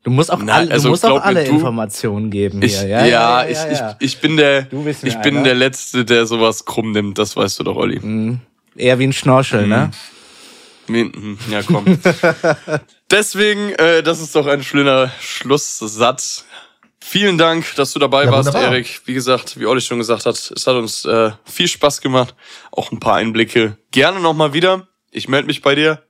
Du 0.07 0.13
musst 0.13 0.33
auch, 0.33 0.39
Nein, 0.39 0.51
alle, 0.51 0.71
also 0.71 0.85
du 0.85 0.91
musst 0.91 1.05
auch 1.05 1.21
alle 1.21 1.43
du, 1.43 1.51
Informationen 1.51 2.31
geben 2.31 2.63
ich, 2.63 2.79
hier. 2.79 2.87
Ja, 2.87 3.05
ja, 3.05 3.07
ja, 3.07 3.43
ja, 3.43 3.49
ich, 3.49 3.77
ja. 3.77 3.97
Ich, 3.99 4.15
ich 4.15 4.21
bin 4.21 4.37
der, 4.37 4.69
ich 5.03 5.17
bin 5.17 5.43
der 5.43 5.57
Letzte, 5.57 6.05
der 6.05 6.27
sowas 6.27 6.65
krumm 6.65 6.93
nimmt. 6.93 7.19
Das 7.19 7.37
weißt 7.37 7.59
du 7.59 7.65
doch, 7.65 7.75
Olli. 7.75 7.99
Mhm. 7.99 8.39
Eher 8.77 9.01
wie 9.01 9.09
ein 9.09 9.13
Schnorchel, 9.13 9.63
mhm. 9.63 9.69
ne? 9.69 9.91
Mhm. 10.87 11.39
Ja, 11.51 11.61
komm. 11.65 11.99
Deswegen, 13.11 13.71
äh, 13.71 14.05
das 14.05 14.21
ist 14.21 14.37
doch 14.37 14.47
ein 14.47 14.63
schöner 14.63 15.11
Schlusssatz. 15.21 16.45
Vielen 17.01 17.37
Dank, 17.37 17.75
dass 17.75 17.93
du 17.93 17.99
dabei 17.99 18.27
ja, 18.27 18.31
warst, 18.31 18.55
wunderbar. 18.55 18.75
Erik. 18.75 19.01
Wie 19.07 19.15
gesagt, 19.15 19.59
wie 19.59 19.67
Olli 19.67 19.81
schon 19.81 19.99
gesagt 19.99 20.25
hat, 20.25 20.37
es 20.37 20.67
hat 20.69 20.77
uns 20.77 21.05
äh, 21.05 21.33
viel 21.45 21.67
Spaß 21.67 22.01
gemacht. 22.01 22.37
Auch 22.71 22.93
ein 22.93 23.01
paar 23.01 23.17
Einblicke. 23.17 23.77
Gerne 23.91 24.21
nochmal 24.21 24.53
wieder. 24.53 24.87
Ich 25.11 25.29
melde 25.29 25.49
mich 25.49 25.63
bei 25.63 25.75
dir. 25.75 26.01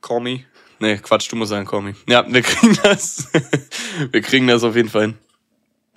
Call 0.00 0.20
me. 0.20 0.44
Nee, 0.78 0.98
Quatsch, 0.98 1.30
du 1.30 1.36
musst 1.36 1.50
sagen, 1.50 1.66
call 1.66 1.82
me. 1.82 1.94
Ja, 2.08 2.24
wir 2.26 2.42
kriegen 2.42 2.78
das. 2.82 3.28
wir 4.10 4.20
kriegen 4.20 4.46
das 4.46 4.62
auf 4.62 4.76
jeden 4.76 4.88
Fall 4.88 5.02
hin. 5.02 5.14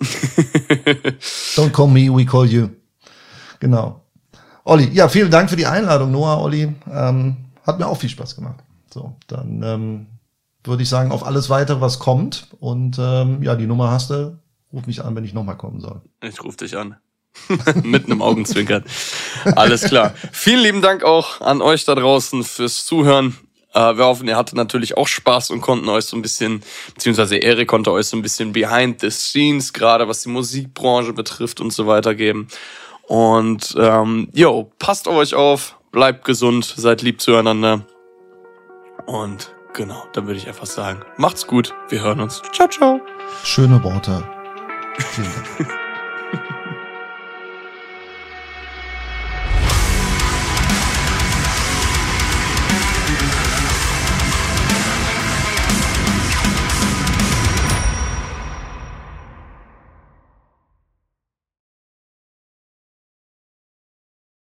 Don't 1.54 1.70
call 1.70 1.88
me, 1.88 2.08
we 2.10 2.24
call 2.24 2.46
you. 2.46 2.68
Genau. 3.58 4.02
Olli, 4.64 4.88
ja, 4.92 5.08
vielen 5.08 5.30
Dank 5.30 5.50
für 5.50 5.56
die 5.56 5.66
Einladung, 5.66 6.10
Noah, 6.10 6.40
Olli. 6.42 6.72
Ähm, 6.90 7.36
hat 7.66 7.78
mir 7.78 7.86
auch 7.86 7.98
viel 7.98 8.08
Spaß 8.08 8.36
gemacht. 8.36 8.60
So, 8.92 9.16
dann 9.26 9.62
ähm, 9.62 10.06
würde 10.64 10.82
ich 10.82 10.88
sagen, 10.88 11.12
auf 11.12 11.24
alles 11.24 11.50
weitere, 11.50 11.80
was 11.80 11.98
kommt. 11.98 12.48
Und 12.58 12.98
ähm, 12.98 13.42
ja, 13.42 13.54
die 13.56 13.66
Nummer 13.66 13.90
hast 13.90 14.10
du. 14.10 14.38
Ruf 14.72 14.86
mich 14.86 15.04
an, 15.04 15.16
wenn 15.16 15.24
ich 15.24 15.34
nochmal 15.34 15.56
kommen 15.56 15.80
soll. 15.80 16.00
Ich 16.22 16.42
ruf 16.44 16.56
dich 16.56 16.76
an. 16.76 16.96
Mit 17.82 18.06
einem 18.06 18.22
Augenzwinkern. 18.22 18.84
Alles 19.56 19.82
klar. 19.82 20.14
Vielen 20.32 20.60
lieben 20.60 20.82
Dank 20.82 21.02
auch 21.02 21.40
an 21.40 21.60
euch 21.60 21.84
da 21.84 21.94
draußen 21.94 22.44
fürs 22.44 22.86
Zuhören. 22.86 23.36
Äh, 23.72 23.96
wir 23.96 24.04
hoffen, 24.04 24.26
ihr 24.28 24.36
hattet 24.36 24.56
natürlich 24.56 24.96
auch 24.96 25.06
Spaß 25.06 25.50
und 25.50 25.60
konnten 25.60 25.88
euch 25.88 26.04
so 26.04 26.16
ein 26.16 26.22
bisschen, 26.22 26.62
beziehungsweise 26.94 27.36
Erik 27.36 27.68
konnte 27.68 27.92
euch 27.92 28.06
so 28.06 28.16
ein 28.16 28.22
bisschen 28.22 28.52
behind 28.52 29.00
the 29.00 29.10
scenes, 29.10 29.72
gerade 29.72 30.08
was 30.08 30.22
die 30.22 30.28
Musikbranche 30.28 31.12
betrifft 31.12 31.60
und 31.60 31.72
so 31.72 31.86
weiter 31.86 32.14
geben. 32.14 32.48
Und 33.02 33.74
ähm, 33.78 34.28
jo, 34.32 34.70
passt 34.78 35.08
auf 35.08 35.16
euch 35.16 35.34
auf, 35.34 35.76
bleibt 35.92 36.24
gesund, 36.24 36.64
seid 36.76 37.02
lieb 37.02 37.20
zueinander. 37.20 37.86
Und 39.06 39.54
genau, 39.72 40.04
dann 40.12 40.26
würde 40.26 40.38
ich 40.38 40.48
einfach 40.48 40.66
sagen, 40.66 41.02
macht's 41.16 41.46
gut, 41.46 41.74
wir 41.88 42.02
hören 42.02 42.20
uns. 42.20 42.42
Ciao, 42.52 42.68
ciao. 42.68 43.00
Schöne 43.44 43.82
Worte. 43.82 44.22
Vielen 44.98 45.28
Dank. 45.58 45.80